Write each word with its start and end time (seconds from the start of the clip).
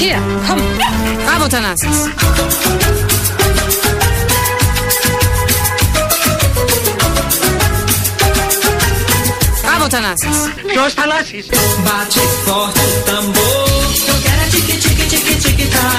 Hier, 0.00 0.16
komm. 0.46 0.58
Bravo, 1.26 1.46
Thanasis. 1.46 2.08
Bravo, 9.62 9.88
Thanasis. 9.90 10.38
Los, 10.74 10.94
Thanasis. 10.94 11.48
Bate 11.84 12.20
forte 12.46 12.80
o 12.80 13.02
tambor. 13.04 13.68
Eu 14.08 14.20
quero 14.22 14.40
é 14.40 14.48
tique, 14.48 14.78
tique, 14.78 15.06
tique, 15.06 15.34
tique, 15.36 15.66
tá. 15.66 15.90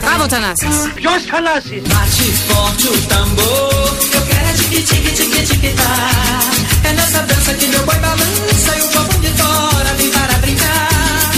Bravo, 0.00 0.26
Thanasis. 0.26 0.76
Los, 1.00 1.26
Thanasis. 1.26 1.82
Bate 1.84 2.32
forte 2.48 2.88
o 2.88 3.02
tambor. 3.06 3.96
Eu 4.14 4.22
quero 4.26 4.48
é 4.48 4.52
tique, 4.54 4.82
tique, 4.82 5.12
tique, 5.12 5.42
tique, 5.46 5.74
tá. 5.74 6.88
É 6.88 6.92
nessa 6.92 7.22
dança 7.22 7.54
que 7.54 7.68
meu 7.68 7.82
pai 7.84 8.00
balança 8.00 8.76
e 8.76 8.82
o 8.82 8.88
corpo 8.88 9.27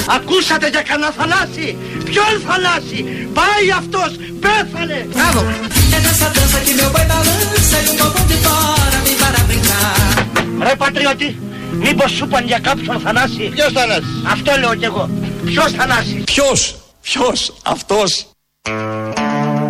Ακούσατε 0.09 0.69
για 0.69 0.83
κανένα 0.83 1.11
Θανάση. 1.19 1.77
Ποιον 2.05 2.33
Θανάση. 2.47 3.29
Πάει 3.39 3.71
αυτός. 3.81 4.11
Πέθανε. 4.41 5.07
Bravo. 5.15 5.43
É 5.97 5.99
nessa 6.07 6.29
dança 6.37 6.59
que 6.67 6.73
meu 6.79 6.91
boi 6.95 7.05
balança 7.13 7.77
e 7.87 7.89
o 7.91 7.95
povo 8.01 8.21
de 8.31 8.37
fora 8.45 8.99
vem 9.05 9.17
para 9.23 9.41
brincar. 9.49 10.67
Ρε 10.67 10.75
πατριώτη. 10.77 11.39
Μήπως 11.73 12.11
σου 12.11 12.25
είπαν 12.25 12.45
για 12.47 12.59
κάποιον 12.59 13.01
Θανάση. 13.01 13.49
Ποιος 13.55 13.73
Θανάσης. 13.73 14.23
Αυτό 14.33 14.53
λέω 14.61 14.75
κι 14.75 14.85
εγώ. 14.85 15.11
Ποιος 15.45 15.73
Θανάσης. 15.73 16.25
Ποιος, 16.25 16.77
ποιος, 17.03 17.53
αυτός; 17.65 18.27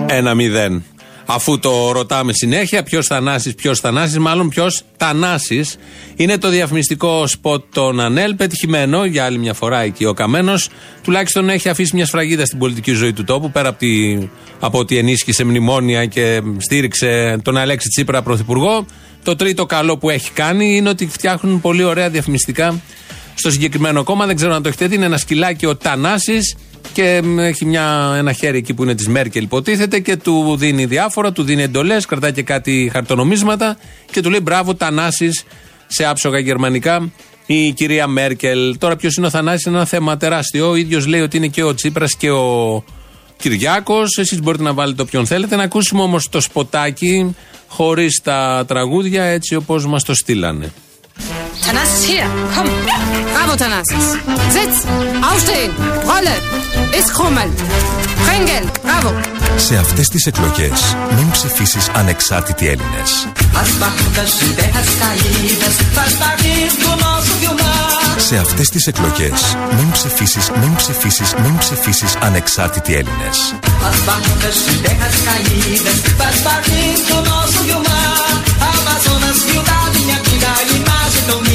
Ένα 0.06 0.34
μηδέν. 0.34 0.84
Αφού 1.32 1.58
το 1.58 1.92
ρωτάμε 1.92 2.32
συνέχεια, 2.32 2.82
ποιος 2.82 3.06
Θανάσης, 3.06 3.54
ποιος 3.54 3.80
Θανάσης, 3.80 4.18
μάλλον 4.18 4.48
ποιος 4.48 4.82
Τανάσης. 4.96 5.76
Είναι 6.16 6.38
το 6.38 6.48
διαφημιστικό 6.48 7.26
σποτ 7.26 7.64
των 7.72 8.00
Ανέλ, 8.00 8.34
πετυχημένο 8.34 9.04
για 9.04 9.24
άλλη 9.24 9.38
μια 9.38 9.54
φορά 9.54 9.80
εκεί 9.80 10.04
ο 10.04 10.12
Καμένος. 10.12 10.68
Τουλάχιστον 11.02 11.48
έχει 11.48 11.68
αφήσει 11.68 11.96
μια 11.96 12.06
σφραγίδα 12.06 12.46
στην 12.46 12.58
πολιτική 12.58 12.92
ζωή 12.92 13.12
του 13.12 13.24
τόπου, 13.24 13.50
πέρα 13.50 13.68
από, 13.68 13.78
τη, 13.78 14.18
από 14.60 14.78
ότι 14.78 14.98
ενίσχυσε 14.98 15.44
μνημόνια 15.44 16.06
και 16.06 16.42
στήριξε 16.58 17.40
τον 17.42 17.56
Αλέξη 17.56 17.88
Τσίπρα 17.88 18.22
πρωθυπουργό. 18.22 18.86
Το 19.24 19.36
τρίτο 19.36 19.66
καλό 19.66 19.98
που 19.98 20.10
έχει 20.10 20.30
κάνει 20.30 20.76
είναι 20.76 20.88
ότι 20.88 21.06
φτιάχνουν 21.06 21.60
πολύ 21.60 21.82
ωραία 21.82 22.10
διαφημιστικά 22.10 22.80
στο 23.34 23.50
συγκεκριμένο 23.50 24.02
κόμμα. 24.04 24.26
Δεν 24.26 24.36
ξέρω 24.36 24.54
αν 24.54 24.62
το 24.62 24.68
έχετε 24.68 24.86
δει. 24.86 24.94
Είναι 24.94 25.04
ένα 25.04 25.18
σκυλάκι 25.18 25.66
ο 25.66 25.76
Τανάσης 25.76 26.56
και 26.92 27.20
μ, 27.24 27.38
έχει 27.38 27.64
μια, 27.64 28.14
ένα 28.16 28.32
χέρι 28.32 28.58
εκεί 28.58 28.74
που 28.74 28.82
είναι 28.82 28.94
της 28.94 29.08
Μέρκελ, 29.08 29.42
υποτίθεται, 29.42 29.98
και 29.98 30.16
του 30.16 30.56
δίνει 30.58 30.84
διάφορα, 30.84 31.32
του 31.32 31.42
δίνει 31.42 31.62
εντολές, 31.62 32.06
κρατάει 32.06 32.32
και 32.32 32.42
κάτι 32.42 32.90
χαρτονομίσματα 32.92 33.76
και 34.10 34.20
του 34.20 34.30
λέει 34.30 34.40
μπράβο, 34.42 34.74
Τανάση 34.74 35.30
σε 35.86 36.04
άψογα 36.06 36.38
γερμανικά 36.38 37.10
η 37.46 37.72
κυρία 37.72 38.06
Μέρκελ. 38.06 38.78
Τώρα, 38.78 38.96
ποιος 38.96 39.16
είναι 39.16 39.26
ο 39.26 39.30
Θανάσης 39.30 39.66
είναι 39.66 39.76
ένα 39.76 39.84
θέμα 39.84 40.16
τεράστιο. 40.16 40.68
Ο 40.68 40.74
ίδιος 40.74 41.06
λέει 41.06 41.20
ότι 41.20 41.36
είναι 41.36 41.46
και 41.46 41.62
ο 41.62 41.74
Τσίπρας 41.74 42.16
και 42.16 42.30
ο 42.30 42.84
Κυριάκος. 43.36 44.16
Εσείς 44.18 44.40
μπορείτε 44.40 44.62
να 44.62 44.72
βάλετε 44.72 45.02
όποιον 45.02 45.26
θέλετε. 45.26 45.56
Να 45.56 45.62
ακούσουμε 45.62 46.02
όμως 46.02 46.28
το 46.28 46.40
σποτάκι 46.40 47.36
χωρίς 47.68 48.20
τα 48.22 48.64
τραγούδια 48.66 49.24
έτσι 49.24 49.54
όπως 49.54 49.86
μας 49.86 50.04
το 50.04 50.14
στείλανε. 50.14 50.72
Hier, 52.06 52.24
komm. 52.54 52.68
Bravo, 53.34 53.54
aufstehen, 55.30 55.70
bravo. 58.82 59.10
Σε 59.56 59.76
αυτές 59.76 60.08
τις 60.08 60.26
εκλογές, 60.26 60.96
μην 61.16 61.30
ψηφίσεις 61.30 61.88
ανεξάρτητοι 61.88 62.66
Έλληνες. 62.66 63.28
Σε 68.16 68.36
αυτές 68.36 68.68
τις 68.68 68.86
εκλογές, 68.86 69.56
μην 69.76 69.90
ψηφίσεις, 69.90 70.50
μην 70.60 70.74
ψηφίσεις, 70.76 71.34
μην 71.42 71.58
ψηφίσεις 71.58 72.16
ανεξάρτητοι 72.20 72.94
Έλληνες 72.94 73.54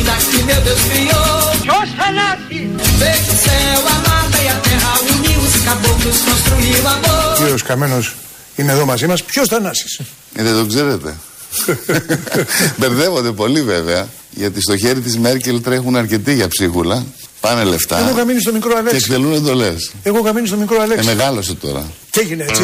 imagem 0.06 0.32
tão 0.32 0.32
linda 0.32 0.32
que 0.32 0.40
meu 0.50 0.60
Deus 0.68 0.82
criou. 0.92 1.34
Ποιος 1.66 1.88
Θανάσης. 2.00 2.68
Fez 3.02 3.24
o 3.34 3.36
céu, 3.46 3.80
a 3.94 3.98
mata 4.08 4.38
e 4.46 4.48
a 4.56 4.58
terra, 4.68 4.92
uniu 5.14 5.40
os 5.48 5.56
caboclos, 5.68 6.18
construiu 6.30 6.82
amor. 6.96 7.34
Ο 7.34 7.38
κύριος 7.38 7.64
Καμένος 7.64 8.16
είναι 8.56 8.72
εδώ 8.72 8.86
μαζί 8.86 9.08
μας. 9.08 9.24
Ποιος 9.24 9.48
Θανάσης. 9.48 10.00
Ε, 10.36 10.44
δεν 10.44 10.54
το 10.54 10.66
ξέρετε. 10.66 11.16
Μπερδεύονται 12.78 13.32
πολύ 13.32 13.62
βέβαια. 13.62 14.08
Γιατί 14.32 14.62
στο 14.62 14.78
χέρι 14.78 15.00
της 15.02 15.18
Μέρκελ 15.18 15.62
τρέχουν 15.62 15.96
αρκετοί 15.96 16.34
για 16.34 16.48
ψίχουλα. 16.48 17.06
Πάνε 17.40 17.64
λεφτά. 17.64 18.00
Εγώ 18.00 18.10
είχα 18.10 18.26
μείνει 18.26 18.40
στο 18.42 18.52
μικρό 18.52 18.72
Και 18.72 18.78
Αλέξη. 18.78 18.98
εκτελούν 18.98 19.34
εντολές. 19.34 19.92
Εγώ 20.04 20.20
είχα 20.24 20.34
μείνει 20.34 20.48
στο 20.48 20.58
μικρό 20.58 20.76
Ε, 20.80 20.82
Αλέξη. 20.84 21.06
μεγάλωσε 21.06 21.54
τώρα. 21.54 21.84
Και 22.10 22.20
έγινε 22.20 22.44
έτσι. 22.50 22.64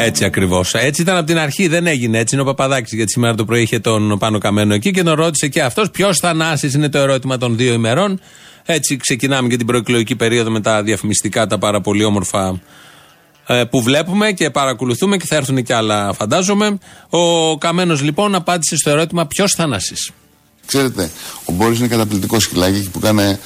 Έτσι 0.00 0.24
ακριβώς. 0.24 0.74
Έτσι 0.74 1.02
ήταν 1.02 1.16
από 1.16 1.26
την 1.26 1.38
αρχή, 1.38 1.68
δεν 1.68 1.86
έγινε 1.86 2.18
έτσι. 2.18 2.34
Είναι 2.34 2.42
ο 2.42 2.46
Παπαδάκης, 2.46 2.92
γιατί 2.92 3.10
σήμερα 3.10 3.34
το 3.34 3.44
πρωί 3.44 3.62
είχε 3.62 3.78
τον 3.78 4.18
Πάνο 4.18 4.38
Καμένο 4.38 4.74
εκεί 4.74 4.90
και 4.90 5.02
τον 5.02 5.14
ρώτησε 5.14 5.48
και 5.48 5.62
αυτός 5.62 5.90
ποιος 5.90 6.18
Θανάσης 6.18 6.74
είναι 6.74 6.88
το 6.88 6.98
ερώτημα 6.98 7.38
των 7.38 7.56
δύο 7.56 7.72
ημερών; 7.72 8.20
Έτσι 8.64 8.96
ξεκινάμε 8.96 9.48
και 9.48 9.56
την 9.56 9.66
προεκλογική 9.66 10.16
περίοδο 10.16 10.50
με 10.50 10.60
τα 10.60 10.82
διαφημιστικά, 10.82 11.46
τα 11.46 11.58
πάρα 11.58 11.80
πολύ 11.80 12.04
όμορφα 12.04 12.60
ε, 13.46 13.64
που 13.64 13.82
βλέπουμε 13.82 14.32
και 14.32 14.50
παρακολουθούμε 14.50 15.16
και 15.16 15.26
θα 15.26 15.36
έρθουν 15.36 15.62
και 15.62 15.74
άλλα, 15.74 16.12
φαντάζομαι. 16.12 16.78
Ο 17.08 17.58
Καμένος 17.58 18.02
λοιπόν 18.02 18.34
απάντησε 18.34 18.76
στο 18.76 18.90
ερώτημα 18.90 19.26
ποιος 19.26 19.52
Θανάσης; 19.52 20.10
Ξέρετε, 20.66 21.10
ο 21.44 21.52
Μπόρις 21.52 21.78
είναι 21.78 21.88
καταπληκτικός 21.88 22.42
σκυλάκι 22.42 22.90
που 22.90 22.98
κάνει 22.98 23.38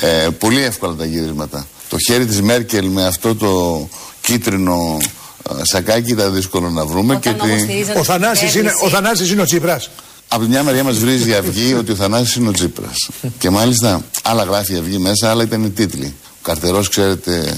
ε, 0.00 0.28
πολύ 0.38 0.62
εύκολα 0.62 0.94
τα 0.94 1.04
γυρίσματα. 1.04 1.66
Το 1.88 1.96
χέρι 2.06 2.26
της 2.26 2.42
Μέρκελ 2.42 2.86
με 2.86 3.06
αυτό 3.06 3.34
το 3.34 3.88
κίτρινο 4.20 4.96
ε, 5.00 5.17
σακάκι 5.62 6.10
ήταν 6.10 6.34
δύσκολο 6.34 6.70
να 6.70 6.86
βρούμε. 6.86 7.16
και 7.16 7.30
τη... 7.30 7.98
Ο 7.98 8.04
Θανάσης 8.04 8.54
είναι, 8.54 8.70
ο 8.84 8.88
Θανάσης 8.88 9.30
είναι 9.30 9.40
ο 9.40 9.44
Τσίπρας. 9.44 9.90
Από 10.28 10.42
τη 10.42 10.48
μια 10.48 10.62
μεριά 10.62 10.84
μας 10.84 10.98
βρίζει 10.98 11.30
η 11.30 11.34
Αυγή 11.34 11.74
ότι 11.74 11.92
ο 11.92 11.94
Θανάσης 11.94 12.34
είναι 12.34 12.48
ο 12.48 12.52
Τσίπρας. 12.52 13.08
και 13.38 13.50
μάλιστα 13.50 14.04
άλλα 14.22 14.44
γράφει 14.44 14.74
η 14.74 14.78
Αυγή 14.78 14.98
μέσα, 14.98 15.30
άλλα 15.30 15.42
ήταν 15.42 15.64
οι 15.64 15.70
τίτλοι. 15.70 16.14
Ο 16.24 16.42
καρτερός, 16.42 16.88
ξέρετε, 16.88 17.56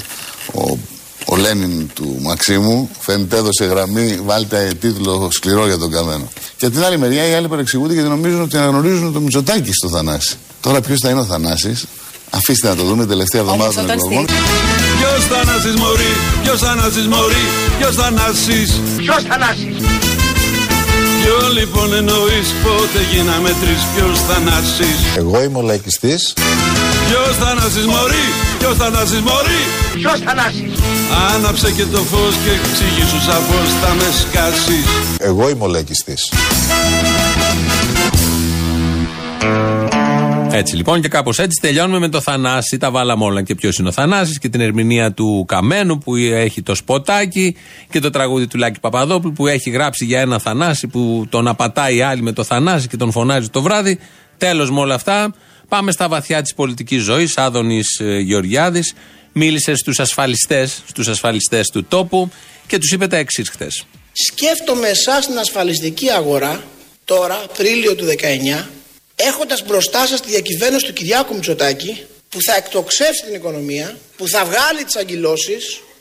ο, 0.54 0.78
ο 1.24 1.36
Λένιν 1.36 1.91
του 1.94 2.16
Μαξίμου, 2.20 2.91
φαίνεται 3.00 3.36
έδωσε 3.36 3.64
γραμμή, 3.64 4.20
βάλτε 4.24 4.72
τίτλο 4.80 5.28
σκληρό 5.32 5.66
για 5.66 5.78
τον 5.78 5.91
καμένο. 5.91 6.28
Και 6.56 6.66
από 6.66 6.74
την 6.74 6.84
άλλη 6.84 6.98
μεριά 6.98 7.28
οι 7.28 7.34
άλλοι 7.34 7.48
παρεξηγούνται 7.48 7.92
γιατί 7.92 8.08
νομίζουν 8.08 8.41
ότι 8.41 8.56
αναγνωρίζουν 8.56 9.12
το 9.12 9.20
Μητσοτάκι 9.20 9.72
στο 9.72 9.88
Θανάση. 9.88 10.36
Τώρα 10.60 10.80
ποιος 10.80 10.98
θα 11.02 11.10
είναι 11.10 11.20
ο 11.20 11.24
Θανάσης, 11.24 11.86
αφήστε 12.30 12.68
να 12.68 12.76
το 12.76 12.84
δούμε 12.84 13.06
τελευταία 13.06 13.41
εβδομάδα 13.41 13.72
των 13.72 13.91
εκλογών. 13.91 14.26
Ποιος 15.00 15.24
Θανάσης 15.32 15.74
μωρή, 15.82 16.12
ποιος 16.42 16.60
Θανάσης 16.60 17.06
μωρή, 17.06 17.44
ποιος 17.78 17.94
Θανάσης 17.94 18.70
Ποιος 18.96 19.22
Θανάσης. 19.28 19.76
Ποιο 21.22 21.38
λοιπόν 21.58 21.92
εννοείς 22.00 22.48
πότε 22.62 22.98
γίναμε 23.12 23.50
τρεις 23.60 23.82
Ποιος 23.94 24.20
Θανάσης 24.28 24.98
Εγώ 25.16 25.42
είμαι 25.42 25.58
ο 25.58 25.62
λαϊκιστής. 25.62 26.22
Ποιος 27.08 27.36
Θανάσης 27.42 27.86
μωρή, 27.86 28.26
ποιος 28.58 28.76
Θανάσης 28.76 29.20
μωρή; 29.20 29.62
Ποιος 29.94 30.18
Θανάσης. 30.26 30.72
Άναψε 31.34 31.70
και 31.70 31.86
το 31.92 31.98
φως 32.10 32.34
και 32.44 32.50
εξηγήσου 32.58 33.20
σαφώς 33.28 33.68
θα 33.82 33.94
με 33.98 34.08
σκάσεις 34.20 34.86
Εγώ 35.18 35.48
είμαι 35.48 35.64
ο 35.64 35.68
λαϊκιστής. 35.68 36.22
Έτσι 40.52 40.76
λοιπόν 40.76 41.00
και 41.00 41.08
κάπως 41.08 41.38
έτσι 41.38 41.60
τελειώνουμε 41.60 41.98
με 41.98 42.08
το 42.08 42.20
Θανάση. 42.20 42.76
Τα 42.76 42.90
βάλαμε 42.90 43.24
όλα 43.24 43.42
και 43.42 43.54
ποιος 43.54 43.78
είναι 43.78 43.88
ο 43.88 43.92
Θανάσης 43.92 44.38
και 44.38 44.48
την 44.48 44.60
ερμηνεία 44.60 45.12
του 45.12 45.44
Καμένου 45.48 45.98
που 45.98 46.16
έχει 46.16 46.62
το 46.62 46.74
σποτάκι 46.74 47.56
και 47.90 48.00
το 48.00 48.10
τραγούδι 48.10 48.46
του 48.46 48.58
Λάκη 48.58 48.80
Παπαδόπουλου 48.80 49.32
που 49.32 49.46
έχει 49.46 49.70
γράψει 49.70 50.04
για 50.04 50.20
ένα 50.20 50.38
Θανάση 50.38 50.86
που 50.86 51.26
τον 51.28 51.48
απατάει 51.48 52.02
άλλη 52.02 52.22
με 52.22 52.32
το 52.32 52.44
Θανάση 52.44 52.88
και 52.88 52.97
τον 52.97 53.10
φωνάζει 53.12 53.48
το 53.48 53.62
βράδυ. 53.62 53.98
Τέλος 54.38 54.70
με 54.70 54.80
όλα 54.80 54.94
αυτά. 54.94 55.34
Πάμε 55.68 55.92
στα 55.92 56.08
βαθιά 56.08 56.42
της 56.42 56.54
πολιτικής 56.54 57.03
ζωής. 57.03 57.38
Άδωνης 57.38 58.00
Γεωργιάδης 58.22 58.94
μίλησε 59.32 59.74
στους 59.74 60.00
ασφαλιστές 60.00 60.82
στους 60.86 61.08
ασφαλιστές 61.08 61.68
του 61.68 61.84
τόπου 61.84 62.30
και 62.66 62.78
τους 62.78 62.91
είπε 62.92 63.06
τα 63.06 63.16
εξής 63.16 63.48
χθες. 63.48 63.84
Σκέφτομαι 64.12 64.88
εσάς 64.88 65.24
στην 65.24 65.38
ασφαλιστική 65.38 66.10
αγορά, 66.10 66.62
τώρα, 67.04 67.42
Απρίλιο 67.44 67.94
του 67.94 68.04
19, 68.04 68.68
έχοντας 69.28 69.62
μπροστά 69.62 70.06
σας 70.06 70.20
τη 70.20 70.28
διακυβέρνηση 70.28 70.86
του 70.86 70.92
Κυριάκου 70.92 71.34
Μητσοτάκη, 71.34 72.04
που 72.28 72.38
θα 72.46 72.56
εκτοξεύσει 72.56 73.22
την 73.24 73.34
οικονομία, 73.34 73.98
που 74.16 74.28
θα 74.28 74.44
βγάλει 74.44 74.84
τις 74.84 74.96
αγκυλώσει, 74.96 75.56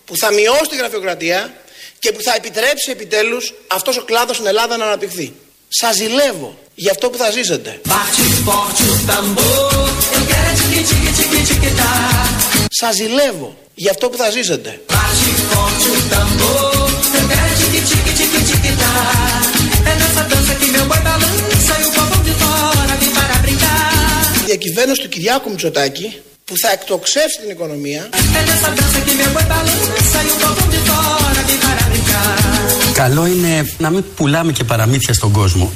που 0.06 0.18
θα 0.18 0.32
μειώσει 0.34 0.68
τη 0.70 0.76
γραφειοκρατία 0.76 1.54
και 2.00 2.12
που 2.12 2.22
θα 2.22 2.34
επιτρέψει 2.36 2.92
επιτέλους 2.92 3.54
αυτός 3.68 3.98
ο 3.98 4.04
κλάδος 4.04 4.36
στην 4.36 4.48
Ελλάδα 4.48 4.78
να 4.78 4.86
αναπτυχθεί. 4.86 5.34
Σας 5.68 5.96
ζηλεύω 5.96 6.58
για 6.76 6.92
αυτό 6.92 7.10
που 7.10 7.18
θα 7.18 7.32
ζήσετε. 7.32 7.82
Bate 7.86 8.26
forte 8.46 8.84
o 8.94 8.98
tambor. 9.10 9.72
Eu 10.16 10.22
quero 10.30 10.50
é 10.52 10.56
tique 10.62 10.82
tique 10.90 11.12
tique 11.18 11.42
tique 11.50 11.72
tá. 11.80 11.94
Σας 12.70 12.96
ζηλεύω 12.96 13.58
για 13.76 13.92
αυτό 13.92 14.10
που 14.10 14.18
θα 14.18 14.30
ζήσετε. 14.30 14.82
Διακυβέρνηση 24.60 25.02
του 25.02 25.10
Κυριάκου 25.10 25.50
Μητσοτάκη, 25.50 26.08
που 26.46 26.54
θα 26.62 26.70
εκτοξεύσει 26.72 27.38
την 27.42 27.50
οικονομία 27.50 28.02
É 28.18 28.42
nessa 28.50 28.70
dança 28.78 29.00
que 29.06 29.14
meu 29.20 29.30
boi 29.36 29.46
balança 29.54 30.20
e 30.28 30.30
o 30.34 30.38
povão 30.42 30.68
de 30.74 30.80
fora 30.88 31.42
vem 31.48 31.60
para 31.66 31.84
brincar. 31.92 32.94
Καλό 32.94 33.26
είναι 33.26 33.76
να 33.78 33.90
μην 33.90 34.04
πουλάμε 34.16 34.52
και 34.52 34.64
παραμύθια 34.64 35.14
στον 35.14 35.32
κόσμο. 35.32 35.72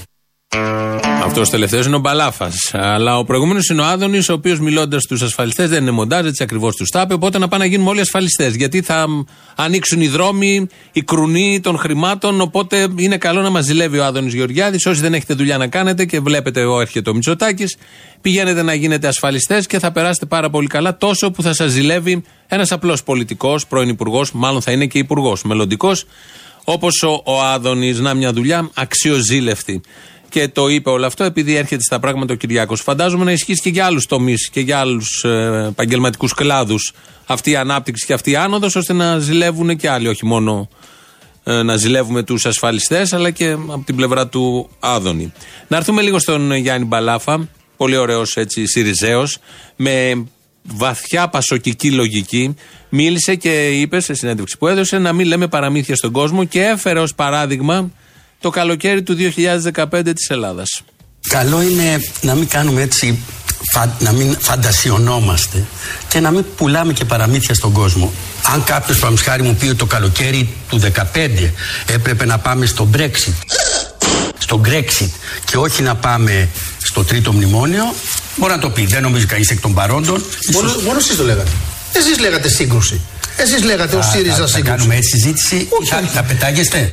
Αυτός 1.25 1.49
τελευταίος 1.49 1.85
είναι 1.85 1.95
ο 1.95 1.99
Μπαλάφας. 1.99 2.71
Αλλά 2.73 3.17
ο 3.17 3.23
προηγούμενος 3.23 3.67
είναι 3.69 3.81
ο 3.81 3.85
Άδωνης, 3.85 4.29
ο 4.29 4.33
οποίος 4.33 4.59
μιλώντας 4.59 5.03
στους 5.03 5.21
ασφαλιστές 5.21 5.69
δεν 5.69 5.81
είναι 5.81 5.91
μοντάζ, 5.91 6.25
έτσι 6.25 6.43
ακριβώς 6.43 6.75
τους 6.75 6.89
τάπε. 6.89 7.13
Οπότε 7.13 7.37
να 7.37 7.47
πάνε 7.47 7.63
να 7.63 7.69
γίνουμε 7.69 7.89
όλοι 7.89 7.99
ασφαλιστές. 7.99 8.55
Γιατί 8.55 8.81
θα 8.81 9.07
ανοίξουν 9.55 10.01
οι 10.01 10.07
δρόμοι, 10.07 10.67
οι 10.91 11.01
κρουνοί 11.01 11.59
των 11.59 11.77
χρημάτων. 11.77 12.41
Οπότε 12.41 12.87
είναι 12.95 13.17
καλό 13.17 13.41
να 13.41 13.49
μας 13.49 13.65
ζηλεύει 13.65 13.97
ο 13.97 14.05
Άδωνης 14.05 14.33
Γεωργιάδης. 14.33 14.85
Όσοι 14.85 15.01
δεν 15.01 15.13
έχετε 15.13 15.33
δουλειά 15.33 15.57
να 15.57 15.67
κάνετε 15.67 16.05
και 16.05 16.19
βλέπετε 16.19 16.61
εγώ 16.61 16.81
έρχεται 16.81 17.09
ο 17.09 17.13
Μητσοτάκης, 17.13 17.77
πηγαίνετε 18.21 18.61
να 18.61 18.73
γίνετε 18.73 19.07
ασφαλιστές 19.07 19.67
και 19.67 19.79
θα 19.79 19.91
περάσετε 19.91 20.25
πάρα 20.25 20.49
πολύ 20.49 20.67
καλά. 20.67 20.97
Τόσο 20.97 21.31
που 21.31 21.41
θα 21.41 21.53
σας 21.53 21.71
ζηλεύει 21.71 22.23
ένας 22.47 22.71
απλός 22.71 23.03
πολιτικός, 23.03 23.67
πρώην 23.67 23.89
υπουργός, 23.89 24.31
μάλλον 24.31 24.61
θα 24.61 24.71
είναι 24.71 24.85
και 24.85 24.97
υπουργός, 24.97 25.43
μελλοντικός, 25.43 26.05
όπως 26.63 27.03
ο, 27.03 27.21
ο 27.25 27.41
Άδωνης, 27.41 27.99
να 27.99 28.13
μια 28.13 28.33
δουλειά 28.33 28.69
αξιοζήλευτη. 28.73 29.81
Και 30.33 30.47
το 30.47 30.67
είπε 30.67 30.89
όλο 30.89 31.05
αυτό 31.05 31.23
επειδή 31.23 31.55
έρχεται 31.55 31.83
στα 31.83 31.99
πράγματα 31.99 32.33
ο 32.33 32.35
Κυριάκος. 32.35 32.81
Φαντάζομαι 32.81 33.23
να 33.23 33.31
ισχύσει 33.31 33.61
και 33.61 33.69
για 33.69 33.85
άλλους 33.85 34.05
τομείς 34.05 34.49
και 34.49 34.59
για 34.59 34.79
άλλους 34.79 35.23
ε, 35.23 35.65
επαγγελματικούς 35.69 36.33
κλάδους 36.33 36.93
αυτή 37.25 37.51
η 37.51 37.55
ανάπτυξη 37.55 38.05
και 38.05 38.13
αυτή 38.13 38.31
η 38.31 38.35
άνοδος, 38.35 38.75
ώστε 38.75 38.93
να 38.93 39.19
ζηλεύουν 39.19 39.77
και 39.77 39.89
άλλοι. 39.89 40.07
Όχι 40.07 40.25
μόνο 40.25 40.69
ε, 41.43 41.61
να 41.61 41.75
ζηλεύουμε 41.75 42.23
τους 42.23 42.45
ασφαλιστές, 42.45 43.13
αλλά 43.13 43.29
και 43.29 43.51
από 43.51 43.83
την 43.85 43.95
πλευρά 43.95 44.27
του 44.27 44.69
Άδωνη. 44.79 45.33
Να 45.67 45.77
έρθουμε 45.77 46.01
λίγο 46.01 46.19
στον 46.19 46.53
Γιάννη 46.53 46.85
Μπαλάφα. 46.85 47.47
Πολύ 47.77 47.97
ωραίος 47.97 48.37
έτσι 48.37 48.67
Σιριζέος. 48.67 49.37
Με 49.75 50.23
βαθιά 50.63 51.27
πασοκική 51.27 51.91
λογική. 51.91 52.55
Μίλησε 52.89 53.35
και 53.35 53.69
είπε 53.69 53.99
σε 53.99 54.13
συνέντευξη 54.13 54.57
που 54.57 54.67
έδωσε 54.67 54.97
να 54.97 55.13
μην 55.13 55.27
λέμε 55.27 55.47
παραμύθια 55.47 55.95
στον 55.95 56.11
κόσμο 56.11 56.43
και 56.43 56.61
έφερε 56.61 56.99
ως 56.99 57.15
παράδειγμα 57.15 57.91
το 58.43 58.49
καλοκαίρι 58.49 59.03
του 59.03 59.15
2015 59.15 60.13
της 60.15 60.29
Ελλάδας. 60.29 60.81
Καλό 61.29 61.61
είναι 61.61 61.99
να 62.21 62.35
μην 62.35 62.47
κάνουμε 62.47 62.81
έτσι, 62.81 63.19
φα- 63.73 63.95
να 63.99 64.11
μην 64.11 64.37
φαντασιωνόμαστε 64.39 65.65
και 66.07 66.19
να 66.19 66.31
μην 66.31 66.45
πουλάμε 66.57 66.93
και 66.93 67.05
παραμύθια 67.05 67.55
στον 67.55 67.71
κόσμο. 67.71 68.13
Αν 68.53 68.63
κάποιος 68.63 68.99
παραμισχάρι 68.99 69.43
μου 69.43 69.55
πει 69.55 69.65
ότι 69.67 69.75
το 69.75 69.85
καλοκαίρι 69.85 70.49
του 70.69 70.79
2015 70.79 71.51
έπρεπε 71.87 72.25
να 72.25 72.37
πάμε 72.37 72.65
στο 72.65 72.89
Brexit, 72.97 73.33
στο 74.37 74.61
Brexit 74.65 75.09
και 75.45 75.57
όχι 75.57 75.81
να 75.81 75.95
πάμε 75.95 76.49
στο 76.83 77.03
τρίτο 77.03 77.31
μνημόνιο, 77.33 77.93
μπορεί 78.35 78.51
να 78.53 78.59
το 78.59 78.69
πει. 78.69 78.85
Δεν 78.85 79.01
νομίζω 79.01 79.25
κανείς 79.25 79.49
εκ 79.49 79.59
των 79.61 79.73
παρόντων. 79.73 80.23
Μόνο, 80.53 80.67
Ίσως- 80.67 80.83
μόνο 80.83 80.97
εσείς 80.97 81.15
το 81.15 81.23
λέγατε. 81.23 81.51
Εσείς 81.93 82.19
λέγατε 82.19 82.49
σύγκρουση. 82.49 83.01
Εσείς 83.37 83.63
λέγατε 83.63 83.95
ο 83.95 84.01
Θα- 84.01 84.09
ΣΥΡΙΖΑ 84.11 84.35
θα- 84.35 84.41
Θα 84.41 84.47
σύγκρουση. 84.47 84.75
κάνουμε 84.75 84.95
έτσι 84.95 85.09
συζήτηση 85.17 85.55
ή 85.55 85.85
θα, 85.89 86.01
θα 86.13 86.23
πετάγεστε; 86.23 86.91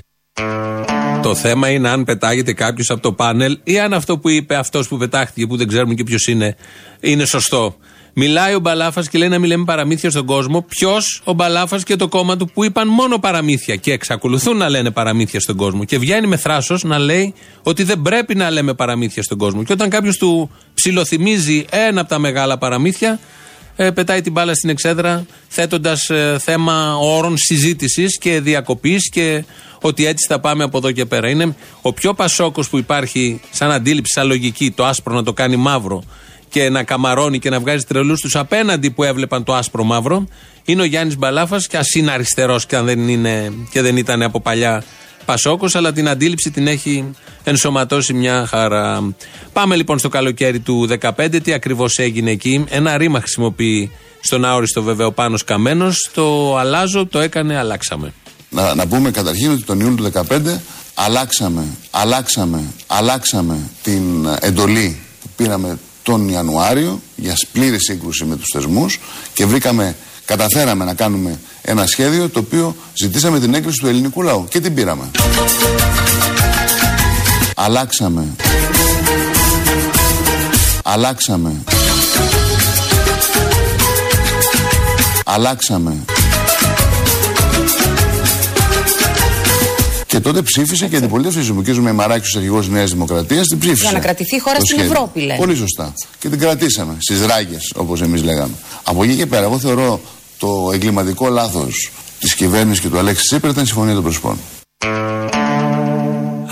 Το 1.23 1.35
θέμα 1.35 1.69
είναι 1.71 1.89
αν 1.89 2.05
πετάγεται 2.05 2.53
κάποιος 2.53 2.91
από 2.91 3.01
το 3.01 3.13
πάνελ 3.13 3.59
ή 3.65 3.79
αν 3.79 3.93
αυτό 3.93 4.19
που 4.19 4.29
είπε 4.29 4.57
αυτός 4.57 4.89
που 4.89 4.97
πετάχτηκε, 4.97 5.47
που 5.47 5.57
δεν 5.57 5.69
ξέρουμε 5.69 5.95
και 5.95 6.05
ποιος 6.05 6.27
είναι, 6.27 6.57
είναι 7.01 7.25
σωστό. 7.25 7.77
Μιλάει 8.15 8.55
ο 8.55 8.59
Μπαλάφας 8.59 9.09
και 9.09 9.19
λέει 9.19 9.29
να 9.29 9.39
μην 9.39 9.49
λέμε 9.49 9.65
παραμύθια 9.65 10.11
στον 10.11 10.27
κόσμο. 10.27 10.63
Ποιος, 10.63 11.21
ο 11.25 11.33
Μπαλάφας 11.33 11.83
και 11.83 11.97
το 11.97 12.09
κόμμα 12.09 12.37
του 12.37 12.51
που 12.55 12.65
είπαν 12.65 12.89
μόνο 12.89 13.19
παραμύθια 13.19 13.77
και 13.77 13.93
εξακολουθούν 13.93 14.57
να 14.57 14.69
λένε 14.69 14.91
παραμύθια 14.91 15.41
στον 15.41 15.57
κόσμο. 15.57 15.85
Και 15.85 15.99
βγαίνει 15.99 16.27
με 16.27 16.37
θράσος 16.37 16.83
να 16.83 16.99
λέει 16.99 17.35
ότι 17.63 17.83
δεν 17.83 18.03
πρέπει 18.03 18.35
να 18.35 18.51
λέμε 18.51 18.75
παραμύθια 18.75 19.23
στον 19.23 19.39
κόσμο. 19.39 19.63
Και 19.63 19.73
όταν 19.73 19.89
κάποιος 19.89 20.17
του 20.17 20.51
ψιλοθυμίζει 20.75 21.65
ένα 21.71 22.01
από 22.01 22.11
τα 22.11 22.19
μεγάλα 22.19 22.59
παραμύθια, 22.59 23.19
ε, 23.77 23.91
πετάει 23.91 24.21
την 24.21 24.33
μπάλα 24.33 24.55
στην 24.55 24.69
εξέδρα 24.69 25.27
θέτοντας 25.49 26.11
θέμα 26.39 26.97
όρων 26.97 27.37
συζήτησης 27.37 28.19
και 28.19 28.41
διακοπής 28.41 29.11
και 29.11 29.45
ότι 29.81 30.07
έτσι 30.07 30.27
θα 30.29 30.41
πάμε 30.41 30.65
από 30.65 30.79
εδώ 30.79 30.91
και 30.93 31.05
πέρα. 31.05 31.29
Είναι 31.29 31.57
ο 31.83 31.93
πιο 31.93 32.15
πασόκος 32.15 32.69
που 32.69 32.79
υπάρχει 32.79 33.41
σαν 33.51 33.71
αντίληψη, 33.71 34.13
σαν 34.13 34.27
λογική, 34.27 34.71
το 34.71 34.85
άσπρο 34.85 35.15
να 35.15 35.23
το 35.23 35.33
κάνει 35.33 35.57
μαύρο 35.57 36.03
και 36.49 36.69
να 36.69 36.83
καμαρώνει 36.83 37.39
και 37.39 37.51
να 37.51 37.61
βγάζει 37.61 37.85
τρελούς 37.85 38.21
τους 38.21 38.37
απέναντι 38.37 38.91
που 38.91 39.05
έβλεπαν 39.05 39.45
το 39.45 39.55
άσπρο 39.55 39.85
μαύρο. 39.85 40.27
Είναι 40.65 40.83
ο 40.83 40.85
Γιάννης 40.85 41.17
Μπαλάφας 41.17 41.67
και 41.67 41.77
α 41.77 41.83
είναι 41.97 42.11
αριστερό 42.11 42.61
και 42.67 42.77
αν 42.77 42.85
δεν 42.85 43.09
είναι 43.09 43.53
και 43.71 43.83
δεν 43.83 43.97
ήταν 43.97 44.23
από 44.23 44.41
παλιά 44.41 44.85
Πασόκος, 45.25 45.75
αλλά 45.75 45.93
την 45.93 46.09
αντίληψη 46.09 46.51
την 46.51 46.67
έχει 46.67 47.11
ενσωματώσει 47.45 48.13
μια 48.13 48.47
χαρά. 48.47 49.15
Πάμε 49.53 49.77
λοιπόν 49.77 49.99
στο 49.99 50.09
καλοκαίρι 50.09 50.61
του 50.61 50.89
2015, 51.01 51.43
τι 51.43 51.53
ακριβώς 51.53 51.99
έγινε 51.99 52.31
εκεί. 52.31 52.65
Ένα 52.69 52.97
ρήμα 52.97 53.19
χρησιμοποιεί 53.19 53.91
στον 54.21 54.45
αόριστο 54.45 54.83
βέβαια 54.83 55.07
ο 55.07 55.13
Πάνος 55.13 55.45
Καμένος, 55.45 56.11
το 56.15 56.57
αλλάζω, 56.57 57.07
το 57.07 57.19
έκανε, 57.19 57.59
αλλάξαμε. 57.59 58.13
Να, 58.51 58.75
να 58.75 58.87
πούμε 58.87 59.11
καταρχήν 59.11 59.51
ότι 59.51 59.65
τον 59.65 59.81
Ιούνιο 59.81 60.11
του 60.11 60.25
2015 60.29 60.41
αλλάξαμε, 60.95 61.67
αλλάξαμε, 61.91 62.65
αλλάξαμε 62.87 63.59
την 63.83 64.29
εντολή 64.41 64.99
που 65.23 65.29
πήραμε 65.37 65.79
τον 66.03 66.29
Ιανουάριο 66.29 67.01
για 67.17 67.37
πλήρη 67.53 67.77
σύγκρουση 67.81 68.25
με 68.25 68.37
τους 68.37 68.47
θεσμούς 68.53 69.01
και 69.33 69.47
βρήκαμε, 69.47 69.97
καταφέραμε 70.25 70.85
να 70.85 70.95
κάνουμε 70.95 71.41
ένα 71.63 71.87
σχέδιο 71.87 72.29
το 72.29 72.39
οποίο 72.39 72.77
ζητήσαμε 72.95 73.41
την 73.41 73.55
έγκριση 73.55 73.79
του 73.81 73.87
ελληνικού 73.87 74.23
λαού 74.23 74.47
και 74.49 74.61
την 74.61 74.75
πήραμε. 74.75 75.11
Αλλάξαμε. 77.55 78.27
Αλλάξαμε. 80.85 81.63
Αλλάξαμε. 85.25 86.05
Και 90.11 90.21
τότε 90.21 90.43
ψήφισε 90.43 90.87
και 90.89 90.95
η 90.95 90.99
αντιπολίτευση 90.99 91.51
ο 91.51 91.63
κ. 91.65 91.69
Μεμαράκη, 91.69 92.37
ο 92.37 92.39
αρχηγό 92.39 92.59
της 92.59 92.69
Νέας 92.69 92.91
Δημοκρατίας, 92.91 93.47
την 93.47 93.59
ψήφισε. 93.59 93.83
Για 93.83 93.93
να 93.93 93.99
κρατηθεί 93.99 94.37
η 94.37 94.39
χώρα 94.39 94.59
το 94.59 94.65
στην 94.65 94.79
σχέδιο. 94.79 94.93
Ευρώπη, 94.93 95.21
λέμε. 95.21 95.39
Πολύ 95.39 95.57
σωστά. 95.57 95.95
Και 96.19 96.29
την 96.29 96.39
κρατήσαμε 96.39 96.97
στις 96.99 97.27
ράγες, 97.27 97.73
όπως 97.77 98.03
εμείς 98.03 98.23
λέγαμε. 98.23 98.53
Από 98.83 99.03
εκεί 99.03 99.17
και 99.17 99.27
πέρα, 99.27 99.43
εγώ 99.43 99.59
θεωρώ 99.59 100.01
το 100.39 100.71
εγκληματικό 100.73 101.29
λάθος 101.29 101.91
της 102.19 102.35
κυβέρνησης 102.35 102.81
και 102.81 102.89
του 102.89 102.99
Αλέξη 102.99 103.23
Τσίπρα 103.27 103.51
ήταν 103.51 103.65
η 103.65 103.67
συμφωνία 103.67 103.95
των 103.95 104.03
προσωπών. 104.03 104.39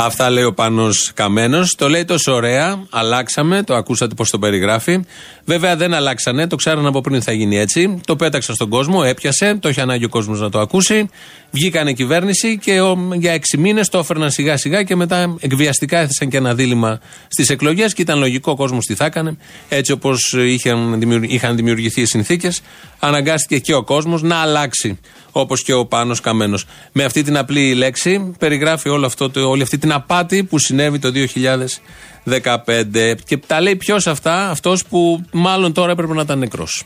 Αυτά 0.00 0.30
λέει 0.30 0.44
ο 0.44 0.52
Πάνο 0.54 0.88
Καμένος. 1.14 1.74
Το 1.74 1.88
λέει 1.88 2.04
τόσο 2.04 2.32
ωραία. 2.34 2.82
Αλλάξαμε. 2.90 3.62
Το 3.62 3.74
ακούσατε 3.74 4.14
πώς 4.14 4.31
το 4.31 4.38
περιγράφει. 4.38 5.00
Βέβαια 5.44 5.76
δεν 5.76 5.94
αλλάξανε. 5.94 6.46
Το 6.46 6.56
ξέραν 6.56 6.86
από 6.86 7.00
πριν 7.00 7.22
θα 7.22 7.32
γίνει 7.32 7.58
έτσι. 7.58 8.00
Το 8.06 8.17
πέταξαν 8.17 8.55
στον 8.55 8.69
κόσμο. 8.69 9.02
Έπιασε. 9.06 9.58
Το 9.60 9.69
έχει 9.69 9.81
ανάγκη 9.81 10.05
ο 10.05 10.08
κόσμος 10.08 10.40
να 10.40 10.50
το 10.50 10.60
ακούσει. 10.60 11.08
Βγήκανε 11.50 11.93
κυβέρνηση 11.93 12.58
και 12.58 12.81
ο, 12.81 12.98
για 13.14 13.32
έξι 13.32 13.56
μήνες 13.56 13.88
το 13.88 13.98
έφερναν 13.98 14.31
σιγά 14.31 14.56
σιγά 14.56 14.82
και 14.82 14.96
μετά 14.96 15.36
εκβιαστικά 15.40 15.98
έθεσαν 15.98 16.28
και 16.28 16.36
ένα 16.36 16.55
δίλημα 16.55 17.00
στις 17.28 17.48
εκλογές. 17.48 17.94
Και 17.94 18.02
ήταν 18.02 18.19
λογικό 18.19 18.52
ο 18.52 18.56
κόσμος 18.56 18.84
τι 18.86 18.94
θα 18.94 19.05
έκανε. 19.05 19.36
Έτσι 19.69 19.93
όπως 19.93 20.32
είχαν, 20.38 20.98
δημιουργ- 20.98 21.32
είχαν 21.32 21.56
δημιουργηθεί 21.56 22.00
οι 22.00 22.06
συνθήκες, 22.06 22.60
αναγκάστηκε 22.98 23.58
και 23.58 23.74
ο 23.74 23.84
κόσμος 23.84 24.22
να 24.22 24.36
αλλάξει. 24.36 24.98
Όπως 25.32 25.62
και 25.62 25.72
ο 25.74 25.86
Πάνος 25.86 26.20
Καμένος. 26.20 26.64
Με 26.93 27.05
αυτή 27.05 27.22
την 27.22 27.36
απλή 27.36 27.74
λέξη 27.74 28.34
περιγράφει 28.38 28.88
όλο 28.88 29.06
αυτό, 29.06 29.31
το- 29.31 29.48
όλη 29.48 29.62
αυτή 29.62 29.78
την 29.78 29.93
απάτη 29.93 30.44
που 30.44 30.58
συνέβη 30.58 30.98
το 30.98 31.10
2015. 31.10 33.14
Και 33.24 33.36
τα 33.36 33.60
λέει 33.60 33.76
ποιος 33.76 34.06
αυτά, 34.06 34.50
αυτός 34.50 34.84
που 34.84 35.24
μάλλον 35.32 35.72
τώρα 35.72 35.90
έπρεπε 35.90 36.14
να 36.14 36.22
ήταν 36.22 36.38
νεκρός. 36.38 36.82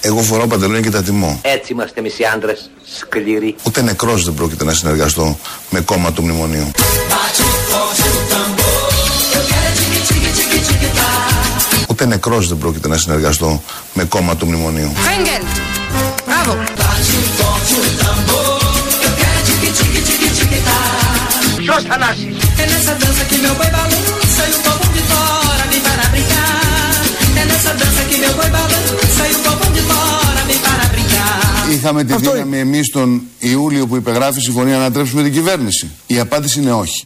Εγώ 0.00 0.22
φοράω 0.22 0.46
παντελόνια 0.46 0.80
και 0.80 0.90
τα 0.90 1.02
τιμώ. 1.02 1.40
Έτσι 1.42 1.72
είμαστε 1.72 2.00
εμείς 2.00 2.18
οι 2.18 2.24
άντρες, 2.24 2.70
σκληροί. 2.96 3.54
Ούτε 3.62 3.82
νεκρός 3.82 4.24
δεν 4.24 4.34
πρόκειται 4.34 4.64
να 4.64 4.72
συνεργαστώ 4.72 5.38
με 5.70 5.80
κόμμα 5.80 6.12
του 6.12 6.22
μνημονίου. 6.22 6.70
Ούτε 11.88 12.06
νεκρός 12.06 12.48
δεν 12.48 12.58
πρόκειται 12.58 12.88
να 12.88 12.96
συνεργαστώ 12.96 13.62
με 13.94 14.04
κόμμα 14.04 14.36
του 14.36 14.46
μνημονίου. 14.46 14.92
Ringel. 15.08 15.44
Bravo. 16.26 16.54
Ποιος 21.56 21.82
Θανάσης. 21.88 22.36
É 22.62 22.64
nessa 22.72 22.92
dança 23.02 23.22
que 23.30 23.36
meu 23.44 23.54
boi 23.58 23.70
balança 23.76 24.42
e 24.50 24.54
o 24.58 24.60
povão 24.66 24.90
de 24.96 25.02
fora 25.10 25.64
vem 25.70 25.80
para 25.86 26.06
brincar. 26.14 27.02
É 27.40 27.44
nessa 27.50 27.72
dança 27.80 28.02
que 28.08 28.16
meu 28.22 28.32
boi 28.38 28.50
balança 28.56 29.22
e 29.30 29.34
o 29.38 29.40
povão 29.46 29.70
de 29.76 29.82
fora 29.88 30.42
vem 30.48 30.60
para 30.66 30.86
brincar. 30.94 31.74
Είχαμε 31.74 32.04
τη 32.04 32.14
δύναμη 32.16 32.58
εμείς 32.58 32.90
τον 32.90 33.22
Ιούλιο 33.38 33.86
που 33.86 33.96
υπεγράφει 33.96 34.38
η 34.38 34.42
συμφωνία 34.42 34.76
να 34.76 34.80
ανατρέψουμε 34.80 35.22
την 35.22 35.32
κυβέρνηση. 35.32 35.90
Η 36.06 36.18
απάντηση 36.18 36.60
είναι 36.60 36.72
όχι. 36.72 37.02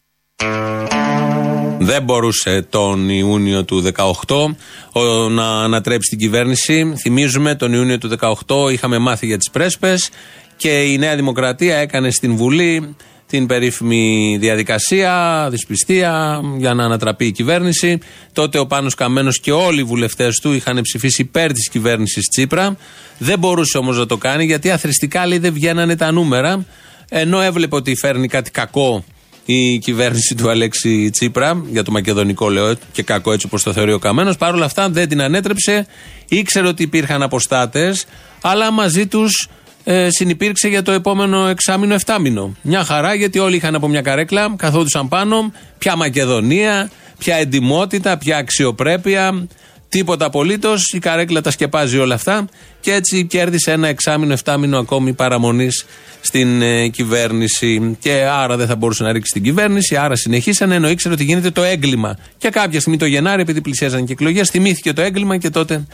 Δεν 1.85 2.03
μπορούσε 2.03 2.67
τον 2.71 3.09
Ιούνιο 3.09 3.64
του 3.64 3.85
18 4.26 4.55
ο, 4.93 5.29
να 5.29 5.62
ανατρέψει 5.62 6.11
την 6.11 6.19
κυβέρνηση. 6.19 6.95
Θυμίζουμε 7.00 7.55
τον 7.55 7.73
Ιούνιο 7.73 7.99
του 7.99 8.11
18 8.47 8.73
είχαμε 8.73 8.99
μάθει 8.99 9.26
για 9.26 9.38
τις 9.38 9.50
πρέσπες 9.50 10.11
και 10.57 10.83
η 10.83 10.99
Νέα 10.99 11.17
Δημοκρατία 11.17 11.76
έκανε 11.76 12.11
στην 12.11 12.37
Βουλή 12.37 12.97
την 13.26 13.47
περίφημη 13.47 14.37
διαδικασία, 14.41 15.47
δυσπιστία 15.50 16.41
για 16.57 16.75
να 16.75 16.85
ανατραπεί 16.85 17.26
η 17.26 17.33
κυβέρνηση. 17.33 17.99
Τότε 18.33 18.59
ο 18.59 18.67
Πάνος 18.67 18.95
Καμένος 18.95 19.41
και 19.41 19.53
όλοι 19.53 19.81
οι 19.81 19.85
βουλευτές 19.85 20.38
του 20.38 20.53
είχαν 20.53 20.81
ψηφίσει 20.81 21.23
υπέρ 21.23 21.53
της 21.53 21.69
κυβέρνησης 21.69 22.29
Τσίπρα. 22.29 22.76
Δεν 23.19 23.38
μπορούσε 23.38 23.79
όμως 23.79 23.99
να 23.99 24.07
το 24.07 24.17
κάνει 24.17 24.45
γιατί 24.45 24.71
αθρηστικά 24.71 25.26
λέει 25.26 25.38
δεν 25.38 25.53
βγαίνανε 25.53 25.97
τα 25.97 26.12
νούμερα 26.12 26.64
ενώ 27.09 27.41
έβλεπε 27.41 27.76
ότι 27.76 27.97
φέρνει 27.97 28.29
κάτι 28.29 28.50
κακό 28.50 29.05
η 29.44 29.78
κυβέρνηση 29.78 30.34
του 30.34 30.50
Αλέξη 30.50 31.10
Τσίπρα, 31.10 31.62
για 31.70 31.82
το 31.82 31.90
μακεδονικό 31.90 32.48
λέω 32.48 32.74
και 32.92 33.02
κακό 33.02 33.32
έτσι 33.32 33.46
όπως 33.46 33.62
το 33.62 33.72
θεωρεί 33.72 33.92
ο 33.92 33.98
Καμένο. 33.98 34.34
Παρ' 34.38 34.54
όλα 34.54 34.64
αυτά 34.64 34.88
δεν 34.88 35.08
την 35.08 35.22
ανέτρεψε. 35.22 35.86
Ήξερε 36.28 36.66
ότι 36.66 36.82
υπήρχαν 36.82 37.22
αποστάτες, 37.22 38.06
αλλά 38.40 38.70
μαζί 38.70 39.06
τους 39.06 39.48
ε, 39.84 40.08
συνυπήρξε 40.10 40.68
για 40.68 40.82
το 40.82 40.92
επόμενο 40.92 41.46
εξάμηνο, 41.46 41.94
εφτάμηνο. 41.94 42.56
Μια 42.62 42.84
χαρά 42.84 43.14
γιατί 43.14 43.38
όλοι 43.38 43.56
είχαν 43.56 43.74
από 43.74 43.88
μια 43.88 44.00
καρέκλα, 44.00 44.54
καθόντουσαν 44.56 45.08
πάνω. 45.08 45.52
Ποια 45.78 45.96
Μακεδονία, 45.96 46.90
ποια 47.18 47.36
εντιμότητα, 47.36 48.18
ποια 48.18 48.36
αξιοπρέπεια. 48.36 49.46
Τίποτα 49.94 50.24
απολύτως. 50.24 50.92
Η 50.92 50.98
καρέκλα 50.98 51.40
τα 51.40 51.50
σκεπάζει 51.50 51.98
όλα 51.98 52.14
αυτά 52.14 52.48
και 52.80 52.92
έτσι 52.92 53.26
κέρδισε 53.26 53.72
ένα 53.72 53.88
εξάμηνο, 53.88 54.32
εφτάμηνο 54.32 54.78
ακόμη 54.78 55.12
παραμονής 55.12 55.86
στην 56.20 56.62
ε, 56.62 56.88
κυβέρνηση. 56.88 57.96
Και 58.00 58.12
άρα 58.12 58.56
δεν 58.56 58.66
θα 58.66 58.76
μπορούσε 58.76 59.02
να 59.02 59.12
ρίξει 59.12 59.32
την 59.32 59.42
κυβέρνηση. 59.42 59.96
Άρα 59.96 60.16
συνεχίσανε 60.16 60.74
ενώ 60.74 60.88
ήξερε 60.88 61.14
ότι 61.14 61.24
γίνεται 61.24 61.50
το 61.50 61.62
έγκλημα. 61.62 62.18
Και 62.38 62.48
κάποια 62.48 62.80
στιγμή 62.80 62.98
το 62.98 63.06
Γενάρη, 63.06 63.42
επειδή 63.42 63.60
πλησιάζαν 63.60 64.04
και 64.04 64.12
εκλογές, 64.12 64.50
θυμήθηκε 64.50 64.92
το 64.92 65.02
έγκλημα 65.02 65.36
και 65.36 65.50
τότε 65.50 65.86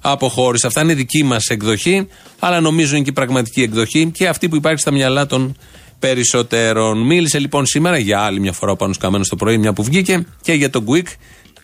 αποχώρησε. 0.00 0.66
Αυτά 0.66 0.82
είναι 0.82 0.94
δική 0.94 1.24
μας 1.24 1.46
εκδοχή, 1.46 2.08
αλλά 2.38 2.60
νομίζω 2.60 2.94
είναι 2.94 3.04
και 3.04 3.10
η 3.10 3.12
πραγματική 3.12 3.62
εκδοχή 3.62 4.10
και 4.14 4.28
αυτή 4.28 4.48
που 4.48 4.56
υπάρχει 4.56 4.80
στα 4.80 4.90
μυαλά 4.90 5.26
των 5.26 5.56
περισσότερων. 5.98 7.06
Μίλησε 7.06 7.38
λοιπόν 7.38 7.66
σήμερα 7.66 7.98
για 7.98 8.20
άλλη 8.20 8.40
μια 8.40 8.52
φορά 8.52 8.72
ο 8.72 8.76
Πάνος 8.76 8.98
Καμένος 8.98 9.28
το 9.28 9.36
πρωί, 9.36 9.58
μια 9.58 9.72
που 9.72 9.82
βγήκε, 9.82 10.26
και 10.42 10.52
για 10.52 10.70
τον 10.70 10.82
Γκουίκ, 10.82 11.06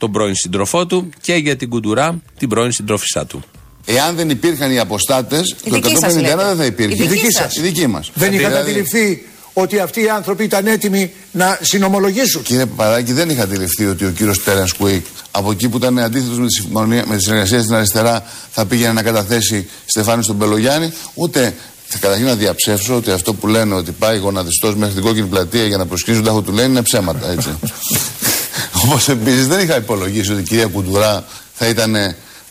τον 0.03 0.13
πρώην 0.13 0.35
σύντροφό 0.35 0.87
του, 0.87 1.11
και 1.21 1.35
για 1.35 1.57
την 1.57 1.69
Κουντουρά, 1.69 2.23
την 2.39 2.49
πρώην 2.49 2.73
συντρόφισά 2.73 3.27
του. 3.27 3.43
Εάν 3.85 4.17
δεν 4.17 4.31
υπήρχαν 4.31 4.73
οι 4.73 4.79
αποστάτες, 4.79 5.57
το 5.69 5.77
151 5.77 6.45
δεν 6.47 6.57
θα 6.57 6.65
υπήρχε. 6.65 7.05
Η 7.05 7.07
δική 7.07 7.33
σας. 7.33 7.57
Η 7.57 7.61
δική 7.61 7.87
μας. 7.87 8.11
Δεν 8.15 8.33
είχατε 8.33 8.59
αντιληφθεί 8.59 9.27
ότι 9.53 9.79
αυτοί 9.79 10.03
οι 10.03 10.09
άνθρωποι 10.09 10.45
ήταν 10.45 10.67
έτοιμοι 10.67 11.13
να 11.31 11.59
συνομολογήσουν; 11.61 12.43
Κύριε 12.43 12.67
Παπαδάκη, 12.67 13.13
δεν 13.13 13.31
είχα 13.31 13.43
αντιληφθεί 13.43 13.87
ότι 13.87 14.05
ο 14.05 14.11
κύριος 14.11 14.43
Τέρεν 14.43 14.67
Κουίκ 14.79 15.07
από 15.31 15.51
εκεί 15.51 15.69
που 15.69 15.77
ήταν 15.77 15.99
αντίθετος 15.99 16.39
με 16.39 16.47
τη 16.47 16.53
συμφωνία, 16.53 17.05
με 17.07 17.15
τις 17.15 17.25
συνεργασίες 17.25 17.63
στην 17.63 17.75
αριστερά, 17.75 18.25
θα 18.51 18.67
πήγαινε 18.67 18.93
να 18.93 19.03
καταθέσει 19.03 19.69
Στεφάνη 19.85 20.23
στον 20.23 20.39
Πελογιάννη, 20.39 20.93
ούτε 21.15 21.55
θα 21.87 21.99
καταρχήν 21.99 22.27
να 22.27 22.35
διαψεύσω 22.35 22.97
ότι 22.97 23.11
αυτό 23.11 23.35
που 23.35 23.47
λένε 23.47 23.75
ότι 23.75 23.93
πάει 23.93 24.19
γονατιστός 24.19 24.75
μέχρι 24.75 24.95
την 24.95 25.03
κόκκινη 25.03 25.27
πλατεία 25.27 25.67
για 25.67 25.77
να 25.77 25.87
προσκυνήσει 25.87 26.23
τον 26.23 26.33
τάχο 26.33 26.45
του 26.45 26.53
λένε 26.53 26.69
είναι 26.69 26.83
ψέματα, 26.83 27.31
έτσι. 27.31 27.49
Όπως 28.85 29.09
επίσης 29.09 29.47
δεν 29.47 29.61
είχα 29.61 29.77
υπολογίσει 29.77 30.33
ότι 30.33 30.41
η 30.41 30.45
κυρία 30.45 30.67
Κουντουρά 30.67 31.25
θα 31.55 31.67
ήταν 31.67 31.97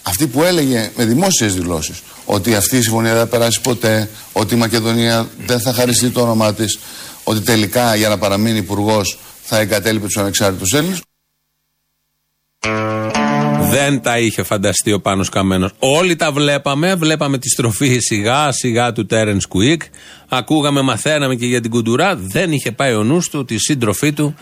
αυτή 0.01 0.27
που 0.27 0.43
έλεγε 0.43 0.91
με 0.95 1.05
δημόσιες 1.05 1.53
δηλώσεις 1.53 2.01
ότι 2.25 2.55
αυτή 2.55 2.77
η 2.77 2.81
συμφωνία 2.81 3.11
δεν 3.11 3.19
θα 3.19 3.27
περάσει 3.27 3.61
ποτέ, 3.61 4.09
ότι 4.31 4.53
η 4.53 4.57
Μακεδονία 4.57 5.27
δεν 5.45 5.59
θα 5.59 5.73
χαριστεί 5.73 6.09
το 6.09 6.21
όνομά 6.21 6.53
της, 6.53 6.79
ότι 7.23 7.41
τελικά 7.41 7.95
για 7.95 8.09
να 8.09 8.17
παραμείνει 8.17 8.57
υπουργός 8.57 9.19
θα 9.43 9.59
εγκατέλειπε 9.59 10.05
τους 10.05 10.17
ανεξάρτητους 10.17 10.73
Έλληνες. 10.73 11.01
Δεν 13.71 14.01
τα 14.01 14.19
είχε 14.19 14.43
φανταστεί 14.43 14.91
ο 14.93 15.01
Πάνος 15.01 15.29
Καμένος. 15.29 15.71
Όλοι 15.79 16.15
τα 16.15 16.31
βλέπαμε. 16.31 16.95
Βλέπαμε 16.95 17.37
τη 17.37 17.49
στροφή 17.49 17.99
σιγά 17.99 18.51
σιγά 18.51 18.91
του 18.91 19.05
Τέρεν 19.05 19.39
Κουίκ. 19.47 19.81
Ακούγαμε, 20.29 20.81
μαθαίναμε 20.81 21.35
και 21.35 21.45
για 21.45 21.61
την 21.61 21.71
κουντουρά. 21.71 22.15
Δεν 22.15 22.51
είχε 22.51 22.71
πάει 22.71 22.93
ο 22.93 23.03
νους 23.03 23.29
του 23.29 23.39
ότι 23.39 23.53
η 23.53 23.57
σύντροφή 23.57 24.13
του 24.13 24.35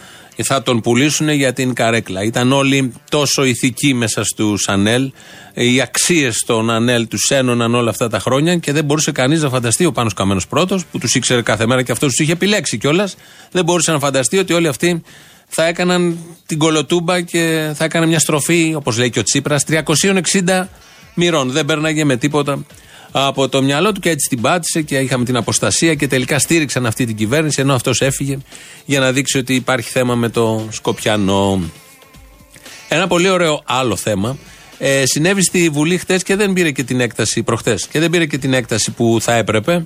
θα 0.44 0.64
τον 0.64 0.82
πουλήσουν 0.82 1.30
για 1.30 1.54
την 1.54 1.74
καρέκλα. 1.74 2.24
Ήταν 2.24 2.52
όλοι 2.52 2.94
τόσο 3.10 3.44
ηθικοί 3.44 3.94
μέσα 3.94 4.24
στους 4.24 4.68
Ανέλ. 4.68 5.12
Οι 5.54 5.82
αξίες 5.82 6.44
των 6.46 6.70
Ανέλ 6.70 7.08
τους 7.08 7.30
ένωναν 7.30 7.76
όλα 7.76 7.90
αυτά 7.90 8.10
τα 8.10 8.20
χρόνια 8.20 8.56
και 8.56 8.72
δεν 8.72 8.86
μπορούσε 8.86 9.12
κανείς 9.12 9.42
να 9.42 9.50
φανταστεί 9.50 9.86
ο 9.86 9.92
Πάνος 9.92 10.14
Καμένος 10.14 10.48
πρώτος, 10.48 10.86
που 10.86 10.98
τους 10.98 11.16
ήξερε 11.16 11.42
κάθε 11.42 11.66
μέρα 11.66 11.84
και 11.84 11.92
αυτός 11.92 12.10
τους 12.10 12.20
είχε 12.20 12.32
επιλέξει 12.32 12.78
κιόλας. 12.78 13.16
Δεν 13.52 13.64
μπορούσε 13.64 13.92
να 13.92 14.00
φανταστεί 14.00 14.38
ότι 14.38 14.54
όλοι 14.54 14.68
αυτοί 14.68 15.02
θα 15.48 15.66
έκαναν 15.66 16.18
την 16.46 16.58
κολοτούμπα 16.58 17.22
και 17.22 17.72
θα 17.76 17.84
έκανε 17.84 18.06
μια 18.06 18.20
στροφή, 18.20 18.74
όπως 18.76 18.98
λέει 18.98 19.10
και 19.10 19.20
ο 19.20 19.24
Τσίπρας, 19.24 19.64
360 19.64 20.70
μοιρών. 21.14 21.52
Δεν 21.52 21.66
πέρναγε 21.66 22.04
με 22.04 22.18
τίποτα 22.18 22.66
από 23.12 23.50
το 23.50 23.62
μυαλό 23.62 23.92
του 23.92 24.00
και 24.00 24.10
έτσι 24.10 24.30
την 24.30 24.42
πάτησε 24.42 24.82
και 24.82 24.98
είχαμε 24.98 25.26
την 25.26 25.36
αποστασία 25.36 25.96
και 25.96 26.08
τελικά 26.08 26.40
στήριξαν 26.40 26.86
αυτή 26.86 27.06
την 27.06 27.16
κυβέρνηση 27.16 27.62
ενώ 27.62 27.74
αυτός 27.74 28.02
έφυγε 28.02 28.38
για 28.86 29.00
να 29.00 29.12
δείξει 29.12 29.38
ότι 29.38 29.56
υπάρχει 29.56 29.90
θέμα 29.90 30.16
με 30.16 30.30
το 30.30 30.68
Σκοπιανό. 30.72 31.62
Ένα 32.90 33.08
πολύ 33.08 33.30
ωραίο 33.30 33.62
άλλο 33.66 33.96
θέμα. 33.96 34.38
Ε, 34.78 35.04
συνέβη 35.06 35.44
στη 35.44 35.70
Βουλή 35.70 35.98
χτες 35.98 36.24
και 36.24 36.36
δεν 36.36 36.54
πήρε 36.54 36.72
και 36.72 36.84
την 36.84 37.00
έκταση 37.00 37.44
προχτές 37.44 37.88
και 37.88 38.00
δεν 38.00 38.10
πήρε 38.10 38.26
και 38.26 38.38
την 38.38 38.54
έκταση 38.54 38.92
που 38.92 39.18
θα 39.22 39.34
έπρεπε. 39.34 39.86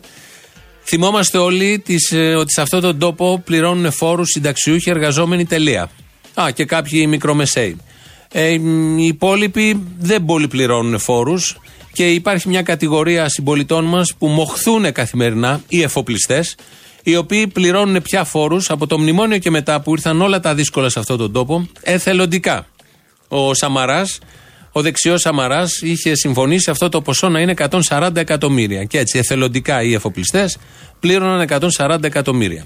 Θυμόμαστε 0.86 1.38
όλοι 1.38 1.80
τις, 1.86 2.12
ε, 2.12 2.36
ότι 2.36 2.54
σε 2.54 2.62
αυτόν 2.62 2.82
τον 2.82 3.00
τόπο 3.00 3.42
πληρώνουν 3.46 3.92
φόρους 3.92 4.30
συνταξιούχοι 4.30 4.90
εργαζόμενοι 4.90 5.46
τελεία. 5.46 5.90
Α, 6.34 6.52
και 6.54 6.66
κάποιοι 6.66 7.06
μικρομεσαίοι. 7.10 7.78
Ε, 8.32 8.50
οι 8.98 9.06
υπόλοιποι 9.06 9.84
δεν 10.00 10.26
πολύ 10.26 10.48
πληρώνουν 10.48 11.00
φόρους 11.00 11.58
και 11.94 12.12
υπάρχει 12.12 12.48
μια 12.48 12.62
κατηγορία 12.62 13.30
συμπολιτών 13.30 13.86
μας 13.86 14.14
που 14.18 14.28
μοχθούν 14.28 14.92
καθημερινά, 14.92 15.62
οι 15.68 15.82
εφοπλιστές, 15.82 16.56
οι 17.04 17.16
οποίοι 17.16 17.48
πληρώνουν 17.48 18.02
πια 18.02 18.24
φόρους 18.24 18.70
από 18.70 18.88
το 18.88 19.00
μνημόνιο 19.00 19.38
και 19.38 19.50
μετά 19.50 19.82
που 19.82 19.92
ήρθαν 19.92 20.22
όλα 20.22 20.40
τα 20.40 20.56
δύσκολα 20.56 20.90
σε 20.90 21.00
αυτόν 21.00 21.18
τον 21.18 21.32
τόπο, 21.32 21.68
εθελοντικά. 21.82 22.68
Ο 23.28 23.54
Σαμαράς, 23.54 24.20
ο 24.72 24.82
δεξιός 24.82 25.22
Σαμαράς, 25.22 25.82
είχε 25.82 26.16
συμφωνήσει 26.16 26.70
αυτό 26.70 26.90
το 26.90 27.02
ποσό 27.02 27.30
να 27.30 27.40
είναι 27.40 27.54
140 27.90 28.16
εκατομμύρια. 28.16 28.84
Και 28.84 28.98
έτσι, 28.98 29.18
εθελοντικά 29.18 29.84
οι 29.84 29.94
εφοπλιστές 29.94 30.58
πλήρωναν 31.00 31.48
140 31.78 32.04
εκατομμύρια. 32.04 32.66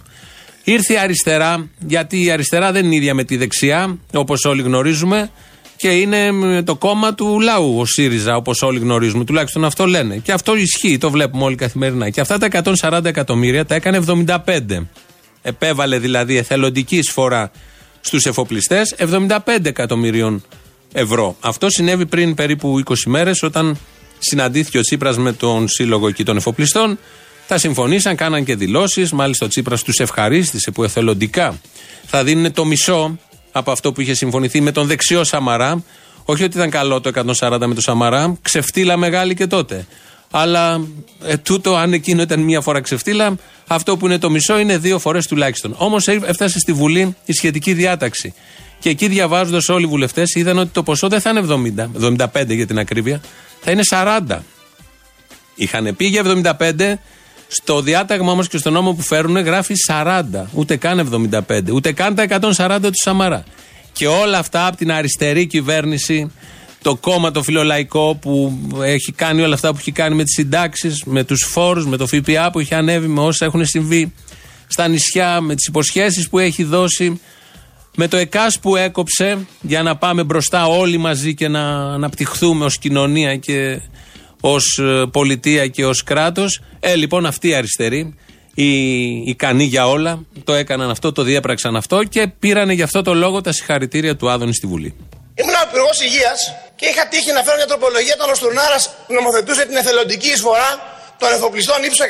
Ήρθε 0.63 0.93
η 0.93 0.97
αριστερά, 0.97 1.69
γιατί 1.87 2.23
η 2.23 2.31
αριστερά 2.31 2.71
δεν 2.71 2.85
είναι 2.85 2.95
ίδια 2.95 3.13
με 3.13 3.23
τη 3.23 3.37
δεξιά, 3.37 3.97
όπως 4.13 4.45
όλοι 4.45 4.61
γνωρίζουμε, 4.61 5.29
και 5.77 5.89
είναι 5.89 6.31
το 6.63 6.75
κόμμα 6.75 7.13
του 7.13 7.39
λαού, 7.39 7.79
ο 7.79 7.85
ΣΥΡΙΖΑ, 7.85 8.35
όπως 8.35 8.61
όλοι 8.61 8.79
γνωρίζουμε. 8.79 9.23
Τουλάχιστον 9.23 9.65
αυτό 9.65 9.85
λένε. 9.85 10.17
Και 10.17 10.31
αυτό 10.31 10.55
ισχύει, 10.55 10.97
το 10.97 11.09
βλέπουμε 11.09 11.43
όλοι 11.43 11.55
καθημερινά. 11.55 12.09
Και 12.09 12.21
αυτά 12.21 12.37
τα 12.37 12.47
140 12.81 13.05
εκατομμύρια 13.05 13.65
τα 13.65 13.75
έκανε 13.75 14.03
75. 14.07 14.35
Επέβαλε 15.41 15.99
δηλαδή 15.99 16.37
εθελοντική 16.37 16.97
εισφορά 16.97 17.51
στους 18.01 18.25
εφοπλιστές 18.25 18.95
75 18.97 19.37
εκατομμυρίων 19.63 20.43
ευρώ. 20.93 21.35
Αυτό 21.39 21.69
συνέβη 21.69 22.05
πριν 22.05 22.35
περίπου 22.35 22.83
20 22.85 22.93
μέρες 23.05 23.43
όταν 23.43 23.77
συναντήθηκε 24.19 24.77
ο 24.77 24.81
Τσίπρας 24.81 25.17
με 25.17 25.33
τον 25.33 25.67
σύλλογο 25.67 26.07
εκεί 26.07 26.23
των 26.23 26.37
εφοπλιστών. 26.37 26.99
Τα 27.47 27.57
συμφωνήσαν, 27.57 28.15
κάναν 28.15 28.43
και 28.43 28.55
δηλώσεις. 28.55 29.11
Μάλιστα 29.11 29.45
ο 29.45 29.49
Τσίπρας 29.49 29.83
τους 29.83 29.99
ευχαρίστησε 29.99 30.71
που 30.71 30.83
εθελοντικά 30.83 31.59
θα 32.05 32.23
δίνουν 32.23 32.53
το 32.53 32.65
μισό 32.65 33.17
από 33.51 33.71
αυτό 33.71 33.91
που 33.91 34.01
είχε 34.01 34.13
συμφωνηθεί 34.13 34.61
με 34.61 34.71
τον 34.71 34.87
δεξιό 34.87 35.23
Σαμαρά. 35.23 35.83
Όχι 36.25 36.43
ότι 36.43 36.57
ήταν 36.57 36.69
καλό 36.69 37.01
το 37.01 37.11
140 37.39 37.49
με 37.49 37.73
τον 37.73 37.81
Σαμαρά, 37.81 38.37
ξεφτύλα 38.41 38.97
μεγάλη 38.97 39.35
και 39.35 39.47
τότε. 39.47 39.85
Αλλά 40.31 40.81
ε, 41.25 41.37
τούτο, 41.37 41.75
αν 41.75 41.93
εκείνο 41.93 42.21
ήταν 42.21 42.39
μία 42.39 42.61
φορά 42.61 42.81
ξεφτύλα, 42.81 43.35
αυτό 43.67 43.97
που 43.97 44.05
είναι 44.05 44.17
το 44.17 44.29
μισό 44.29 44.59
είναι 44.59 44.77
δύο 44.77 44.99
φορές 44.99 45.27
τουλάχιστον. 45.27 45.75
Όμως 45.77 46.07
έφτασε 46.07 46.59
στη 46.59 46.73
Βουλή 46.73 47.15
η 47.25 47.33
σχετική 47.33 47.73
διάταξη. 47.73 48.33
Και 48.79 48.89
εκεί 48.89 49.07
διαβάζοντας 49.07 49.69
όλοι 49.69 49.85
οι 49.85 49.87
βουλευτές 49.87 50.35
είδαν 50.35 50.57
ότι 50.57 50.69
το 50.69 50.83
ποσό 50.83 51.07
δεν 51.07 51.21
θα 51.21 51.29
είναι 51.29 51.41
70, 51.99 52.27
75 52.43 52.45
για 52.47 52.67
την 52.67 52.79
ακρίβεια, 52.79 53.21
θα 53.61 53.71
είναι 53.71 53.81
40. 53.89 54.37
Είχαν 55.55 55.95
πει 55.95 56.05
για 56.05 56.23
75, 56.59 56.93
στο 57.47 57.81
διάταγμα 57.81 58.31
όμως 58.31 58.47
και 58.47 58.57
στο 58.57 58.69
νόμο 58.69 58.93
που 58.93 59.01
φέρουν 59.01 59.37
γράφει 59.37 59.73
40, 59.87 60.23
ούτε 60.53 60.75
καν 60.75 61.29
75, 61.47 61.71
ούτε 61.73 61.91
καν 61.91 62.15
τα 62.15 62.25
140 62.57 62.79
του 62.81 62.89
Σαμαρά. 63.03 63.43
Και 63.93 64.07
όλα 64.07 64.37
αυτά 64.37 64.67
από 64.67 64.77
την 64.77 64.91
αριστερή 64.91 65.47
κυβέρνηση, 65.47 66.31
το 66.81 66.95
κόμμα 66.95 67.31
το 67.31 67.43
φιλολαϊκό 67.43 68.15
που 68.21 68.59
έχει 68.81 69.11
κάνει 69.11 69.41
όλα 69.41 69.53
αυτά 69.53 69.71
που 69.71 69.77
έχει 69.79 69.91
κάνει 69.91 70.15
με 70.15 70.23
τις 70.23 70.33
συντάξεις, 70.33 71.03
με 71.05 71.23
τους 71.23 71.43
φόρους, 71.43 71.85
με 71.85 71.97
το 71.97 72.07
ΦΠΑ 72.07 72.51
που 72.51 72.59
έχει 72.59 72.73
ανέβει, 72.73 73.07
με 73.07 73.21
όσα 73.21 73.45
έχουν 73.45 73.65
συμβεί 73.65 74.13
στα 74.67 74.87
νησιά, 74.87 75.41
με 75.41 75.55
τις 75.55 75.67
υποσχέσεις 75.67 76.29
που 76.29 76.39
έχει 76.39 76.63
δώσει, 76.63 77.19
με 77.95 78.07
το 78.07 78.17
ΕΚΑΣ 78.17 78.59
που 78.59 78.75
έκοψε 78.75 79.37
για 79.61 79.83
να 79.83 79.95
πάμε 79.95 80.23
μπροστά 80.23 80.65
όλοι 80.65 80.97
μαζί 80.97 81.33
και 81.33 81.47
να 81.47 81.93
αναπτυχθούμε 81.93 82.65
ως 82.65 82.77
κοινωνία 82.77 83.35
και 83.35 83.81
ως 84.41 84.79
ε, 84.79 85.05
πολιτεία 85.11 85.67
και 85.67 85.85
ως 85.85 86.03
κράτος. 86.03 86.61
Ε, 86.89 86.95
λοιπόν, 86.95 87.25
αυτοί 87.25 87.47
οι 87.49 87.55
αριστεροί, 87.61 88.01
οι 88.63 88.71
ικανοί 89.33 89.65
για 89.73 89.83
όλα, 89.95 90.11
το 90.43 90.53
έκαναν 90.61 90.89
αυτό, 90.95 91.07
το 91.17 91.21
διέπραξαν 91.29 91.75
αυτό 91.81 91.97
και 92.03 92.21
πήρανε 92.43 92.73
γι' 92.79 92.85
αυτό 92.89 92.99
το 93.07 93.13
λόγο 93.23 93.37
τα 93.45 93.51
συγχαρητήρια 93.57 94.13
του 94.19 94.25
Άδωνη 94.33 94.53
στη 94.59 94.67
Βουλή. 94.71 94.91
Ήμουν 95.41 95.55
ο 95.61 95.63
υπουργός 95.69 95.97
υγείας 96.07 96.39
και 96.79 96.85
είχα 96.91 97.03
τύχει 97.11 97.31
να 97.37 97.41
φέρω 97.45 97.57
μια 97.61 97.69
τροπολογία 97.71 98.13
όταν 98.17 98.29
ο 98.33 98.35
Στουρνάρα 98.39 98.79
νομοθετούσε 99.17 99.63
την 99.69 99.77
εθελοντική 99.81 100.29
εισφορά 100.35 100.69
των 101.21 101.29
εφοπλιστών 101.35 101.77
ύψους 101.87 102.01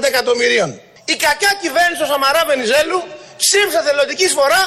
140 0.00 0.12
εκατομμυρίων. 0.12 0.70
Η 1.12 1.14
κακιά 1.24 1.52
κυβέρνηση 1.62 1.98
του 2.02 2.08
Σαμαρά 2.12 2.42
Βενιζέλου 2.50 2.98
ψήφισε 3.42 3.80
θελοντική 3.88 4.24
εισφορά 4.30 4.60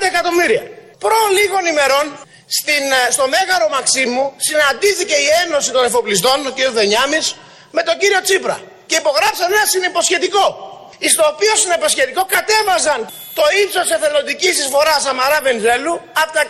140 0.00 0.12
εκατομμύρια. 0.12 0.62
Προ 1.04 1.18
λίγων 1.36 1.64
ημερών 1.72 2.06
στην, 2.56 2.84
ε, 3.00 3.02
στο 3.16 3.24
Μέγαρο 3.34 3.66
Μαξίμου 3.74 4.24
συναντήθηκε 4.48 5.16
η 5.26 5.28
Ένωση 5.42 5.68
των 5.76 5.82
Εφοπλιστών, 5.88 6.36
ο 6.48 6.52
κ. 6.56 6.58
Δενιάμης, 6.78 7.26
με 7.70 7.82
τον 7.82 7.94
κύριο 8.00 8.20
Τσίπρα 8.26 8.56
και 8.88 8.96
υπογράψαν 9.02 9.46
ένα 9.52 9.66
συνυποσχετικό. 9.74 10.44
Στο 11.14 11.24
οποίο 11.32 11.52
συνυποσχετικό 11.62 12.22
κατέβαζαν 12.36 13.00
το 13.38 13.44
ύψος 13.62 13.86
εθελοντικής 13.96 14.54
εισφοράς 14.60 15.00
Σαμαρά 15.06 15.38
Βενιζέλου 15.46 15.94
από 16.22 16.30
τα 16.36 16.42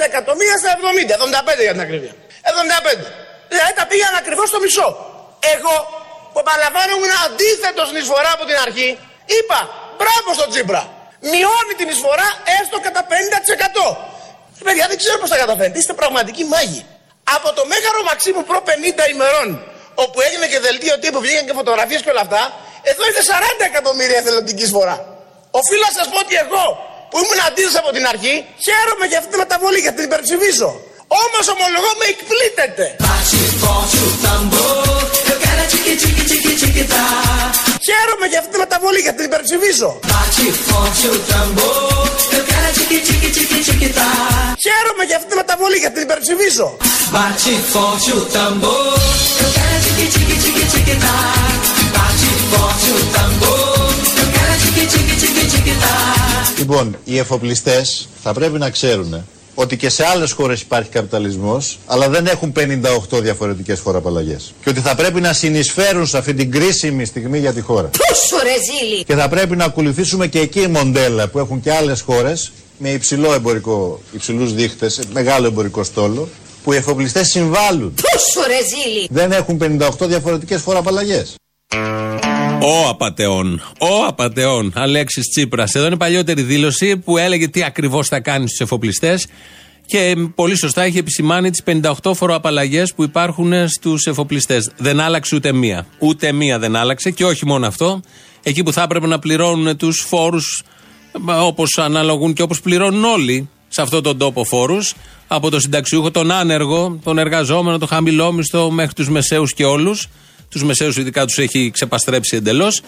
140 0.00 0.04
εκατομμύρια 0.10 0.56
στα 0.62 0.70
70, 0.78 1.14
75 1.58 1.62
για 1.66 1.72
την 1.76 1.82
ακρίβεια. 1.86 2.12
75. 2.42 3.06
Δηλαδή 3.52 3.72
τα 3.80 3.84
πήγαν 3.90 4.14
ακριβώς 4.22 4.48
στο 4.52 4.58
μισό. 4.64 4.88
Εγώ 5.54 5.76
που 6.32 6.38
επαναλαμβάνω 6.44 6.90
ήμουν 6.96 7.14
αντίθετος 7.26 7.86
στην 7.88 7.98
εισφορά 8.02 8.30
από 8.36 8.44
την 8.48 8.56
αρχή, 8.66 8.88
είπα 9.38 9.60
μπράβο 9.98 10.28
στον 10.38 10.48
Τσίπρα. 10.52 10.82
Μειώνει 11.32 11.74
την 11.80 11.88
εισφορά 11.92 12.28
έστω 12.58 12.76
κατά 12.86 13.02
50%. 13.10 13.86
Ε, 14.60 14.62
Παιδιά 14.66 14.84
δεν 14.90 14.96
ξέρω 15.02 15.16
πώς 15.22 15.30
θα 15.32 15.38
καταφέρετε. 15.42 15.78
Είστε 15.78 15.92
πραγματικοί 16.02 16.44
μάγοι. 16.52 16.82
Από 17.36 17.48
το 17.56 17.62
μέγαρο 17.70 18.00
Μαξίμου 18.08 18.42
προ 18.50 18.58
50 18.68 19.10
ημερών, 19.14 19.48
όπου 20.04 20.18
έγινε 20.26 20.46
και 20.52 20.58
δελτίο 20.66 20.94
τύπου, 21.02 21.18
βγήκαν 21.24 21.44
και 21.48 21.54
φωτογραφίες 21.60 22.00
και 22.04 22.10
όλα 22.14 22.24
αυτά, 22.26 22.42
εδώ 22.90 23.02
είναι 23.08 23.22
40 23.30 23.70
εκατομμύρια 23.70 24.18
εθελοντική 24.22 24.62
εισφορά. 24.66 24.96
Οφείλω 25.60 25.84
να 25.90 25.94
σας 25.98 26.06
πω 26.12 26.18
ότι 26.24 26.34
εγώ 26.44 26.64
που 27.10 27.16
ήμουν 27.22 27.40
αντίθετος 27.48 27.76
από 27.82 27.90
την 27.96 28.04
αρχή, 28.12 28.34
χαίρομαι 28.66 29.04
για 29.10 29.18
αυτή 29.20 29.30
τη 29.34 29.38
μεταβολή, 29.44 29.78
για 29.86 29.92
την 29.96 30.04
υπερψηφίζω. 30.08 30.70
Όμως 31.22 31.44
ομολογώ 31.54 31.90
με 32.00 32.06
εκπλήττεται. 32.14 32.86
Χαίρομαι 37.88 38.26
για 38.32 38.38
αυτή 38.42 38.50
τη 38.54 38.58
μεταβολή, 38.64 39.00
για 39.06 39.14
την 39.16 39.24
υπερψηφίζω. 39.30 39.90
Χαίρομαι 44.64 45.04
για 45.08 45.16
αυτή 45.20 45.28
τη 45.32 45.36
μεταβολή, 45.42 45.76
για 45.84 45.90
την 45.94 46.02
υπερψηφίζω. 46.06 46.68
Bate 49.98 50.10
forte 50.10 50.38
o 50.40 50.40
tambor, 50.40 50.46
eu 50.46 50.46
quero 50.46 50.46
tique 50.46 50.46
tique 50.46 50.46
tique 50.46 50.64
tique 50.72 50.94
tá. 51.02 51.16
Bate 51.94 52.30
forte 52.50 52.88
o 52.90 53.00
tambor, 53.14 53.94
eu 54.20 54.26
quero 54.34 54.54
tique 54.62 54.84
tique 54.92 55.14
tique 55.20 55.44
tique 55.52 55.74
tá. 55.82 55.94
Λοιπόν, 56.58 56.96
οι 57.04 57.18
εφοπλιστές 57.18 58.08
θα 58.22 58.32
πρέπει 58.32 58.58
να 58.58 58.70
ξέρουν 58.70 59.24
ότι 59.54 59.76
και 59.76 59.88
σε 59.88 60.04
άλλες 60.06 60.32
χώρες 60.32 60.60
υπάρχει 60.60 60.88
καπιταλισμός, 60.88 61.78
αλλά 61.86 62.08
δεν 62.08 62.26
έχουν 62.26 62.52
58 62.56 63.20
διαφορετικές 63.22 63.80
φοροαπαλλαγές. 63.80 64.54
Και 64.62 64.70
ότι 64.70 64.80
θα 64.80 64.94
πρέπει 64.94 65.20
να 65.20 65.32
συνεισφέρουν 65.32 66.06
σε 66.06 66.18
αυτή 66.18 66.34
την 66.34 66.50
κρίσιμη 66.50 67.04
στιγμή 67.04 67.38
για 67.38 67.52
τη 67.52 67.60
χώρα. 67.60 67.88
Πούσου 67.88 68.42
ρε 68.42 68.50
ζήλι. 68.50 69.04
Και 69.04 69.14
θα 69.14 69.28
πρέπει 69.28 69.56
να 69.56 69.64
ακολουθήσουμε 69.64 70.26
και 70.26 70.38
εκεί 70.38 70.66
μοντέλα 70.68 71.28
που 71.28 71.38
έχουν 71.38 71.60
και 71.60 71.72
άλλες 71.72 72.00
χώρες 72.00 72.52
με 72.78 72.90
υψηλό 72.90 73.32
εμπορικό, 73.34 74.00
υψηλούς 74.12 74.54
δείχτες, 74.54 75.00
μεγάλο 75.12 75.46
εμπορικό 75.46 75.84
στόλο, 75.84 76.28
που 76.68 76.74
οι 76.74 76.76
εφοπλιστές 76.76 77.28
συμβάλλουν. 77.28 77.94
Πούσου 77.94 78.48
ρε 78.48 78.58
ζήλι. 78.68 79.06
Δεν 79.10 79.32
έχουν 79.32 79.58
58 80.00 80.08
διαφορετικές 80.08 80.62
φοροαπαλλαγές. 80.62 81.34
Ο 82.62 82.88
απαταιών. 82.88 83.62
Ο 83.78 84.04
απαταιών. 84.06 84.72
Αλέξης 84.74 85.28
Τσίπρας. 85.28 85.74
Εδώ 85.74 85.86
είναι 85.86 85.96
παλιότερη 85.96 86.42
δήλωση 86.42 86.96
που 86.96 87.18
έλεγε 87.18 87.48
τι 87.48 87.64
ακριβώς 87.64 88.08
θα 88.08 88.20
κάνει 88.20 88.46
στους 88.46 88.60
εφοπλιστές. 88.60 89.26
Και 89.86 90.14
πολύ 90.34 90.56
σωστά 90.56 90.82
έχει 90.82 90.98
επισημάνει 90.98 91.50
τις 91.50 91.62
58 92.02 92.14
φοροαπαλλαγές 92.14 92.94
που 92.94 93.02
υπάρχουν 93.02 93.68
στους 93.68 94.06
εφοπλιστές. 94.06 94.70
Δεν 94.76 95.00
άλλαξε 95.00 95.36
ούτε 95.36 95.52
μία. 95.52 95.86
Ούτε 95.98 96.32
μία 96.32 96.58
δεν 96.58 96.76
άλλαξε. 96.76 97.10
Και 97.10 97.24
όχι 97.24 97.46
μόνο 97.46 97.66
αυτό. 97.66 98.00
Εκεί 98.42 98.62
που 98.62 98.72
θα 98.72 98.82
έπρεπε 98.82 99.06
να 99.06 99.18
πληρώνουν 99.18 99.76
τους 99.76 100.04
φόρους 100.08 100.62
όπως 101.26 101.78
αναλογούν 101.78 102.32
και 102.32 102.42
όπως 102.42 102.60
πληρώνουν 102.60 103.04
όλοι 103.04 103.48
σε 103.68 103.82
αυτόν 103.82 104.02
τον 104.02 104.18
τόπο 104.18 104.44
φόρους. 104.44 104.94
Από 105.26 105.50
το 105.50 105.60
συνταξιούχο, 105.60 106.10
τον 106.10 106.30
άνεργο, 106.30 106.98
τον 107.04 107.18
εργαζόμενο, 107.18 107.78
τον 107.78 107.88
χαμηλόμισθο 107.88 108.70
μέχρι 108.70 108.92
τους 108.92 109.08
μεσαίους 109.08 109.54
και 109.54 109.64
όλους. 109.64 110.08
Τους 110.48 110.64
μεσαίους 110.64 110.96
ειδικά 110.96 111.24
τους 111.24 111.38
έχει 111.38 111.70
ξεπαστρέψει 111.70 112.36
εντελώς. 112.36 112.80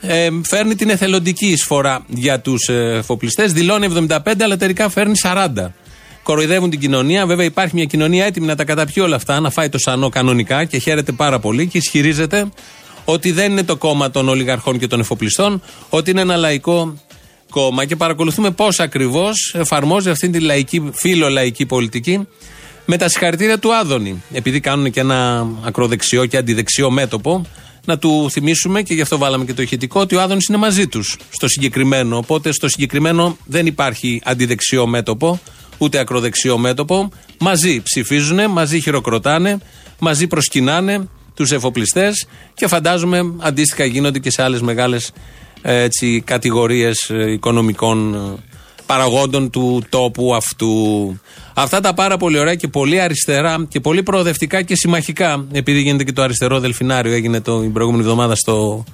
Ε, 0.00 0.28
φέρνει 0.44 0.74
την 0.74 0.90
εθελοντική 0.90 1.46
εισφορά 1.46 2.04
για 2.08 2.40
τους 2.40 2.68
εφοπλιστές. 2.68 3.52
Δηλώνει 3.52 3.86
75, 4.08 4.42
αλλά 4.42 4.56
τελικά 4.56 4.88
φέρνει 4.88 5.14
40. 5.22 5.72
Κοροϊδεύουν 6.22 6.70
την 6.70 6.80
κοινωνία. 6.80 7.26
Βέβαια, 7.26 7.44
υπάρχει 7.44 7.74
μια 7.74 7.84
κοινωνία 7.84 8.24
έτοιμη 8.24 8.46
να 8.46 8.56
τα 8.56 8.64
καταπιεί 8.64 9.02
όλα 9.06 9.16
αυτά, 9.16 9.40
να 9.40 9.50
φάει 9.50 9.68
το 9.68 9.78
σανό 9.78 10.08
κανονικά 10.08 10.64
και 10.64 10.78
χαίρεται 10.78 11.12
πάρα 11.12 11.38
πολύ 11.38 11.66
και 11.66 11.78
ισχυρίζεται 11.78 12.48
ότι 13.04 13.32
δεν 13.32 13.50
είναι 13.50 13.62
το 13.62 13.76
κόμμα 13.76 14.10
των 14.10 14.28
ολιγαρχών 14.28 14.78
και 14.78 14.86
των 14.86 15.00
εφοπλιστών, 15.00 15.62
ότι 15.88 16.10
είναι 16.10 16.20
ένα 16.20 16.36
λαϊκό 16.36 16.94
κόμμα. 17.50 17.84
Και 17.84 17.96
παρακολουθούμε 17.96 18.50
πώς 18.50 18.80
ακριβώς 18.80 19.54
εφαρμόζει 19.56 20.10
αυτή 20.10 20.30
τη 20.30 20.40
λαϊκή, 20.40 20.90
φιλολαϊκή 20.92 21.66
πολιτική 21.66 22.26
με 22.84 22.96
τα 22.96 23.08
συγχαρητήρια 23.08 23.58
του 23.58 23.74
Άδωνη. 23.74 24.22
Επειδή 24.32 24.60
κάνουν 24.60 24.90
και 24.90 25.00
ένα 25.00 25.46
ακροδεξιό 25.64 26.26
και 26.26 26.36
αντιδεξιό 26.36 26.90
μέτωπο, 26.90 27.46
να 27.84 27.98
του 27.98 28.30
θυμίσουμε 28.30 28.82
και 28.82 28.94
γι' 28.94 29.00
αυτό 29.00 29.18
βάλαμε 29.18 29.44
και 29.44 29.54
το 29.54 29.62
ηχητικό 29.62 30.00
ότι 30.00 30.14
ο 30.14 30.20
Άδωνης 30.20 30.46
είναι 30.46 30.58
μαζί 30.58 30.86
τους 30.86 31.16
στο 31.30 31.48
συγκεκριμένο. 31.48 32.16
Οπότε 32.16 32.52
στο 32.52 32.68
συγκεκριμένο 32.68 33.36
δεν 33.44 33.66
υπάρχει 33.66 34.20
αντιδεξιό 34.24 34.86
μέτωπο, 34.86 35.40
ούτε 35.78 35.98
ακροδεξιό 35.98 36.58
μέτωπο. 36.58 37.10
Μαζί 37.38 37.80
ψηφίζουν, 37.82 38.50
μαζί 38.50 38.80
χειροκροτάνε, 38.80 39.58
μαζί 39.98 40.26
προσκυνάνε 40.26 41.08
τους 41.34 41.50
εφοπλιστές 41.50 42.26
και 42.54 42.66
φαντάζομαι 42.66 43.34
αντίστοιχα 43.38 43.84
γίνονται 43.84 44.18
και 44.18 44.30
σε 44.30 44.42
άλλες 44.42 44.60
μεγάλες 44.60 45.12
κατηγορίες 46.24 47.10
οικονομικών 47.32 48.14
ε, 48.14 48.18
παραγόντων 48.86 49.50
του 49.50 49.82
τόπου 49.88 50.34
αυτού. 50.34 51.20
Αυτά 51.54 51.80
τα 51.80 51.94
πάρα 51.94 52.16
πολύ 52.16 52.38
ωραία 52.38 52.54
και 52.54 52.68
πολύ 52.68 53.00
αριστερά 53.00 53.66
και 53.68 53.80
πολύ 53.80 54.02
προοδευτικά 54.02 54.62
και 54.62 54.76
συμμαχικά, 54.76 55.46
επειδή 55.52 55.80
γίνεται 55.80 56.04
και 56.04 56.12
το 56.12 56.22
αριστερό 56.22 56.60
δελφινάριο, 56.60 57.12
έγινε 57.12 57.40
το, 57.40 57.60
την 57.60 57.72
προηγούμενη 57.72 58.04
εβδομάδα 58.04 58.34
στο 58.34 58.84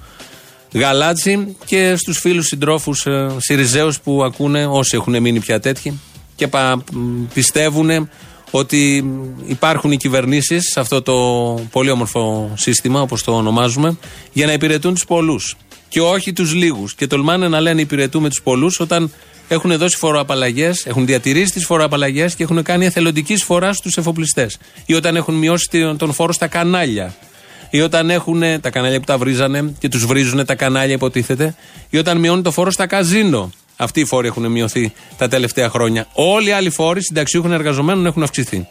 Γαλάτσι 0.73 1.55
και 1.65 1.95
στους 1.95 2.19
φίλους 2.19 2.45
συντρόφους 2.45 3.05
ε, 3.05 3.29
Σιριζέους 3.37 3.99
που 3.99 4.23
ακούνε, 4.23 4.65
όσοι 4.65 4.95
έχουν 4.95 5.21
μείνει 5.21 5.39
πια 5.39 5.59
τέτοιοι, 5.59 5.99
και 6.35 6.47
πα, 6.47 6.83
πιστεύουν 7.33 8.09
ότι 8.51 9.11
υπάρχουν 9.45 9.91
οι 9.91 9.97
κυβερνήσεις 9.97 10.63
σε 10.71 10.79
αυτό 10.79 11.01
το 11.01 11.13
πολύ 11.71 11.89
όμορφο 11.89 12.51
σύστημα, 12.55 13.01
όπως 13.01 13.23
το 13.23 13.31
ονομάζουμε, 13.35 13.97
για 14.33 14.45
να 14.45 14.53
υπηρετούν 14.53 14.93
τους 14.93 15.05
πολλούς 15.05 15.55
και 15.89 16.01
όχι 16.01 16.33
τους 16.33 16.53
λίγους. 16.53 16.95
Και 16.95 17.07
τολμάνε 17.07 17.47
να 17.47 17.59
λένε 17.59 17.81
υπηρετούμε 17.81 18.29
τους 18.29 18.41
πολλούς 18.41 18.79
όταν 18.79 19.11
έχουν 19.47 19.77
δώσει 19.77 19.97
φοροαπαλλαγές, 19.97 20.85
έχουν 20.85 21.05
διατηρήσει 21.05 21.51
τις 21.51 21.65
φοροαπαλλαγές 21.65 22.35
και 22.35 22.43
έχουν 22.43 22.63
κάνει 22.63 22.85
εθελοντικής 22.85 23.35
εισφορά 23.35 23.73
στου 23.73 23.89
εφοπλιστές. 23.95 24.57
Ή 24.85 24.93
όταν 24.93 25.15
έχουν 25.15 25.33
μειώσει 25.33 25.95
τον 25.97 26.13
φόρο 26.13 26.33
στα 26.33 26.47
κανάλια. 26.47 27.15
Ή 27.69 27.81
όταν 27.81 28.09
έχουν 28.09 28.41
τα 28.61 28.69
κανάλια 28.69 28.99
που 28.99 29.05
τα 29.05 29.17
βρίζανε 29.17 29.73
και 29.79 29.89
τους 29.89 30.05
βρίζουν 30.05 30.45
τα 30.45 30.55
κανάλια, 30.55 30.93
υποτίθεται. 30.93 31.55
Ή 31.89 31.97
όταν 31.97 32.17
μειώνουν 32.17 32.43
το 32.43 32.51
φόρο 32.51 32.71
στα 32.71 32.87
καζίνο. 32.87 33.51
Αυτοί 33.75 33.99
οι 33.99 34.05
φόροι 34.05 34.27
έχουν 34.27 34.51
μειωθεί 34.51 34.93
τα 35.17 35.27
τελευταία 35.27 35.69
χρόνια. 35.69 36.07
Όλοι 36.13 36.49
οι 36.49 36.51
άλλοι 36.51 36.69
φόροι 36.69 37.03
συνταξιούχων 37.03 37.51
εργαζομένων 37.51 38.05
έχουν 38.05 38.23
αυξηθεί. 38.23 38.67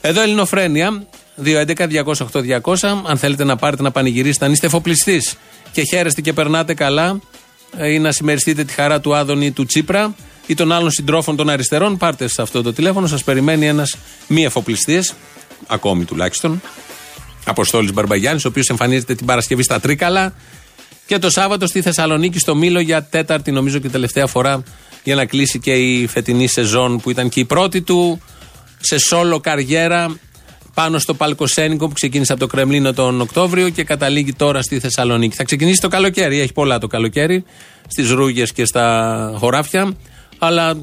Εδώ 0.00 0.20
Ελληνοφρένια, 0.20 1.06
211-208-200. 1.44 3.02
Αν 3.06 3.16
θέλετε 3.16 3.44
να 3.44 3.56
πάρετε 3.56 3.82
να 3.82 3.90
πανηγυρίσετε, 3.90 4.44
αν 4.44 4.52
είστε 4.52 4.66
εφοπλιστής 4.66 5.36
και 5.72 5.82
χαίρεστε 5.82 6.20
και 6.20 6.32
περνάτε 6.32 6.74
καλά, 6.74 7.20
ε, 7.76 7.90
ή 7.92 7.98
να 7.98 8.12
συμμεριστείτε 8.12 8.64
τη 8.64 8.72
χαρά 8.72 9.00
του 9.00 9.14
Άδωνη 9.14 9.50
του 9.50 9.66
Τσίπρα 9.66 10.14
ή 10.46 10.54
των 10.54 10.72
άλλων 10.72 10.90
συντρόφων 10.90 11.36
των 11.36 11.48
αριστερών, 11.48 11.96
πάρτε 11.96 12.28
σε 12.28 12.42
αυτό 12.42 12.62
το 12.62 12.72
τηλέφωνο. 12.72 13.06
Σας 13.06 13.24
περιμένει 13.24 13.66
ένας 13.66 13.96
μη 14.26 14.44
εφοπλιστής, 14.44 15.14
ακόμη 15.66 16.04
τουλάχιστον, 16.04 16.62
Αποστόλης 17.44 17.92
Μπαρμπαγιάννης, 17.92 18.44
ο 18.44 18.48
οποίος 18.48 18.68
εμφανίζεται 18.68 19.14
την 19.14 19.26
Παρασκευή 19.26 19.62
στα 19.62 19.80
Τρίκαλα 19.80 20.34
και 21.06 21.18
το 21.18 21.30
Σάββατο 21.30 21.66
στη 21.66 21.82
Θεσσαλονίκη 21.82 22.38
στο 22.38 22.54
Μήλο 22.54 22.80
για 22.80 23.04
τέταρτη, 23.04 23.50
νομίζω 23.50 23.78
και 23.78 23.88
τελευταία 23.88 24.26
φορά, 24.26 24.62
για 25.02 25.14
να 25.14 25.26
κλείσει 25.26 25.58
και 25.58 25.72
η 25.72 26.06
φετινή 26.06 26.46
σεζόν 26.46 27.00
που 27.00 27.10
ήταν 27.10 27.28
και 27.28 27.40
η 27.40 27.44
πρώτη 27.44 27.82
του 27.82 28.20
σε 28.80 28.98
σόλο 28.98 29.40
καριέρα 29.40 30.18
πάνω 30.76 30.98
στο 30.98 31.14
Παλκοσένικο 31.14 31.88
που 31.88 31.94
ξεκίνησε 31.94 32.32
από 32.32 32.40
το 32.40 32.46
Κρεμλίνο 32.46 32.92
τον 32.92 33.20
Οκτώβριο 33.20 33.68
και 33.68 33.84
καταλήγει 33.84 34.32
τώρα 34.32 34.62
στη 34.62 34.80
Θεσσαλονίκη. 34.80 35.36
Θα 35.36 35.44
ξεκινήσει 35.44 35.80
το 35.80 35.88
καλοκαίρι, 35.88 36.40
έχει 36.40 36.52
πολλά 36.52 36.78
το 36.78 36.86
καλοκαίρι, 36.86 37.44
στις 37.86 38.10
Ρούγες 38.10 38.52
και 38.52 38.64
στα 38.64 39.34
χωράφια, 39.36 39.92
αλλά 40.38 40.76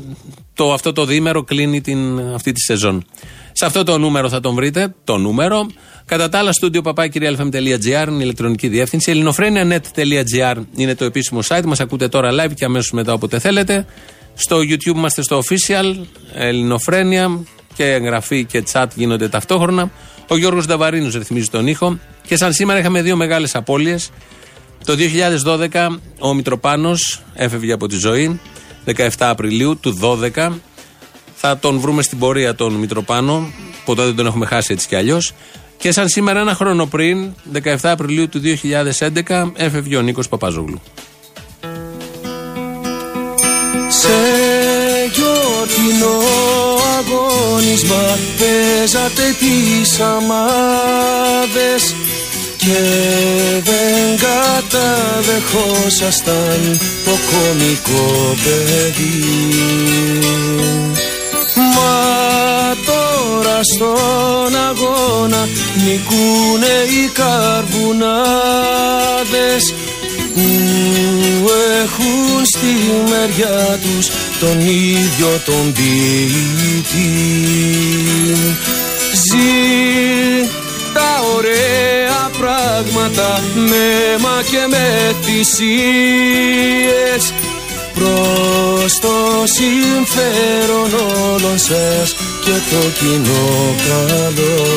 το, 0.53 0.73
αυτό 0.73 0.91
το 0.93 1.05
διήμερο 1.05 1.43
κλείνει 1.43 1.81
την, 1.81 2.19
αυτή 2.19 2.51
τη 2.51 2.61
σεζόν. 2.61 3.05
Σε 3.51 3.65
αυτό 3.65 3.83
το 3.83 3.97
νούμερο 3.97 4.29
θα 4.29 4.39
τον 4.39 4.55
βρείτε, 4.55 4.95
το 5.03 5.17
νούμερο. 5.17 5.67
Κατά 6.05 6.29
τα 6.29 6.37
άλλα, 6.37 6.51
στούντιο 6.51 6.81
παπάκυριαλfm.gr 6.81 8.07
είναι 8.07 8.17
η 8.17 8.19
ηλεκτρονική 8.19 8.67
διεύθυνση. 8.67 9.11
ελληνοφρένια.net.gr 9.11 10.55
είναι 10.75 10.95
το 10.95 11.05
επίσημο 11.05 11.39
site. 11.47 11.65
Μας 11.65 11.79
ακούτε 11.79 12.07
τώρα 12.07 12.29
live 12.31 12.53
και 12.55 12.65
αμέσως 12.65 12.91
μετά 12.91 13.13
όποτε 13.13 13.39
θέλετε. 13.39 13.85
Στο 14.33 14.57
YouTube 14.57 14.95
είμαστε 14.95 15.21
στο 15.21 15.41
official, 15.43 15.95
Ελληνοφρένια 16.33 17.43
και 17.75 17.93
εγγραφή 17.93 18.45
και 18.45 18.63
chat 18.71 18.85
γίνονται 18.95 19.29
ταυτόχρονα. 19.29 19.91
Ο 20.27 20.37
Γιώργος 20.37 20.65
Νταβαρίνος 20.65 21.13
ρυθμίζει 21.13 21.47
τον 21.47 21.67
ήχο. 21.67 21.99
Και 22.27 22.37
σαν 22.37 22.53
σήμερα 22.53 22.79
είχαμε 22.79 23.01
δύο 23.01 23.15
μεγάλες 23.15 23.55
απώλειες. 23.55 24.09
Το 24.85 24.95
2012 24.95 25.99
ο 26.19 26.33
Μητροπάνος 26.33 27.21
έφευγε 27.33 27.73
από 27.73 27.87
τη 27.87 27.95
ζωή, 27.95 28.39
17 28.85 29.07
Απριλίου 29.19 29.77
του 29.79 29.97
12. 30.01 30.51
Θα 31.35 31.57
τον 31.57 31.79
βρούμε 31.79 32.01
στην 32.01 32.19
πορεία 32.19 32.55
τον 32.55 32.73
Μητροπάνο, 32.73 33.51
ποτέ 33.85 34.03
δεν 34.03 34.15
τον 34.15 34.25
έχουμε 34.25 34.45
χάσει 34.45 34.73
έτσι 34.73 34.87
κι 34.87 34.95
αλλιώς. 34.95 35.33
Και 35.77 35.91
σαν 35.91 36.09
σήμερα 36.09 36.39
ένα 36.39 36.53
χρόνο 36.53 36.85
πριν, 36.85 37.33
17 37.63 37.75
Απριλίου 37.81 38.29
του 38.29 38.39
2011, 38.39 39.51
έφευγε 39.55 39.97
ο 39.97 40.01
Νίκος 40.01 40.27
Παπαζόγλου. 40.27 40.81
Σε 43.89 44.13
γιορτινό 45.63 46.17
αγώνισμα. 46.97 48.03
Παίζατε 48.37 49.35
τις 49.39 49.99
αμάδες 49.99 51.83
και 52.57 52.79
δεν 53.63 54.17
καταδεχόσασταν 54.17 56.79
το 57.05 57.11
κομικό 57.31 58.35
παιδί. 58.43 59.19
Μα 61.55 61.95
τώρα 62.85 63.59
στον 63.73 64.51
αγώνα 64.69 65.41
νικούνε 65.75 66.75
οι 66.89 67.07
καρβουνάδες 67.07 69.63
που 70.33 70.47
έχουν 71.83 72.45
στη 72.45 72.73
μεριά 73.09 73.79
τους 73.81 74.05
τον 74.45 74.59
ίδιο 74.59 75.41
τον 75.45 75.71
ποιητή. 75.71 77.11
Ζει 79.13 80.47
τα 80.93 81.11
ωραία 81.35 82.29
πράγματα 82.39 83.43
με 83.55 84.17
μα 84.21 84.41
και 84.51 84.67
με 84.69 85.15
θυσίες 85.21 86.13
προς 87.93 88.99
το 88.99 89.15
συμφέρον 89.43 90.91
όλων 91.33 91.57
σας 91.59 92.15
και 92.43 92.55
το 92.69 92.81
κοινό 92.99 93.75
καλό 93.87 94.72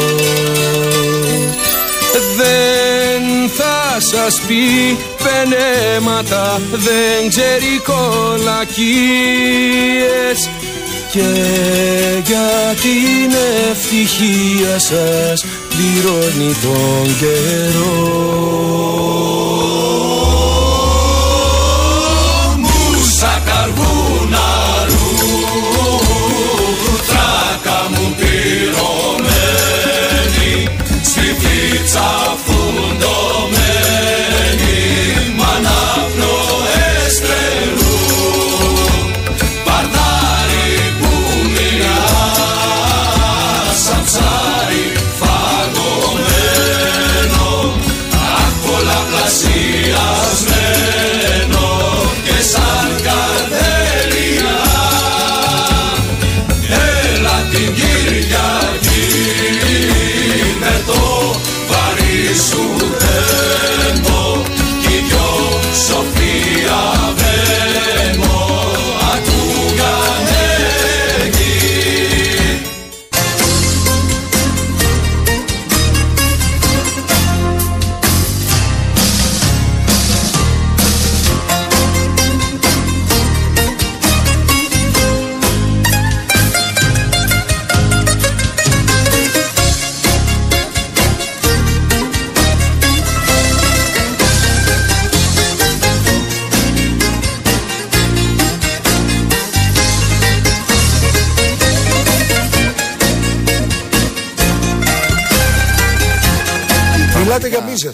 δεν 2.37 3.23
θα 3.57 3.97
σας 3.99 4.41
πει 4.47 4.97
πενέματα 5.25 6.61
δεν 6.71 7.29
ξέρει 7.29 7.81
κολακίες. 7.85 8.89
Και 11.13 11.31
για 12.25 12.75
την 12.83 13.31
ευτυχία 13.71 14.79
σας 14.79 15.45
πληρώνει 15.69 16.53
τον 16.63 17.17
καιρό 17.19 18.47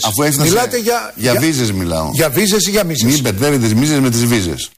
Αφού 0.04 0.22
έφτασε. 0.22 0.48
Μιλάτε 0.48 0.78
για. 0.78 1.12
για 1.16 1.34
βίζες 1.34 1.72
μιλάω. 1.72 2.10
Για 2.12 2.30
βίζες 2.30 2.66
ή 2.66 2.70
για 2.70 2.84
μίζες; 2.84 3.12
Μην 3.12 3.20
μπερδεύετε 3.20 3.62
τις 3.62 3.74
μίζες 3.74 3.98
με 3.98 4.10
τις 4.10 4.24
βίζες. 4.26 4.70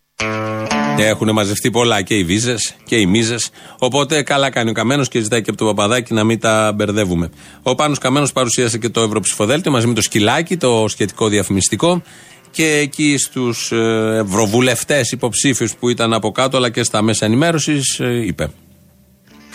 Έχουν 0.99 1.33
μαζευτεί 1.33 1.71
πολλά 1.71 2.03
και 2.03 2.15
οι 2.15 2.25
βίζες 2.25 2.75
και 2.85 2.97
οι 2.97 3.07
μίζες. 3.07 3.51
Οπότε 3.79 4.23
καλά 4.23 4.51
κάνει 4.51 4.71
ο 4.71 4.73
Καμένος 4.73 5.09
και 5.09 5.21
ζητάει 5.21 5.43
και 5.43 5.51
από 5.51 5.59
τον 5.59 5.67
Παπαδάκη 5.67 6.15
να 6.15 6.25
μην 6.25 6.41
τα 6.41 6.73
μπερδεύουμε. 6.75 7.31
Ο 7.63 7.75
Πάνος 7.75 7.99
Καμένος 7.99 8.33
παρουσίασε 8.33 8.79
και 8.79 8.89
το 8.89 9.01
Ευρωψηφοδέλτιο 9.01 9.71
μαζί 9.71 9.87
με 9.87 9.95
το 9.95 10.03
σκυλάκι, 10.03 10.57
το 10.57 10.85
σχετικό 10.89 11.29
διαφημιστικό. 11.29 12.03
Και 12.51 12.77
εκεί 12.77 13.19
στους 13.19 13.73
ευρωβουλευτές 14.21 15.11
υποψήφιους 15.13 15.75
που 15.75 15.89
ήταν 15.89 16.13
από 16.13 16.33
κάτω, 16.33 16.57
αλλά 16.57 16.71
και 16.71 16.83
στα 16.83 17.03
μέσα 17.03 17.25
ενημέρωσης, 17.25 18.01
είπε. 18.27 18.51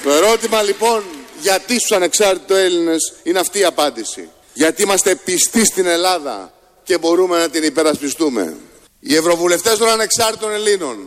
Το 0.04 0.10
ερώτημα 0.10 0.62
λοιπόν 0.62 1.02
γιατί 1.42 1.80
στους 1.80 1.92
ανεξάρτητοι 1.92 2.54
Έλληνες 2.54 3.14
είναι 3.24 3.40
αυτή 3.40 3.60
η 3.60 3.64
απάντηση; 3.64 4.28
Γιατί 4.60 4.82
είμαστε 4.82 5.16
πιστοί 5.16 5.66
στην 5.66 5.86
Ελλάδα 5.86 6.54
και 6.84 6.98
μπορούμε 6.98 7.38
να 7.38 7.50
την 7.50 7.64
υπερασπιστούμε. 7.64 8.56
Οι 9.00 9.16
ευρωβουλευτές 9.16 9.78
των 9.78 9.90
ανεξάρτητων 9.90 10.52
Ελλήνων 10.52 10.98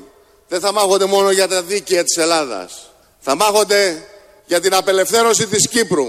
δεν 0.49 0.61
θα 0.61 0.73
μάχονται 0.73 1.05
μόνο 1.05 1.31
για 1.31 1.49
τα 1.49 1.63
δίκαια 1.63 2.05
της 2.05 2.17
Ελλάδας. 2.17 2.93
Θα 3.19 3.37
μάχονται 3.37 4.03
για 4.47 4.61
την 4.61 4.75
απελευθέρωση 4.75 5.47
της 5.47 5.69
Κύπρου. 5.69 6.07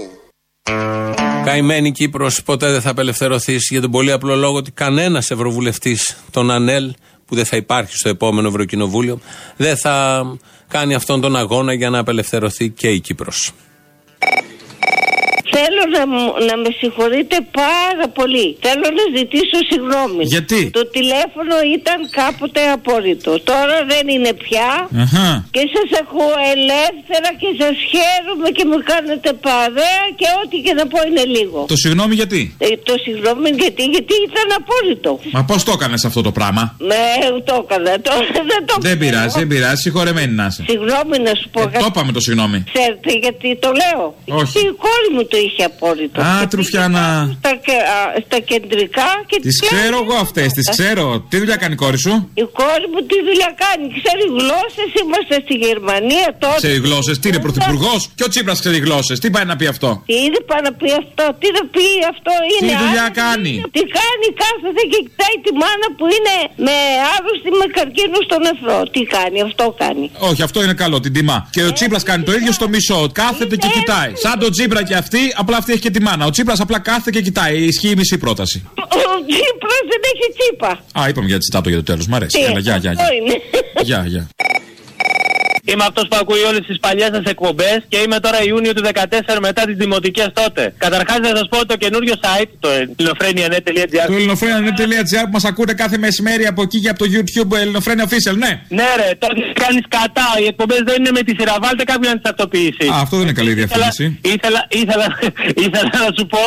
Καημένη 1.44 1.92
Κύπρος 1.92 2.42
ποτέ 2.42 2.70
δεν 2.70 2.80
θα 2.80 2.90
απελευθερωθείς 2.90 3.68
για 3.70 3.80
τον 3.80 3.90
πολύ 3.90 4.12
απλό 4.12 4.36
λόγο 4.36 4.56
ότι 4.56 4.70
κανένας 4.70 5.30
ευρωβουλευτής 5.30 6.16
των 6.30 6.50
ΑΝΕΛ 6.50 6.94
που 7.26 7.34
δεν 7.34 7.44
θα 7.44 7.56
υπάρχει 7.56 7.96
στο 7.96 8.08
επόμενο 8.08 8.48
Ευρωκοινοβούλιο 8.48 9.20
δεν 9.56 9.76
θα 9.76 10.24
κάνει 10.68 10.94
αυτόν 10.94 11.20
τον 11.20 11.36
αγώνα 11.36 11.72
για 11.72 11.90
να 11.90 11.98
απελευθερωθεί 11.98 12.70
και 12.70 12.88
η 12.88 13.00
Κύπρος. 13.00 13.52
Θέλω 15.56 15.82
να, 15.96 16.02
μου- 16.12 16.34
να 16.48 16.54
με 16.62 16.70
συγχωρείτε 16.80 17.36
πάρα 17.62 18.06
πολύ. 18.18 18.46
Θέλω 18.66 18.86
να 18.98 19.04
ζητήσω 19.18 19.58
συγγνώμη. 19.70 20.22
Γιατί; 20.34 20.60
Το 20.80 20.84
τηλέφωνο 20.96 21.54
ήταν 21.78 21.98
κάποτε 22.20 22.60
απόρριτο. 22.76 23.30
Τώρα 23.50 23.76
δεν 23.92 24.04
είναι 24.14 24.32
πια. 24.44 24.68
Αχα. 25.04 25.28
Και 25.56 25.62
σας 25.74 25.88
ακούω 26.02 26.34
ελεύθερα 26.54 27.28
και 27.40 27.48
σας 27.60 27.74
χαίρομαι 27.92 28.48
και 28.56 28.64
μου 28.70 28.78
κάνετε 28.92 29.28
παρέα 29.48 30.02
και 30.20 30.28
ό,τι 30.42 30.56
και 30.64 30.72
να 30.80 30.84
πω 30.92 30.98
είναι 31.08 31.24
λίγο. 31.36 31.58
Το 31.72 31.76
συγγνώμη 31.84 32.14
γιατί; 32.20 32.40
Ε, 32.66 32.66
το 32.88 32.94
συγγνώμη 33.04 33.48
γιατί, 33.62 33.82
γιατί 33.94 34.14
ήταν 34.28 34.48
απόρριτο. 34.60 35.12
Μα 35.36 35.40
πώς 35.50 35.60
το 35.66 35.72
έκανες 35.76 36.02
αυτό 36.10 36.20
το 36.26 36.32
πράγμα; 36.38 36.62
Με 36.90 37.00
το 37.48 37.54
έκανα. 37.62 37.92
Το, 38.06 38.12
δεν 38.50 38.60
το 38.68 38.74
Δεν 38.88 38.96
πειράζει, 39.02 39.34
δεν 39.40 39.48
πειράζει. 39.52 39.80
Συγχωρεμένη 39.86 40.32
να 40.40 40.46
είσαι. 40.50 40.62
Συγγνώμη 40.70 41.16
να 41.28 41.32
σου 41.40 41.48
πω 41.54 41.60
Ε, 41.60 41.64
κάτι. 41.64 41.78
το 41.78 41.88
είπαμε 41.92 42.12
το 42.16 42.20
συγγνώμη. 42.26 42.58
Ξέρετε 42.72 43.10
γιατί 43.24 43.48
το 43.64 43.70
λέω; 43.80 44.02
Όχι. 44.38 44.42
Γιατί 44.44 44.58
η 44.68 44.74
κόρη 44.84 45.08
μου 45.14 45.24
το 45.32 45.36
είχε 45.46 45.62
απόρριτο. 45.70 46.18
Α, 46.20 46.32
Και 46.40 46.46
τρουφιάνα. 46.52 47.06
Στα, 47.38 47.52
και- 47.66 47.84
α, 47.96 47.98
στα 48.26 48.38
κεντρικά 48.50 49.08
και 49.30 49.36
Τις 49.46 49.56
ξέρω 49.66 49.96
εγώ 50.04 50.16
αυτές, 50.26 50.48
τις 50.56 50.66
ξέρω. 50.74 51.04
Τι 51.30 51.36
δουλειά 51.42 51.56
κάνει 51.62 51.74
η 51.78 51.80
κόρη 51.84 51.98
σου; 52.06 52.14
Η 52.42 52.44
κόρη 52.60 52.86
μου 52.92 53.00
τι 53.10 53.16
δουλειά 53.28 53.50
κάνει, 53.64 53.84
ξέρει 53.98 54.24
γλώσσες. 54.38 54.88
Είμαστε 55.02 55.34
στη 55.44 55.54
Γερμανία 55.66 56.28
τώρα. 56.42 56.58
Ξέρει 56.62 56.78
γλώσσες, 56.86 57.16
τι 57.20 57.26
είναι 57.30 57.40
πρωθυπουργός; 57.46 58.00
Και 58.18 58.24
ο 58.28 58.28
Τσίπρας 58.32 58.58
ξέρει 58.62 58.78
γλώσσες. 58.86 59.16
Τι 59.22 59.28
πάει 59.34 59.46
να 59.50 59.56
πει 59.60 59.66
αυτό; 59.74 59.88
Τι 60.10 60.14
είναι 60.26 60.40
πάει 60.50 60.62
να 60.68 60.72
πει 60.80 60.88
αυτό, 61.02 61.24
τι 61.40 61.48
να 61.58 61.62
πει 61.74 61.86
αυτό 62.12 62.32
είναι. 62.52 62.72
Τι 62.72 62.76
δουλειά 62.84 63.06
άρρωστη, 63.06 63.20
κάνει; 63.22 63.52
είναι- 63.56 63.70
Τι 63.76 63.82
κάνει, 63.98 64.26
κάθεται 64.42 64.82
και 64.90 64.98
κοιτάει 65.06 65.36
τη 65.44 65.50
μάνα 65.62 65.86
που 65.98 66.04
είναι 66.16 66.34
με 66.66 66.76
άρρωστη 67.14 67.48
με 67.60 67.66
καρκίνο 67.76 68.18
στο 68.28 68.36
νεφρό. 68.46 68.78
Τι 68.94 69.00
κάνει, 69.16 69.38
αυτό 69.48 69.64
κάνει. 69.82 70.04
Όχι, 70.30 70.42
αυτό 70.48 70.58
είναι 70.64 70.76
καλό, 70.84 70.96
την 71.04 71.12
τιμά. 71.16 71.38
Και 71.54 71.62
ο 71.68 71.72
Τσίπρας 71.76 72.02
κάνει 72.10 72.22
το 72.28 72.32
ίδιο 72.38 72.52
στο 72.58 72.66
μισό. 72.74 73.00
Κάθεται 73.22 73.54
και 73.62 73.68
κοιτάει. 73.76 74.10
Σαν 74.24 74.36
τον 74.42 74.50
Τσίπρα 74.54 74.82
και 74.88 74.94
αυτή, 74.94 75.22
απλά 75.36 75.56
αυτή 75.56 75.72
έχει 75.72 75.80
και 75.80 75.90
τη 75.90 76.00
μάνα. 76.02 76.26
Ο 76.26 76.30
Τσίπρας 76.30 76.60
απλά 76.60 76.78
κάθεται 76.78 77.10
και 77.10 77.20
κοιτάει. 77.20 77.62
Ισχύει 77.62 77.88
η 77.90 77.94
μισή 77.96 78.18
πρόταση. 78.18 78.62
Ο 78.74 78.82
Τσίπρας 79.26 79.80
δεν 79.90 80.00
έχει 80.14 80.32
τσίπα. 80.38 80.84
Α, 81.00 81.08
είπαμε 81.08 81.26
για 81.26 81.38
τσιτάτο 81.38 81.68
για 81.68 81.78
το 81.78 81.84
τέλος. 81.84 82.06
Μ' 82.06 82.14
αρέσει. 82.14 82.38
Τι, 82.38 82.44
Έλα, 82.44 82.58
γεια, 82.58 82.76
γεια. 82.76 82.90
αυτό 82.90 83.02
γεια. 83.02 83.14
είναι. 83.14 83.40
Γεια, 83.82 84.04
γεια. 84.06 84.28
Είμαι 85.70 85.84
αυτός 85.88 86.04
που 86.08 86.16
ακούει 86.20 86.42
όλες 86.50 86.62
τις 86.66 86.78
παλιές 86.80 87.10
σας 87.12 87.24
εκπομπές 87.24 87.78
και 87.88 87.98
είμαι 88.04 88.18
τώρα 88.20 88.38
Ιούνιο 88.44 88.72
του 88.74 88.82
14 88.84 89.38
μετά 89.40 89.62
τις 89.64 89.76
δημοτικές 89.76 90.28
τότε. 90.32 90.74
Καταρχάς 90.78 91.18
να 91.18 91.28
σας 91.28 91.46
πω 91.50 91.58
ότι 91.58 91.66
το 91.66 91.76
καινούριο 91.76 92.14
site, 92.24 92.50
το 92.60 92.68
ελληνοφρένια.net.gr. 92.68 94.06
Το 94.06 94.12
ελληνοφρένια.gr 94.12 95.24
που 95.24 95.30
μας 95.32 95.44
ακούτε 95.44 95.74
κάθε 95.74 95.98
μεσημέρι 95.98 96.46
από 96.46 96.62
εκεί 96.62 96.80
και 96.80 96.88
από 96.88 96.98
το 96.98 97.06
YouTube 97.14 97.52
Ελληνοφρένια 97.60 98.04
Official, 98.08 98.36
ναι. 98.36 98.52
Ναι, 98.68 98.88
ρε, 98.96 99.08
τότε 99.18 99.40
κάνεις 99.62 99.84
κατά. 99.88 100.26
Οι 100.42 100.46
εκπομπές 100.46 100.80
δεν 100.84 100.96
είναι 100.98 101.10
με 101.18 101.22
τη 101.22 101.32
σειρά. 101.38 101.54
Βάλτε 101.62 101.84
κάποιον 101.84 102.12
να 102.12 102.18
τις 102.18 102.24
τακτοποιήσει. 102.28 102.86
Α, 102.92 102.96
αυτό 103.04 103.16
δεν 103.16 103.26
είναι 103.26 103.36
καλή 103.40 103.52
διαφήμιση. 103.52 104.18
Ήθελα, 104.34 104.66
ήθελα, 104.68 105.06
ήθελα 105.66 105.90
να 106.06 106.10
σου 106.18 106.26
πω 106.26 106.42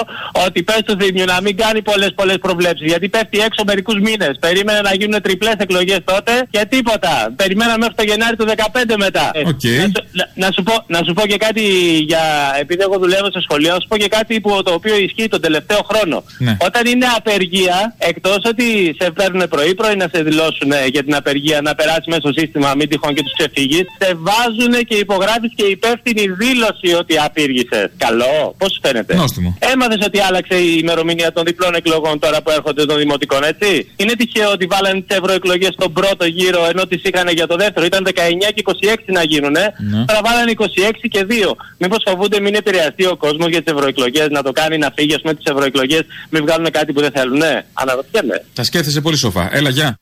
ότι 0.46 0.64
πες 0.64 0.80
στο 0.86 0.96
Θήμιο 1.00 1.26
να 1.26 1.42
μην 1.42 1.58
κάνει 1.58 1.82
πολλές 1.82 2.12
πολλές 2.16 2.38
προβλέψεις. 2.42 2.88
Γιατί 2.88 3.10
πέφτει 3.10 3.38
έξω 3.40 3.62
μερικούς 3.66 4.00
μήνες. 4.00 4.34
Περίμενα 4.40 4.82
να 4.82 4.94
γίνουν 4.94 5.22
τριπλές 5.22 5.56
εκλογές 5.58 6.00
τότε 6.04 6.32
και 6.50 6.66
τίποτα. 6.70 7.34
Περιμέναμε 7.36 7.78
μέχρι 7.78 7.96
το 7.96 8.04
Γενάρη 8.04 8.36
του 8.36 8.46
15 8.46 8.98
μετά. 9.08 9.26
Ε, 9.34 9.42
Οκ. 9.52 9.64
να, 9.84 9.88
σου, 9.94 10.04
να, 10.20 10.26
να 10.44 10.50
σου 10.56 10.64
πω, 10.68 10.74
να 10.96 11.00
σου 11.06 11.14
πω 11.18 11.24
και 11.32 11.38
κάτι 11.46 11.64
για. 12.10 12.24
Επειδή 12.64 12.82
εγώ 12.88 12.98
δουλεύω 13.04 13.28
στο 13.34 13.42
σχολείο, 13.48 13.72
να 13.76 13.80
σου 13.82 13.88
πω 13.88 13.98
και 13.98 14.08
κάτι 14.18 14.34
που, 14.44 14.52
το 14.64 14.72
οποίο 14.80 14.96
ισχύει 15.06 15.28
τον 15.36 15.42
τελευταίο 15.42 15.82
χρόνο. 15.90 16.18
Ναι. 16.46 16.58
Όταν 16.68 16.84
είναι 16.92 17.08
απεργία, 17.20 17.78
εκτός 18.12 18.42
ότι 18.52 18.66
σε 19.00 19.12
παίρνουν 19.12 19.44
πρωί-πρωί 19.54 19.96
να 19.96 20.08
σε 20.14 20.20
δηλώσουν 20.24 20.72
για 20.94 21.04
την 21.04 21.16
απεργία, 21.16 21.62
να 21.62 21.76
περάσεις 21.76 22.08
μέσα 22.12 22.22
στο 22.26 22.32
σύστημα, 22.40 22.74
μην 22.78 22.88
τυχόν 22.90 23.14
και 23.16 23.24
τους 23.24 23.34
ξεφύγεις, 23.38 23.86
σε 24.00 24.10
βάζουν 24.28 24.74
και 24.90 24.96
υπογράφεις 24.96 25.52
και 25.56 25.66
υπεύθυνη 25.66 26.24
δήλωση 26.42 26.90
ότι 27.00 27.14
απήργησες. 27.28 27.86
Καλό, 27.98 28.56
πώς 28.58 28.72
σου 28.74 28.80
φαίνεται; 28.84 29.16
Νόστιμο. 29.16 29.58
Έμαθες 29.74 30.06
ότι 30.06 30.20
άλλαξε 30.28 30.56
η 30.56 30.78
ημερομηνία 30.82 31.32
των 31.32 31.44
διπλών 31.44 31.74
εκλογών 31.76 32.20
τώρα 32.20 32.42
που 32.42 32.52
έρχονται 32.58 32.86
των 32.86 32.98
δημοτικών, 32.98 33.44
έτσι; 33.44 33.92
Είναι 33.96 34.14
τυχαίο 34.14 34.50
ότι 34.52 34.66
βάλανε 34.66 35.02
τις 35.02 35.18
ευρωεκλογές 35.18 35.74
στον 35.74 35.94
πρώτο 35.94 36.26
γύρο 36.26 36.62
ενώ 36.72 36.84
τις 36.88 37.02
είχαν 37.04 37.28
για 37.40 37.48
το 37.48 37.56
δεύτερο. 37.56 37.86
Ήταν 37.86 38.08
19 38.08 38.52
και 38.56 38.62
26 38.66 38.97
να 39.06 39.24
γίνουν. 39.24 39.52
Ναι. 39.52 40.06
Τώρα 40.06 40.22
βάλανε 40.24 40.52
26 40.58 41.08
και 41.10 41.26
2. 41.30 41.56
Μήπως 41.78 42.04
φοβούνται 42.08 42.40
μην 42.40 42.56
επηρεαστεί 42.56 43.06
ο 43.06 43.16
κόσμος 43.16 43.50
για 43.50 43.62
τις 43.64 43.74
ευρωεκλογές, 43.74 44.28
να 44.30 44.42
το 44.44 44.52
κάνει 44.52 44.78
να 44.78 44.92
φύγει, 44.96 45.14
ας 45.14 45.22
πούμε, 45.22 45.34
τις 45.34 45.46
ευρωεκλογές, 45.46 46.02
μην 46.30 46.42
βγάλουν 46.44 46.72
κάτι 46.72 46.94
που 46.94 47.02
δεν 47.02 47.12
θέλουν. 47.12 47.38
Ναι, 47.38 47.66
αναρωτιέμαι. 47.74 48.46
Τα 48.54 48.64
σκέφτεσαι 48.64 49.02
πολύ 49.02 49.18
σοφά. 49.18 49.50
Έλα, 49.52 49.70
γεια. 49.70 50.00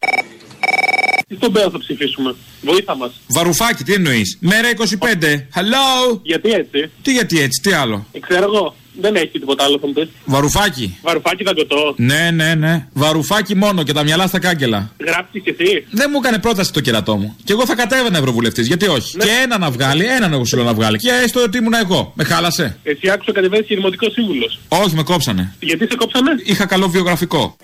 Τι 1.27 1.36
στον 1.36 1.51
Μπέο 1.51 1.69
θα 1.69 1.79
ψηφίσουμε. 1.79 2.36
Βοήθα 2.62 2.95
μας. 2.95 3.21
Βαρουφάκι, 3.27 3.84
τι 3.84 3.93
εννοείς; 3.93 4.38
Μέρα 4.41 4.69
25. 4.69 5.47
Hello. 5.55 6.19
Γιατί 6.21 6.51
έτσι; 6.51 6.91
Τι 7.01 7.12
γιατί 7.12 7.41
έτσι, 7.41 7.62
τι 7.62 7.71
άλλο; 7.71 8.05
Ε, 8.12 8.19
Ξέρω 8.19 8.43
εγώ. 8.43 8.75
Δεν 9.01 9.15
έχει 9.15 9.39
τίποτα 9.39 9.63
άλλο 9.63 9.79
θα 9.79 9.88
μου 9.88 9.93
πεις. 9.93 10.08
Βαρουφάκι. 10.25 10.97
Βαρουφάκι 11.01 11.43
δαγκωτό. 11.43 11.93
Ναι, 11.97 12.29
ναι, 12.34 12.53
ναι. 12.53 12.88
Βαρουφάκι 12.93 13.55
μόνο 13.55 13.84
και 13.84 13.93
τα 13.93 14.03
μυαλά 14.03 14.27
στα 14.27 14.39
κάγκελα. 14.39 14.91
Γράψεις 15.05 15.41
κι 15.43 15.55
εσύ. 15.58 15.86
Δεν 15.91 16.10
μου 16.12 16.19
έκανε 16.23 16.39
πρόταση 16.39 16.73
το 16.73 16.79
κερατό 16.79 17.15
μου. 17.15 17.36
Και 17.43 17.51
εγώ 17.53 17.65
θα 17.65 17.75
κατέβαινα 17.75 18.17
ευρωβουλευτής. 18.17 18.67
Γιατί 18.67 18.88
όχι. 18.88 19.17
Και 19.17 19.29
ένα 19.43 19.58
να 19.58 19.71
βγάλει, 19.71 20.05
έναν 20.05 20.34
εγώ 20.34 20.45
σου 20.45 20.55
λέω 20.55 20.65
να 20.65 20.73
βγάλει. 20.73 20.97
Και 20.97 21.10
έστω 21.23 21.43
ότι 21.43 21.58
ήμουν 21.58 21.73
εγώ. 21.73 22.12
Με 22.15 22.23
χάλασε. 22.23 22.77
Εσύ 22.84 23.10
άκουσα 23.10 23.31
κατεβαίνεις 23.31 23.67
και 23.67 23.75
δημοτικός 23.75 24.12
σύμβουλος. 24.13 24.60
Όχι, 24.67 24.95
με 24.95 25.03
κόψανε. 25.03 25.53
Γιατί 25.60 25.88
σε 25.89 25.95
κόψαμε. 25.95 26.31
Είχα 26.43 26.65
καλό 26.65 26.88
βιογραφικό. 26.88 27.55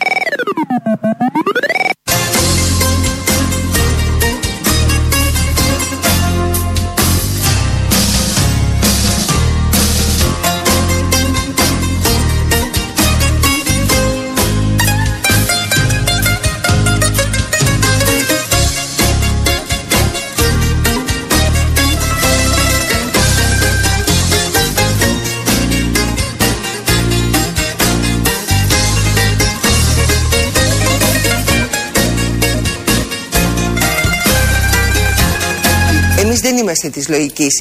Εμείς 36.84 36.96
δεν 36.96 37.00
είμαστε 37.00 37.00
της 37.00 37.10
λογικής 37.10 37.60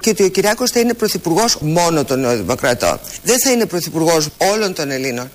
και 0.00 0.10
ότι 0.10 0.22
ο 0.22 0.28
Κυριάκος 0.28 0.70
θα 0.70 0.80
είναι 0.80 0.94
πρωθυπουργός 0.94 1.58
μόνο 1.60 2.04
των 2.04 2.20
Νεοδημοκρατών. 2.20 2.98
Δεν 3.22 3.40
θα 3.40 3.50
είναι 3.50 3.66
πρωθυπουργός 3.66 4.28
όλων 4.54 4.74
των 4.74 4.90
Ελλήνων. 4.90 5.30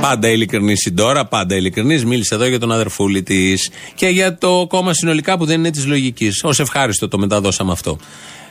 Πάντα 0.00 0.28
ειλικρινή 0.28 0.74
η 0.86 0.92
Ντόρα, 0.92 1.26
πάντα 1.26 1.56
ειλικρινής. 1.56 2.04
Μίλησε 2.04 2.34
εδώ 2.34 2.44
για 2.46 2.58
τον 2.58 2.72
αδερφούλη 2.72 3.22
της 3.22 3.70
και 3.94 4.08
για 4.08 4.38
το 4.38 4.66
κόμμα 4.68 4.94
συνολικά 4.94 5.38
που 5.38 5.44
δεν 5.44 5.58
είναι 5.58 5.70
της 5.70 5.86
λογικής. 5.86 6.44
Ω 6.44 6.50
ευχάριστο 6.58 7.08
το 7.08 7.18
μεταδώσαμε 7.18 7.72
αυτό. 7.72 7.98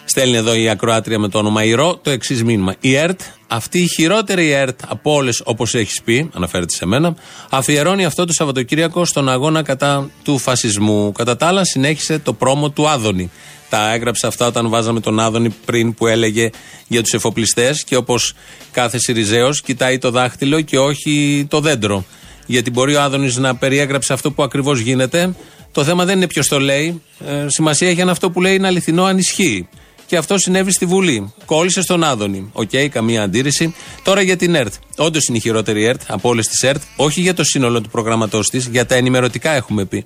Στέλνει 0.10 0.38
εδώ 0.38 0.56
η 0.56 0.70
ακροάτρια 0.70 1.20
με 1.20 1.28
το 1.30 1.38
όνομα 1.38 1.64
Ηρώ 1.64 2.00
το 2.02 2.10
εξής 2.10 2.44
μήνυμα. 2.44 2.76
Η 2.80 2.96
ΕΡΤ, 2.96 3.20
αυτή 3.48 3.80
η 3.80 3.88
χειρότερη 3.88 4.52
ΕΡΤ 4.52 4.80
από 4.88 5.14
όλες, 5.14 5.42
όπως 5.46 5.76
έχεις 5.76 6.02
πει, 6.04 6.30
αναφέρεται 6.34 6.74
σε 6.74 6.86
μένα, 6.86 7.16
αφιερώνει 7.50 8.06
αυτό 8.06 8.26
το 8.26 8.34
Σαββατοκύριακο 8.34 9.06
στον 9.06 9.30
αγώνα 9.30 9.62
κατά 9.62 10.10
του 10.24 10.38
φασισμού. 10.38 11.12
Κατά 11.12 11.38
τα 11.38 11.48
άλλα, 11.48 11.66
συνέχισε 11.66 12.20
το 12.20 12.34
πρόμο 12.34 12.70
του 12.70 12.90
Άδωνη. 12.90 13.32
Τα 13.70 13.94
έγραψε 13.94 14.28
αυτά 14.28 14.48
όταν 14.48 14.70
βάζαμε 14.70 15.00
τον 15.00 15.20
Άδωνη 15.20 15.50
πριν 15.66 15.94
που 15.94 16.08
έλεγε 16.08 16.50
για 16.88 17.02
τους 17.02 17.14
εφοπλιστές 17.14 17.84
και 17.84 17.96
όπως 17.96 18.34
κάθε 18.72 18.98
Σιριζέος 18.98 19.62
κοιτάει 19.62 19.98
το 19.98 20.12
δάχτυλο 20.12 20.62
και 20.62 20.80
όχι 20.80 21.46
το 21.50 21.60
δέντρο. 21.60 22.06
Γιατί 22.46 22.72
μπορεί 22.72 22.96
ο 22.96 23.02
Άδωνης 23.02 23.38
να 23.38 23.56
περιέγραψε 23.56 24.14
αυτό 24.14 24.32
που 24.32 24.44
ακριβώς 24.44 24.80
γίνεται. 24.80 25.36
Το 25.72 25.84
θέμα 25.84 26.06
δεν 26.06 26.18
είναι 26.18 26.28
ποιος 26.28 26.48
το 26.48 26.60
λέει. 26.60 27.02
Ε, 27.28 27.46
σημασία 27.48 27.90
έχει 27.90 28.02
αν 28.02 28.10
αυτό 28.10 28.32
που 28.32 28.42
λέει 28.42 28.56
είναι 28.56 28.68
αληθινό, 28.68 29.04
αν 29.04 29.18
ισχύει. 29.18 29.68
Και 30.08 30.18
αυτό 30.18 30.38
συνέβη 30.38 30.72
στη 30.72 30.86
Βουλή. 30.86 31.34
Κόλλησε 31.46 31.82
στον 31.82 32.04
Άδωνη. 32.04 32.50
Οκ, 32.54 32.70
καμία 32.92 33.24
αντίρρηση. 33.24 33.76
Τώρα 34.04 34.22
για 34.22 34.38
την 34.38 34.56
ΕΡΤ. 34.56 34.74
Όντως 34.98 35.28
είναι 35.28 35.38
η 35.38 35.42
χειρότερη 35.42 35.84
ΕΡΤ 35.84 36.02
από 36.08 36.30
όλες 36.30 36.48
τις 36.48 36.64
ΕΡΤ. 36.64 36.82
Όχι 36.96 37.22
για 37.22 37.34
το 37.34 37.44
σύνολο 37.44 37.82
του 37.82 37.90
προγράμματός 37.90 38.48
της, 38.48 38.66
για 38.66 38.86
τα 38.86 38.96
ενημερωτικά 38.96 39.52
έχουμε 39.52 39.86
πει. 39.86 40.04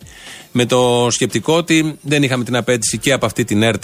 Με 0.51 0.65
το 0.65 1.07
σκεπτικό 1.09 1.53
ότι 1.55 1.97
δεν 2.01 2.23
είχαμε 2.23 2.43
την 2.43 2.55
απέτηση 2.55 2.97
και 2.97 3.11
από 3.11 3.25
αυτή 3.25 3.43
την 3.43 3.63
ΕΡΤ 3.63 3.83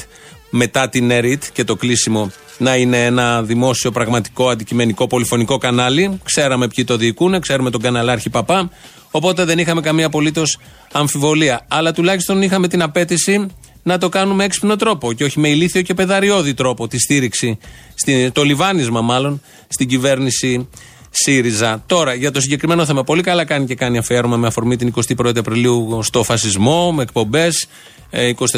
μετά 0.49 0.89
την 0.89 1.11
ΕΡΙΤ 1.11 1.43
και 1.53 1.63
το 1.63 1.75
κλείσιμο 1.75 2.31
να 2.57 2.75
είναι 2.75 3.05
ένα 3.05 3.43
δημόσιο, 3.43 3.91
πραγματικό, 3.91 4.49
αντικειμενικό, 4.49 5.07
πολυφωνικό 5.07 5.57
κανάλι. 5.57 6.19
Ξέραμε 6.23 6.67
ποιοι 6.67 6.83
το 6.83 6.97
διοικούν, 6.97 7.39
ξέρουμε 7.39 7.69
τον 7.69 7.81
καναλάρχη 7.81 8.29
Παπά. 8.29 8.69
Οπότε 9.11 9.43
δεν 9.45 9.59
είχαμε 9.59 9.81
καμία 9.81 10.05
απολύτως 10.05 10.59
αμφιβολία. 10.91 11.65
Αλλά 11.67 11.91
τουλάχιστον 11.91 12.41
είχαμε 12.41 12.67
την 12.67 12.81
απέτηση 12.81 13.47
να 13.87 13.97
το 13.97 14.09
κάνουμε 14.09 14.43
έξυπνο 14.43 14.75
τρόπο 14.75 15.13
και 15.13 15.23
όχι 15.23 15.39
με 15.39 15.49
ηλίθιο 15.49 15.81
και 15.81 15.93
πεδαριώδη 15.93 16.53
τρόπο 16.53 16.87
τη 16.87 16.99
στήριξη, 16.99 17.57
στη, 17.93 18.31
το 18.31 18.43
λιβάνισμα 18.43 19.01
μάλλον, 19.01 19.41
στην 19.67 19.87
κυβέρνηση 19.87 20.67
ΣΥΡΙΖΑ. 21.09 21.83
Τώρα 21.85 22.13
για 22.13 22.31
το 22.31 22.41
συγκεκριμένο 22.41 22.85
θέμα, 22.85 23.03
πολύ 23.03 23.21
καλά 23.21 23.45
κάνει 23.45 23.65
και 23.65 23.75
κάνει 23.75 23.97
αφιέρωμα 23.97 24.37
με 24.37 24.47
αφορμή 24.47 24.75
την 24.75 24.93
21η 25.17 25.37
Απριλίου 25.37 25.99
στο 26.03 26.23
φασισμό, 26.23 26.91
με 26.91 27.01
εκπομπές, 27.01 27.67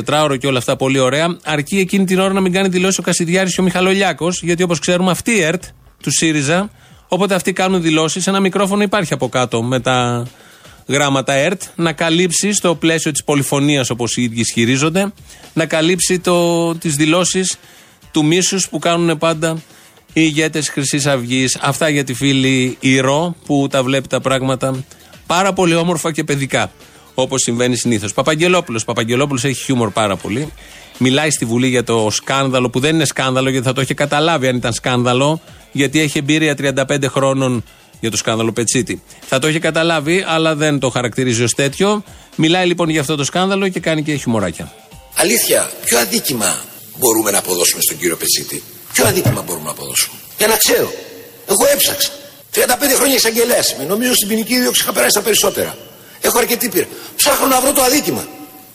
24ωρο 0.06 0.38
και 0.40 0.48
όλα 0.48 0.58
αυτά 0.58 0.76
πολύ 0.76 1.00
ωραία. 1.00 1.38
Αρκεί 1.44 1.78
εκείνη 1.78 2.06
την 2.06 2.20
ώρα 2.20 2.34
να 2.34 2.42
μην 2.42 2.52
κάνει 2.52 2.68
δηλώσεις 2.68 2.98
ο 2.98 3.02
Κασιδιάρης 3.02 3.56
και 3.56 3.62
ο 3.62 3.64
Μιχαλολιάκος, 3.64 4.44
γιατί 4.44 4.64
όπως 4.64 4.80
ξέρουμε 4.80 5.12
αυτή 5.12 5.32
η 5.32 5.42
ΕΡΤ 5.42 5.64
του 6.04 6.12
ΣΥΡΙΖΑ, 6.12 6.72
όποτε 7.08 7.36
αυτοί 7.36 7.54
κάνουν 7.54 7.82
δηλώσεις, 7.82 8.28
ένα 8.28 8.40
μικρόφωνο 8.40 8.84
υπάρχει 8.84 9.14
από 9.14 9.30
κάτω 9.30 9.64
με 9.64 9.80
τα 9.80 10.28
γράμματα 10.90 11.34
ΕΡΤ 11.34 11.62
να 11.76 11.94
καλύψει 11.94 12.54
στο 12.54 12.76
πλαίσιο 12.76 13.12
της 13.12 13.24
πολυφωνίας 13.24 13.90
όπως 13.90 14.18
οι 14.18 14.22
ίδιοι 14.22 14.40
ισχυρίζονται, 14.40 15.14
να 15.54 15.66
καλύψει 15.66 16.20
το, 16.20 16.76
τις 16.76 16.96
δηλώσεις 16.96 17.58
του 18.12 18.26
μίσους 18.26 18.70
που 18.70 18.80
κάνουν 18.80 19.18
πάντα 19.18 19.62
οι 20.14 20.22
ηγέτες 20.24 20.70
Χρυσής 20.70 21.06
Αυγής. 21.06 21.58
Αυτά 21.62 21.90
για 21.90 22.04
τη 22.04 22.14
φίλη 22.14 22.78
Ηρώ 22.80 23.36
που 23.46 23.68
τα 23.70 23.84
βλέπει 23.84 24.08
τα 24.08 24.22
πράγματα 24.22 24.84
πάρα 25.28 25.54
πολύ 25.54 25.76
όμορφα 25.76 26.12
και 26.12 26.24
παιδικά. 26.24 26.72
Όπως 27.14 27.42
συμβαίνει 27.42 27.76
συνήθως. 27.76 28.14
Παπαγγελόπουλος. 28.14 28.84
Παπαγγελόπουλος 28.86 29.44
έχει 29.44 29.64
χιούμορ 29.64 29.92
πάρα 29.92 30.16
πολύ. 30.16 30.52
Μιλάει 30.98 31.30
στη 31.30 31.46
Βουλή 31.46 31.68
για 31.68 31.84
το 31.84 32.08
σκάνδαλο 32.10 32.70
που 32.70 32.80
δεν 32.80 32.96
είναι 32.96 33.06
σκάνδαλο 33.06 33.50
γιατί 33.50 33.66
θα 33.66 33.74
το 33.74 33.82
είχε 33.82 33.94
καταλάβει 33.94 34.48
αν 34.48 34.56
ήταν 34.56 34.74
σκάνδαλο. 34.74 35.42
Γιατί 35.72 36.00
έχει 36.00 36.18
εμπειρία 36.18 36.56
35 36.88 37.04
χρόνων 37.08 37.64
για 38.00 38.12
το 38.12 38.18
σκάνδαλο 38.18 38.52
Πετσίτη. 38.52 39.02
Θα 39.28 39.40
το 39.40 39.48
είχε 39.48 39.60
καταλάβει, 39.60 40.24
αλλά 40.28 40.56
δεν 40.56 40.80
το 40.80 40.90
χαρακτηρίζει 40.90 41.44
ως 41.44 41.54
τέτοιο. 41.54 42.04
Μιλάει 42.36 42.66
λοιπόν 42.66 42.90
για 42.90 43.02
αυτό 43.02 43.16
το 43.16 43.24
σκάνδαλο 43.24 43.68
και 43.68 43.80
κάνει 43.80 44.04
και 44.04 44.16
χιουμοράκια. 44.16 44.74
Αλήθεια, 45.16 45.72
ποιο 45.86 46.00
αδίκημα 46.00 46.64
μπορούμε 46.98 47.32
να 47.32 47.38
αποδώσουμε 47.38 47.82
στον 47.82 47.98
κύριο 47.98 48.18
Πετσίτη; 48.18 48.64
Ποιο 48.94 49.06
αδίκημα 49.08 49.42
μπορούμε 49.42 49.66
να 49.66 49.72
αποδώσουμε; 49.72 50.18
Για 50.38 50.48
να 50.48 50.56
ξέρω. 50.56 50.94
Εγώ 51.48 51.66
έψαξα. 51.74 52.10
35 52.56 52.60
χρόνια 52.96 53.16
εισαγγελέας 53.16 53.72
είμαι. 53.72 53.84
Νομίζω 53.84 54.14
στην 54.14 54.28
ποινική 54.28 54.60
δίωξη 54.60 54.82
είχα 54.84 54.92
περάσει 54.92 55.14
τα 55.14 55.22
περισσότερα. 55.22 55.78
Έχω 56.22 56.38
αρκετή 56.38 56.70
πείρα. 56.70 56.88
Ψάχνω 57.16 57.48
να 57.48 57.62
βρω 57.62 57.72
το 57.74 57.82
αδίκημα. 57.82 58.28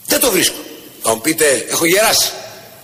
Δεν 0.07 0.21
το 0.21 0.31
βρίσκω. 0.31 0.57
Θα 1.03 1.15
μου 1.15 1.21
πείτε, 1.21 1.67
έχω 1.71 1.85
γεράσει. 1.85 2.31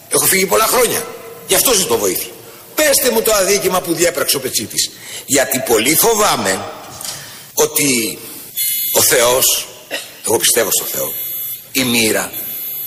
Έχω 0.08 0.24
φύγει 0.26 0.46
πολλά 0.46 0.66
χρόνια. 0.66 1.06
Γι' 1.46 1.54
αυτό 1.54 1.72
ζητώ 1.72 1.98
βοήθεια. 1.98 2.30
Πέστε 2.74 3.10
μου 3.10 3.22
το 3.22 3.32
αδίκημα 3.34 3.80
που 3.80 3.94
διέπραξε 3.94 4.36
ο 4.36 4.40
Πετσίτης. 4.40 4.90
Γιατί 5.26 5.62
πολύ 5.66 5.94
φοβάμαι 5.94 6.64
ότι 7.54 8.18
ο 8.92 9.02
Θεός, 9.02 9.68
εγώ 10.26 10.36
πιστεύω 10.38 10.68
στο 10.70 10.84
Θεό, 10.84 11.12
η 11.72 11.84
μοίρα 11.84 12.32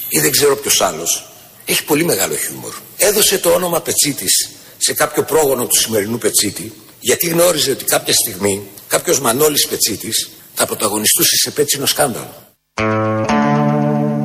ή 0.09 0.19
δεν 0.19 0.31
ξέρω 0.31 0.55
ποιος 0.55 0.81
άλλος, 0.81 1.25
έχει 1.65 1.83
πολύ 1.83 2.03
μεγάλο 2.03 2.35
χιούμορ. 2.35 2.73
Έδωσε 2.97 3.37
το 3.37 3.49
όνομα 3.49 3.81
Πετσίτης 3.81 4.49
σε 4.77 4.93
κάποιο 4.93 5.23
πρόγονο 5.23 5.65
του 5.65 5.79
σημερινού 5.79 6.17
Πετσίτη, 6.17 6.73
γιατί 6.99 7.27
γνώριζε 7.27 7.71
ότι 7.71 7.83
κάποια 7.83 8.13
στιγμή 8.13 8.67
κάποιος 8.87 9.19
Μανώλης 9.19 9.67
Πετσίτης 9.67 10.29
θα 10.53 10.65
πρωταγωνιστούσε 10.65 11.35
σε 11.35 11.51
πέτσινο 11.51 11.85
σκάνδαλο. 11.85 13.32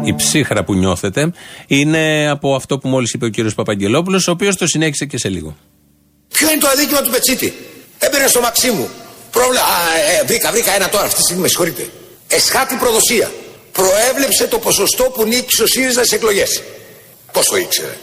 Η 0.09 0.15
ψύχρα 0.15 0.65
που 0.65 0.75
νιώθετε 0.75 1.33
είναι 1.67 2.29
από 2.29 2.55
αυτό 2.55 2.79
που 2.79 2.89
μόλις 2.89 3.13
είπε 3.13 3.25
ο 3.25 3.29
κύριος 3.29 3.55
Παπαγγελόπουλος, 3.55 4.29
ο 4.29 4.31
οποίος 4.31 4.57
το 4.57 4.67
συνέχισε 4.67 5.07
και 5.07 5.19
σε 5.19 5.29
λίγο. 5.29 5.57
Ποιο 6.29 6.51
είναι 6.51 6.61
το 6.61 6.69
αδίκημα 6.69 7.01
του 7.01 7.11
Πετσίτη; 7.11 7.53
Έμπαινε 7.99 8.27
στο 8.27 8.41
μαξί 8.41 8.71
μου. 8.71 8.89
Πρόβλημα. 9.31 9.61
Α, 9.63 9.77
ε, 10.21 10.25
βρήκα, 10.27 10.51
βρήκα 10.51 10.75
ένα 10.75 10.89
τώρα 10.89 11.05
αυτή 11.05 11.17
τη 11.17 11.23
στιγμή, 11.23 11.43
με 11.43 11.49
συγχωρείτε. 11.49 11.91
Εσχάτη 12.27 12.75
προδοσία. 12.77 13.31
Προέβλεψε 13.73 14.47
το 14.47 14.59
ποσοστό 14.59 15.05
που 15.05 15.25
νίκησε 15.25 15.63
ο 15.63 15.67
ΣΥΡΙΖΑ 15.67 16.05
στις 16.05 16.13
εκλογές. 16.13 16.63
Πώ 17.33 17.45
το 17.45 17.57
ήξερε; 17.57 17.97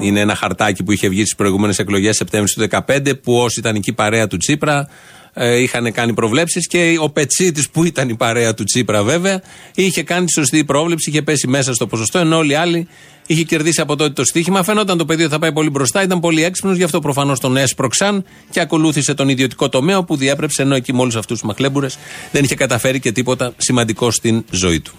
Είναι 0.00 0.20
ένα 0.20 0.34
χαρτάκι 0.34 0.82
που 0.82 0.92
είχε 0.92 1.08
βγει 1.08 1.20
στις 1.20 1.34
προηγούμενες 1.34 1.78
εκλογές 1.78 2.16
Σεπτέμβρη 2.16 2.52
του 2.52 2.60
2015, 2.86 3.14
που 3.22 3.36
όσοι 3.36 3.58
ήταν 3.58 3.74
εκεί 3.74 3.92
παρέα 3.92 4.26
του 4.26 4.36
Τσίπρα 4.36 4.88
ε, 5.34 5.56
είχαν 5.56 5.92
κάνει 5.92 6.14
προβλέψεις 6.14 6.66
και 6.66 6.96
ο 7.00 7.10
Πετσίτης, 7.10 7.70
που 7.70 7.84
ήταν 7.84 8.08
η 8.08 8.16
παρέα 8.16 8.54
του 8.54 8.64
Τσίπρα 8.64 9.02
βέβαια, 9.02 9.42
είχε 9.74 10.02
κάνει 10.02 10.26
τη 10.26 10.32
σωστή 10.32 10.64
πρόβλεψη, 10.64 11.10
είχε 11.10 11.22
πέσει 11.22 11.48
μέσα 11.48 11.74
στο 11.74 11.86
ποσοστό, 11.86 12.18
ενώ 12.18 12.36
όλοι 12.36 12.52
οι 12.52 12.54
άλλοι 12.54 12.88
είχε 13.26 13.42
κερδίσει 13.42 13.80
από 13.80 13.96
τότε 13.96 14.12
το 14.12 14.24
στοίχημα. 14.24 14.62
Φαίνονταν 14.62 14.98
το 14.98 15.04
πεδίο 15.04 15.28
θα 15.28 15.38
πάει 15.38 15.52
πολύ 15.52 15.70
μπροστά, 15.70 16.02
ήταν 16.02 16.20
πολύ 16.20 16.44
έξυπνος, 16.44 16.76
γι' 16.76 16.82
αυτό 16.82 17.00
προφανώς 17.00 17.40
τον 17.40 17.56
έσπρωξαν 17.56 18.24
και 18.50 18.60
ακολούθησε 18.60 19.14
τον 19.14 19.28
ιδιωτικό 19.28 19.68
τομέα 19.68 20.02
που 20.02 20.16
διέπρεψε, 20.16 20.62
ενώ 20.62 20.74
εκεί 20.74 20.92
με 20.92 21.00
όλους 21.00 21.16
αυτούς 21.16 21.38
τους 21.38 21.48
μαχλέμπουρες 21.48 21.98
δεν 22.32 22.44
είχε 22.44 22.54
καταφέρει 22.54 23.00
και 23.00 23.12
τίποτα 23.12 23.54
σημαντικό 23.56 24.10
στην 24.10 24.44
ζωή 24.50 24.80
του. 24.80 24.94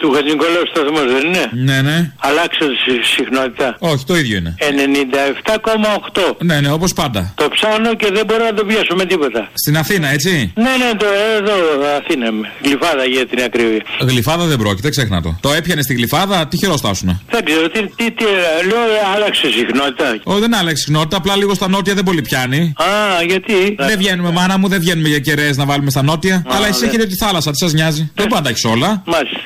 Του 0.00 0.12
Χατζηνικολάου 0.14 0.66
σταθμός 0.72 1.06
δεν 1.14 1.24
είναι; 1.26 1.44
Ναι, 1.52 1.82
ναι. 1.88 2.12
Αλλάξε 2.18 2.64
τη 2.84 2.94
συχνότητα. 3.14 3.76
Όχι, 3.78 4.04
το 4.06 4.16
ίδιο 4.16 4.36
είναι. 4.38 4.54
97,8. 4.58 6.36
Ναι, 6.38 6.60
ναι, 6.60 6.70
όπως 6.72 6.92
πάντα. 6.92 7.32
Το 7.34 7.48
ψάχνω 7.48 7.94
και 7.94 8.08
δεν 8.12 8.24
μπορώ 8.26 8.44
να 8.44 8.54
το 8.54 8.64
πιάσω 8.64 8.94
με 8.94 9.04
τίποτα. 9.04 9.48
Στην 9.54 9.76
Αθήνα, 9.76 10.08
έτσι; 10.12 10.52
Ναι, 10.54 10.62
ναι, 10.62 10.90
το, 10.98 11.06
εδώ 11.36 11.52
Αθήνα 11.98 12.26
είμαι. 12.26 12.50
Γλυφάδα 12.64 13.04
για 13.04 13.26
την 13.26 13.42
ακρίβεια. 13.42 13.82
Γλυφάδα 14.00 14.44
δεν 14.44 14.58
πρόκειται, 14.58 14.88
ξέχνα 14.88 15.22
το. 15.22 15.38
Το 15.40 15.52
έπιανε 15.52 15.82
στη 15.82 15.94
γλυφάδα, 15.94 16.46
τι 16.48 16.56
χειρόστάσουνε. 16.56 17.20
Δεν 17.30 17.44
ξέρω, 17.44 17.68
τι, 17.68 17.80
τι, 17.80 18.10
τι 18.10 18.24
λέω, 18.68 18.80
άλλαξε 19.14 19.50
συχνότητα. 19.50 20.20
Όχι, 20.22 20.40
δεν 20.40 20.54
άλλαξε 20.54 20.82
συχνότητα, 20.82 21.16
απλά 21.16 21.36
λίγο 21.36 21.54
στα 21.54 21.68
νότια 21.68 21.94
δεν 21.94 22.04
πολύ 22.04 22.22
πιάνει. 22.22 22.72
Α, 22.76 23.22
γιατί; 23.26 23.74
Δεν 23.78 23.98
βγαίνουμε, 23.98 24.30
μάνα 24.30 24.58
μου, 24.58 24.68
δεν 24.68 24.80
βγαίνουμε 24.80 25.08
για 25.08 25.18
κεραίες 25.18 25.56
να 25.56 25.64
βάλουμε 25.64 25.90
στα 25.90 26.02
νότια. 26.02 26.34
Α, 26.34 26.42
αλλά 26.48 26.66
εσύ 26.66 26.80
ναι. 26.80 26.86
έχετε 26.86 27.06
τη 27.06 27.16
θάλασσα, 27.16 27.50
τι 27.50 27.58
σας 27.58 27.72
νοιάζει; 27.72 28.10
Δεν 28.14 28.26
μπορεί 28.26 28.40
να 28.40 28.42
τα 28.42 28.48
έχεις 28.48 28.64
όλα. 28.64 29.02
Μάλιστα. 29.06 29.38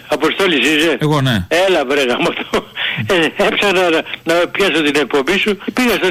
Αποστόλη 0.45 0.77
είσαι. 0.77 0.97
Εγώ 1.01 1.21
ναι. 1.21 1.47
Έλα 1.67 1.85
βρε 1.87 2.03
γάμο 2.05 2.29
το. 2.29 2.67
Ε, 3.07 3.45
έψανα 3.47 3.91
να, 3.91 4.01
να 4.35 4.49
πιάσω 4.49 4.83
την 4.83 4.97
εκπομπή 4.97 5.39
σου. 5.39 5.59
Πήγα 5.73 5.95
στο 5.95 6.09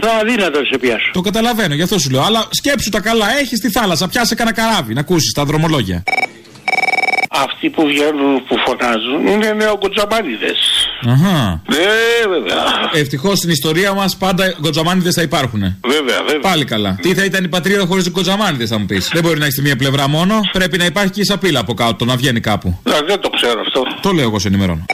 97,8 0.00 0.06
αδύνατο 0.20 0.58
να 0.60 0.64
σε 0.64 0.78
πιάσω. 0.80 1.10
Το 1.12 1.20
καταλαβαίνω, 1.20 1.74
γι' 1.74 1.82
αυτό 1.82 1.98
σου 1.98 2.10
λέω. 2.10 2.22
Αλλά 2.22 2.46
σκέψου 2.50 2.90
τα 2.90 3.00
καλά, 3.00 3.26
έχεις 3.38 3.60
τη 3.60 3.70
θάλασσα, 3.70 4.08
πιάσε 4.08 4.34
κανένα 4.34 4.56
καράβι 4.56 4.94
να 4.94 5.00
ακούσεις 5.00 5.32
τα 5.32 5.44
δρομολόγια. 5.44 6.02
Αυτοί 7.34 7.70
που 7.70 7.86
βγαίνουν 7.86 8.44
που 8.46 8.56
φωνάζουν 8.66 9.26
είναι 9.26 9.52
νεοκοτσαμπάνιδες. 9.52 10.58
Αχα. 11.06 11.62
Ναι, 11.68 11.76
βέβαια. 12.28 12.64
Ευτυχώς 12.92 13.38
στην 13.38 13.50
ιστορία 13.50 13.92
μας 13.92 14.16
πάντα 14.16 14.54
γκοτζαμάνιδες 14.60 15.14
θα 15.14 15.22
υπάρχουν. 15.22 15.60
Βέβαια, 15.84 16.22
βέβαια. 16.22 16.40
Πάλι 16.40 16.64
καλά. 16.64 16.98
Τι 17.02 17.14
θα 17.14 17.24
ήταν 17.24 17.44
η 17.44 17.48
πατρίδα 17.48 17.86
χωρίς 17.86 18.10
γκοτζαμάνιδες, 18.10 18.68
θα 18.68 18.78
μου 18.78 18.86
πεις. 18.86 19.10
Δεν 19.12 19.22
μπορεί 19.22 19.38
να 19.38 19.44
έχεις 19.44 19.56
τη 19.56 19.62
μία 19.62 19.76
πλευρά 19.76 20.08
μόνο. 20.08 20.40
Πρέπει 20.52 20.78
να 20.78 20.84
υπάρχει 20.84 21.10
και 21.10 21.20
η 21.20 21.24
σαπίλα 21.24 21.60
από 21.60 21.74
κάτω, 21.74 22.04
να 22.04 22.16
βγαίνει 22.16 22.40
κάπου. 22.40 22.78
Να, 22.82 23.00
δεν 23.00 23.20
το 23.20 23.30
ξέρω 23.30 23.60
αυτό. 23.60 23.82
Το 24.00 24.12
λέω 24.12 24.24
εγώ 24.24 24.38
σε 24.38 24.48
ενημερώνω. 24.48 24.84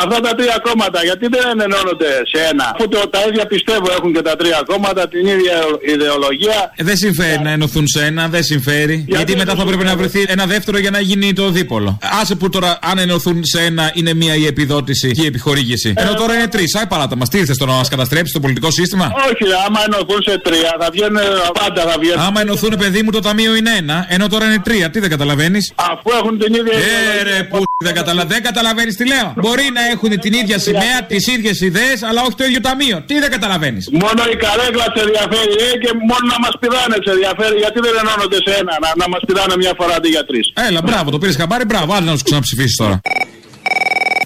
Αυτά 0.00 0.20
τα 0.20 0.34
τρία 0.34 0.56
κόμματα 0.62 1.04
γιατί 1.04 1.26
δεν 1.28 1.60
ενώνονται 1.60 2.10
σε 2.32 2.38
ένα. 2.50 2.72
Αφού 2.74 2.88
το, 2.88 2.98
τα 3.08 3.20
ίδια 3.28 3.46
πιστεύω 3.46 3.86
έχουν 3.96 4.12
και 4.12 4.22
τα 4.22 4.36
τρία 4.36 4.62
κόμματα, 4.66 5.08
την 5.08 5.26
ίδια 5.26 5.56
ιδεολογία. 5.94 6.72
Ε, 6.76 6.84
δεν 6.84 6.96
συμφέρει 6.96 7.42
να 7.42 7.50
ενωθούν 7.50 7.86
σε 7.86 8.04
ένα, 8.04 8.28
δεν 8.28 8.42
συμφέρει. 8.44 9.04
Γιατί, 9.08 9.36
μετά 9.36 9.54
θα 9.54 9.64
πρέπει 9.64 9.84
να 9.84 9.96
βρεθεί 9.96 10.24
ένα 10.28 10.46
δεύτερο 10.46 10.78
για 10.78 10.90
να 10.90 11.00
γίνει 11.00 11.32
το 11.32 11.50
δίπολο. 11.50 11.98
Άσε 12.20 12.34
που 12.34 12.48
τώρα, 12.48 12.78
αν 12.82 12.98
ενωθούν 12.98 13.44
σε 13.44 13.60
ένα, 13.60 13.90
είναι 13.94 14.14
μία 14.14 14.34
η 14.34 14.46
επιδότηση 14.46 15.10
και 15.10 15.22
η 15.22 15.26
επιχορήγηση. 15.26 15.92
Ενώ 15.96 16.14
τώρα 16.14 16.34
είναι 16.34 16.46
τρεις. 16.48 16.74
Άι 16.74 16.86
παράτα 16.86 17.16
μα, 17.16 17.26
τι 17.26 17.38
ήρθες 17.38 17.56
τώρα 17.56 17.70
να 17.72 17.78
μας 17.78 17.88
καταστρέψεις 17.88 18.32
το 18.32 18.40
πολιτικό 18.40 18.70
σύστημα; 18.70 19.12
Όχι, 19.30 19.52
άμα 19.66 19.80
ενωθούν 19.86 20.22
σε 20.22 20.38
τρία 20.38 20.76
θα 20.80 20.88
βγαίνουν 20.92 21.18
πάντα 21.52 21.82
θα 21.90 21.98
βγαίνουν. 21.98 22.20
Άμα 22.20 22.40
ενωθούν, 22.40 22.76
παιδί 22.78 23.02
μου, 23.02 23.10
το 23.10 23.20
ταμείο 23.20 23.54
είναι 23.54 23.70
ένα, 23.78 24.06
ενώ 24.08 24.28
τώρα 24.28 24.44
είναι 24.44 24.58
τρία. 24.58 24.90
Τι 24.90 25.00
δεν 25.00 25.10
καταλαβαίνεις; 25.10 25.72
Αφού 25.74 26.10
έχουν 26.22 26.38
την 26.38 26.54
ίδια 26.54 26.72
Ε, 26.78 27.22
ρε, 27.22 27.42
που 27.42 27.62
δεν, 27.84 27.94
καταλα... 27.94 28.24
δεν 28.24 28.42
καταλαβαίνεις 28.42 28.96
τι 28.96 29.06
λέω. 29.06 29.32
Μπορεί 29.36 29.70
να 29.72 29.87
έχουν 29.94 30.10
την 30.24 30.32
ίδια 30.40 30.58
σημαία, 30.66 30.98
τις 31.10 31.22
ίδιες 31.34 31.56
ιδέες, 31.68 31.98
αλλά 32.08 32.20
όχι 32.26 32.36
το 32.40 32.44
ίδιο 32.48 32.60
ταμείο. 32.68 32.96
Τι 33.08 33.14
δεν 33.22 33.30
καταλαβαίνεις; 33.36 33.84
Μόνο 34.04 34.20
η 34.34 34.36
καρέκλα 34.44 34.86
σε 34.94 35.00
ενδιαφέρει 35.06 35.54
ε, 35.66 35.68
και 35.82 35.90
μόνο 36.10 36.24
να 36.34 36.38
μας 36.44 36.54
πηδάνε 36.60 36.96
σε 37.04 37.10
ενδιαφέρει. 37.16 37.56
Γιατί 37.64 37.78
δεν 37.86 37.94
ενώνονται 38.02 38.38
σε 38.46 38.52
ένα, 38.60 38.74
να, 38.84 38.88
να 39.02 39.06
μας 39.12 39.22
πηδάνε 39.26 39.54
μια 39.62 39.72
φορά 39.78 39.94
αντί 39.98 40.08
για 40.16 40.24
τρεις. 40.28 40.46
Έλα, 40.68 40.80
μπράβο, 40.86 41.06
το 41.14 41.18
πήρες 41.20 41.36
χαμπάρι, 41.40 41.64
μπράβο, 41.70 41.88
άντε 41.96 42.08
να 42.10 42.16
σου 42.18 42.24
ξαναψηφίσεις 42.28 42.76
τώρα. 42.82 42.96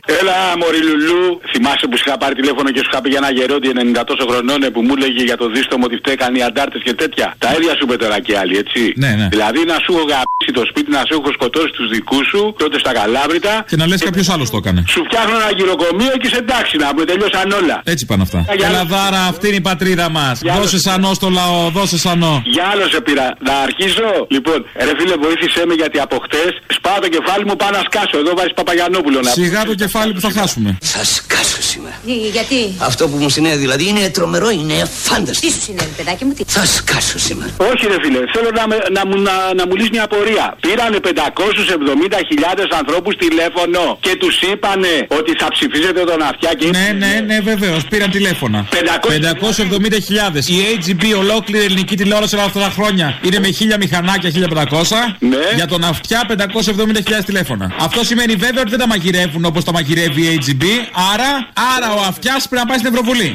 Έλα, 0.06 0.36
Μωρή 0.60 0.80
Λουλού, 0.88 1.22
θυμάσαι 1.52 1.86
που 1.90 1.96
σου 1.98 2.04
είχα 2.06 2.16
πάρει 2.22 2.34
τηλέφωνο 2.40 2.68
και 2.74 2.80
σου 2.84 2.88
είχα 2.92 3.00
πει 3.02 3.08
για 3.14 3.20
ένα 3.22 3.30
γερόντι 3.38 3.68
90 4.00 4.02
τόσο 4.10 4.24
χρονών 4.30 4.62
ε, 4.62 4.68
που 4.74 4.80
μου 4.86 4.92
έλεγε 4.96 5.22
για 5.30 5.36
το 5.42 5.46
δίστομο 5.56 5.84
ότι 5.88 5.96
φταίκαν 6.02 6.30
οι 6.38 6.42
αντάρτες 6.48 6.80
και 6.86 6.94
τέτοια. 7.02 7.26
Τα 7.44 7.48
ίδια 7.56 7.72
σου 7.78 7.82
είπε 7.86 7.96
τώρα 8.04 8.18
και 8.26 8.32
άλλοι, 8.42 8.54
έτσι. 8.62 8.80
Ναι, 9.02 9.10
ναι. 9.20 9.26
Δηλαδή 9.34 9.60
να 9.72 9.76
σου 9.84 9.90
έχω 9.96 10.04
γαμπήσει 10.12 10.52
το 10.58 10.62
σπίτι, 10.70 10.88
να 10.96 11.02
σου 11.08 11.12
έχω 11.18 11.28
σκοτώσει 11.38 11.70
τους 11.78 11.88
δικούς 11.96 12.24
σου, 12.32 12.42
τότε 12.62 12.76
στα 12.84 12.92
Καλάβρητα. 12.98 13.54
Και 13.70 13.76
να 13.80 13.86
λες 13.90 14.00
κάποιος 14.08 14.28
άλλος 14.34 14.48
το 14.50 14.56
έκανε. 14.62 14.80
Σου 14.94 15.00
φτιάχνω 15.08 15.34
ένα 15.42 15.50
γυροκομείο 15.58 16.14
και 16.22 16.28
σε 16.32 16.38
εντάξει 16.44 16.74
να 16.82 16.86
πούμε, 16.92 17.04
τελειώσαν 17.10 17.48
όλα. 17.60 17.76
Έτσι 17.92 18.02
πάνε 18.10 18.22
αυτά. 18.26 18.38
Για- 18.58 18.66
Ελλαδάρα, 18.68 19.20
αυτή 19.32 19.44
είναι 19.50 19.60
η 19.64 19.66
πατρίδα 19.70 20.06
μας. 20.18 20.34
Για- 20.42 20.54
Δώσε 20.58 20.78
σανό 20.86 21.10
στο 21.18 21.28
λαό, 21.38 21.60
δώσε 21.76 21.98
σανό. 22.06 22.34
Για 22.54 22.64
άλλο 22.72 22.86
σε 22.94 23.00
πήρα. 23.06 23.26
Να 23.48 23.54
αρχίσω. 23.66 24.08
Λοιπόν, 24.34 24.58
ρε 24.86 24.92
φίλε, 24.98 25.14
βοήθησέ 25.24 25.62
με 25.66 25.74
γιατί 25.74 25.98
από 26.06 26.16
χτες 26.24 26.50
σπάω 26.76 26.98
το 27.04 27.08
κεφάλι 27.16 27.44
μου 27.48 27.56
πάνω 27.62 27.74
να 27.78 27.82
σκάσω. 27.88 28.16
Εδώ 28.22 28.30
βάζεις 28.38 28.52
Παπαγιανόπουλο 28.60 29.18
να 29.26 29.30
Σιγά 29.30 29.60
το 29.64 29.74
κεφάλι 29.74 29.90
που 30.14 30.20
θα 30.20 30.30
χάσουμε. 30.30 30.78
Θα 30.82 31.04
σκάσω 31.04 31.62
σήμερα. 31.62 31.94
Γιατί; 32.32 32.72
Αυτό 32.78 33.08
που 33.08 33.16
μου 33.16 33.28
συνέβη 33.28 33.56
δηλαδή 33.56 33.88
είναι 33.88 34.08
τρομερό, 34.10 34.50
είναι 34.50 34.74
φάνταστο. 35.02 35.46
Τι 35.46 35.52
σου 35.52 35.60
συνέβη, 35.60 35.92
παιδάκι 35.96 36.24
μου, 36.24 36.32
τι. 36.32 36.42
Θα 36.46 36.64
σκάσω 36.66 37.18
σήμερα. 37.18 37.50
Όχι, 37.70 37.86
ρε 37.86 37.96
φίλε, 38.02 38.18
θέλω 38.34 38.50
να, 38.60 38.66
με- 38.66 38.84
να, 38.96 39.02
μου, 39.06 39.16
να, 39.22 39.34
να 39.58 39.66
μου 39.66 39.74
λύσεις 39.76 39.90
μια 39.90 40.04
απορία. 40.04 40.56
Πήρανε 40.60 40.98
570.000 41.02 42.76
ανθρώπους 42.78 43.16
τηλέφωνο 43.16 43.82
και 44.00 44.16
τους 44.16 44.40
είπανε 44.52 44.92
ότι 45.18 45.32
θα 45.40 45.48
ψηφίζετε 45.54 46.00
τον 46.04 46.22
αυτιά 46.22 46.50
και. 46.58 46.66
Ναι, 46.76 46.86
ναι, 46.98 47.12
ναι, 47.26 47.40
βεβαίως. 47.40 47.84
Πήραν 47.90 48.10
τηλέφωνα. 48.10 48.68
570.000. 48.70 50.46
Η 50.46 50.56
AGB, 50.72 51.02
ολόκληρη 51.18 51.64
ελληνική 51.64 51.96
τηλεόραση 51.96 52.34
όλα 52.34 52.44
αυτά 52.44 52.60
τα 52.60 52.70
χρόνια, 52.70 53.18
είναι 53.22 53.38
με 53.38 53.48
1000 53.48 53.76
μηχανάκια, 53.78 54.30
1500. 54.30 55.16
Ναι. 55.18 55.36
Για 55.54 55.66
τον 55.66 55.84
αυτιά 55.84 56.26
570.000 56.28 57.24
τηλέφωνα. 57.26 57.74
Αυτό 57.80 58.04
σημαίνει 58.04 58.34
βέβαια 58.34 58.60
ότι 58.60 58.70
δεν 58.70 58.78
τα 58.78 58.86
μαγειρεύουν 58.86 59.44
όπως 59.44 59.64
τα 59.64 59.72
μαγειρεύει 59.82 60.22
η 60.22 60.30
AGB. 60.36 60.64
Άρα, 61.12 61.30
άρα 61.74 61.88
ο 61.98 62.00
αυτιάς 62.12 62.40
πρέπει 62.48 62.62
να 62.62 62.66
πάει 62.68 62.78
στην 62.82 62.90
Ευρωβουλή. 62.92 63.28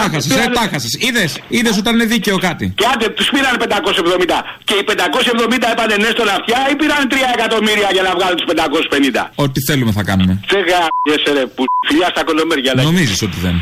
Τάχασες, 0.00 0.36
ε, 0.36 0.50
τάχασες. 0.58 0.92
Είδες, 1.06 1.30
είδες 1.48 1.76
όταν 1.82 1.94
είναι 1.94 2.04
δίκαιο 2.14 2.36
κάτι. 2.48 2.64
Και 2.80 2.86
άντε, 2.92 3.08
τους 3.08 3.28
πήραν 3.34 3.54
570. 3.62 4.38
Και 4.64 4.74
οι 4.80 4.84
570 4.90 5.66
έπανε 5.74 5.94
ναι 6.02 6.10
στον 6.16 6.28
αυτιά 6.36 6.58
ή 6.72 6.74
πήραν 6.80 7.02
3 7.10 7.14
εκατομμύρια 7.36 7.88
για 7.96 8.02
να 8.02 8.12
βγάλουν 8.16 8.36
τους 8.40 8.46
550. 8.52 9.30
Ό,τι 9.44 9.60
θέλουμε 9.68 9.92
θα 9.98 10.02
κάνουμε. 10.10 10.32
Σε 10.52 10.58
γάμιεσαι 10.68 11.30
ρε 11.38 11.44
που 11.54 11.62
φιλιά 11.88 12.08
στα 12.14 12.22
κολομέρια. 12.24 12.72
λέει. 12.74 12.84
Νομίζεις 12.84 13.22
ότι 13.22 13.36
δεν. 13.44 13.56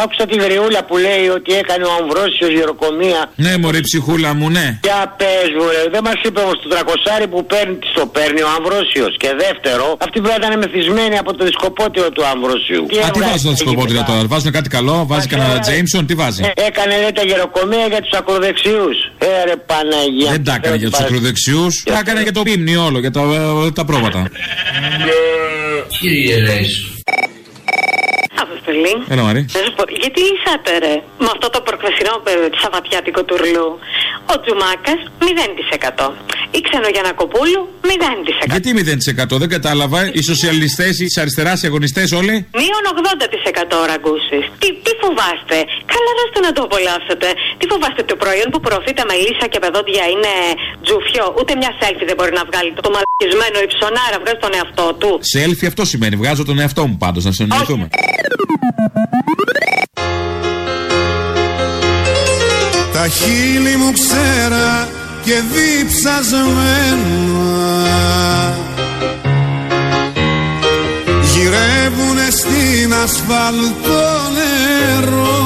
Άκουσα 0.00 0.24
τη 0.30 0.36
γριούλα 0.44 0.80
που 0.88 0.96
λέει 1.06 1.26
ότι 1.38 1.50
έκανε 1.62 1.84
ο 1.90 1.92
Αμβρόσιος 2.00 2.50
γεροκομεία. 2.56 3.20
Ναι, 3.44 3.52
μωρή 3.62 3.80
ψυχούλα 3.88 4.30
μου, 4.38 4.46
ναι. 4.56 4.66
Για 4.88 5.00
πες 5.20 5.48
μου, 5.56 5.66
ρε, 5.74 5.82
δεν 5.94 6.02
μας 6.06 6.18
είπε 6.26 6.40
όμως 6.44 6.56
το 6.62 6.68
τρακοσάρι 6.72 7.26
που 7.32 7.40
παίρνει, 7.52 7.76
στο 7.92 8.02
παίρνει 8.16 8.40
ο 8.48 8.50
Αμβρόσιος. 8.56 9.12
Και 9.22 9.30
δεύτερο, 9.44 9.86
αυτή 10.06 10.16
πρέπει 10.20 10.40
να 10.40 10.46
ήταν 10.46 10.58
μεθυσμένη 10.64 11.16
από 11.22 11.30
το 11.36 11.42
δισκοπότηρο 11.48 12.08
του 12.16 12.22
Αμβροσίου. 12.32 12.84
Α, 12.84 12.88
τι 12.90 12.96
έβγαλε 12.98 13.30
βάζουν 13.30 13.50
τα 13.50 13.56
σκοπότηρα 13.64 14.02
τώρα, 14.10 14.20
βάζουν 14.32 14.50
κάτι 14.58 14.68
καλό, 14.76 14.96
βάζει 15.10 15.26
κανένα 15.32 15.58
Τζέιμσον, 15.64 16.02
τι 16.08 16.14
βάζει; 16.22 16.42
Ε, 16.44 16.66
έκανε 16.68 16.94
λέει 17.02 17.12
τα 17.18 17.24
γεροκομεία 17.30 17.86
για 17.92 18.00
τους 18.04 18.12
ακροδεξιούς. 18.18 18.96
Ε, 19.18 19.26
ρε 19.48 19.56
Παναγία. 19.70 20.30
Δεν 20.34 20.44
τα 20.44 20.54
έκανε 20.58 20.76
για 20.76 20.90
τους 20.90 21.00
ακροδεξιούς, 21.00 21.82
τα 21.84 21.98
έκανε 22.02 22.20
για 22.22 22.32
το 22.32 22.42
πίμνη 22.42 22.76
όλο, 22.76 22.98
για 22.98 23.10
τα, 23.10 23.22
ε, 23.66 23.70
τα 23.78 23.84
πρόβατα. 23.84 24.20
Κύριε 26.00 26.36
Ρέις. 26.46 26.72
Αποστολή. 28.72 28.94
Έλα, 29.08 29.22
Μαρή. 29.22 29.46
Να 29.56 29.60
σου 29.64 29.72
πω, 29.76 29.84
γιατί 30.02 30.20
είσατε 30.32 30.72
ρε 30.84 30.94
με 31.24 31.28
αυτό 31.34 31.50
το 31.50 31.60
προχθεσινό 31.66 32.14
ε, 32.24 32.32
σαββατιάτικο 32.60 33.24
τουρλού. 33.24 33.68
Ο 34.32 34.34
Τζουμάκας 34.40 35.00
0%. 35.18 36.14
ή 36.56 36.60
Ξενογιανακοπούλου 36.66 37.60
0%. 37.82 38.52
Γιατί 38.54 38.68
0% 39.34 39.38
δεν 39.42 39.48
κατάλαβα. 39.56 40.00
Οι 40.16 40.22
σοσιαλιστές, 40.30 40.92
οι 41.00 41.06
τη 41.06 41.20
αριστεράς, 41.20 41.62
οι 41.62 41.66
αγωνιστές 41.70 42.08
όλοι. 42.20 42.34
Μείον 42.60 42.84
80% 42.92 43.86
ραγκούσης. 43.90 44.44
Τι, 44.60 44.68
τι 44.84 44.92
φοβάστε; 45.02 45.58
Καλά 45.92 46.10
δώστε 46.18 46.38
να 46.46 46.50
το 46.56 46.60
απολαύσετε. 46.68 47.28
Τι 47.58 47.64
φοβάστε 47.72 48.02
το 48.10 48.16
προϊόν 48.22 48.48
που 48.52 48.60
προωθείτε 48.66 49.02
με 49.08 49.14
λύσα 49.24 49.46
και 49.52 49.58
παιδόντια 49.64 50.04
είναι 50.14 50.32
τζουφιό; 50.84 51.26
Ούτε 51.38 51.52
μια 51.60 51.72
selfie 51.80 52.06
δεν 52.10 52.16
μπορεί 52.18 52.32
να 52.40 52.44
βγάλει 52.50 52.70
το, 52.76 52.80
το 52.86 52.90
μαλακισμένο 52.94 53.58
υψονάρα. 53.66 54.16
Βγάζει 54.22 54.40
τον 54.46 54.52
εαυτό 54.58 54.86
του. 55.00 55.10
Σέλφι 55.34 55.64
αυτό 55.72 55.82
σημαίνει. 55.92 56.16
Βγάζω 56.22 56.42
τον 56.50 56.58
εαυτό 56.62 56.82
μου 56.88 56.96
πάντως, 57.04 57.22
να 57.28 57.32
συνεννοηθούμε. 57.36 57.86
Τα 63.02 63.08
χείλη 63.08 63.76
μου 63.76 63.92
ξέρα 63.92 64.88
και 65.24 65.34
διψασμένα 65.52 66.52
Γυρεύουνε 71.32 72.30
στην 72.30 72.94
ασφαλτό 73.02 74.08
νερό. 74.34 75.40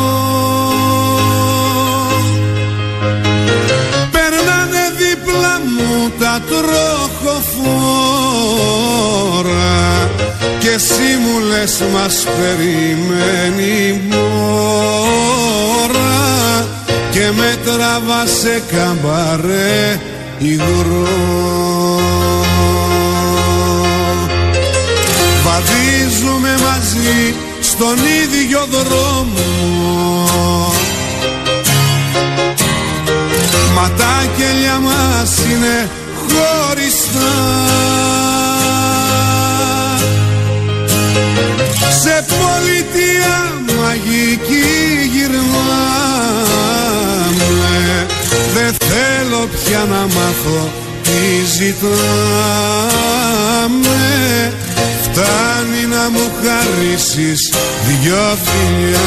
Περνάνε 4.10 4.84
δίπλα 4.98 5.60
μου 5.76 6.12
τα 6.18 6.34
τροχοφόρα 6.48 6.90
και 10.58 10.68
εσύ 10.68 11.16
μου 11.20 11.38
λες 11.48 11.82
μας 11.92 12.26
περιμένει 12.38 13.70
η 13.88 14.00
μόρα 14.10 15.35
και 17.26 17.32
με 17.32 17.56
τραβά 17.64 18.26
σε 18.26 18.62
καμπαρέ 18.72 20.00
υγρό 20.38 21.08
Βαδίζουμε 25.44 26.54
μαζί 26.62 27.34
στον 27.60 27.96
ίδιο 28.24 28.66
δρόμο. 28.70 29.44
Μα 33.74 33.90
τα 33.96 34.24
κελιά 34.36 34.78
μας 34.78 35.38
είναι 35.50 35.90
χωριστά. 36.14 37.32
Σε 42.02 42.24
πολιτεία 42.28 43.62
μαγική 43.80 44.85
θέλω 49.36 49.48
πια 49.64 49.84
να 49.84 50.00
μάθω 50.00 50.70
τι 51.02 51.44
ζητάμε 51.56 51.90
Φτάνει 55.02 55.86
να 55.90 56.10
μου 56.10 56.30
χαρίσεις 56.42 57.54
δυο 57.86 58.36
φιλιά 58.36 59.00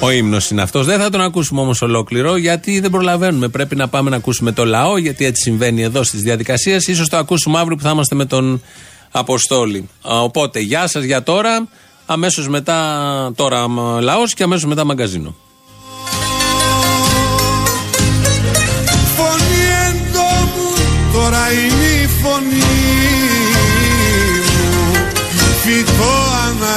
Ο 0.00 0.10
ύμνος 0.10 0.50
είναι 0.50 0.62
αυτός. 0.62 0.86
Δεν 0.86 1.00
θα 1.00 1.10
τον 1.10 1.20
ακούσουμε 1.20 1.60
όμως 1.60 1.82
ολόκληρο 1.82 2.36
γιατί 2.36 2.80
δεν 2.80 2.90
προλαβαίνουμε. 2.90 3.48
Πρέπει 3.48 3.76
να 3.76 3.88
πάμε 3.88 4.10
να 4.10 4.16
ακούσουμε 4.16 4.52
το 4.52 4.64
λαό 4.64 4.96
γιατί 4.98 5.24
έτσι 5.24 5.42
συμβαίνει 5.42 5.82
εδώ 5.82 6.02
στις 6.02 6.20
διαδικασίες. 6.20 6.90
σω 6.94 7.08
το 7.08 7.16
ακούσουμε 7.16 7.58
αύριο 7.58 7.76
που 7.76 7.82
θα 7.82 7.90
είμαστε 7.90 8.14
με 8.14 8.24
τον 8.24 8.62
Αποστόλη. 9.10 9.88
Α, 10.12 10.20
Οπότε, 10.22 10.60
γεια 10.60 10.86
σας 10.86 11.04
για 11.04 11.22
τώρα. 11.22 11.68
Αμέσως 12.06 12.48
μετά, 12.48 13.32
τώρα 13.36 13.66
λαός 14.00 14.34
και 14.34 14.42
αμέσως 14.42 14.64
μετά 14.64 14.84
μαγκαζίνο. 14.84 15.34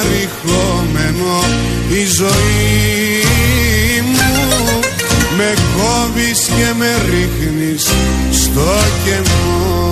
Αναρριχόμενο 0.08 1.40
η 1.88 2.04
ζωή 2.04 3.22
μου. 4.04 4.80
Με 5.36 5.54
κόβεις 5.76 6.46
και 6.46 6.74
με 6.76 6.94
ρίχνεις 7.10 7.88
στο 8.30 8.74
κενό 9.04 9.87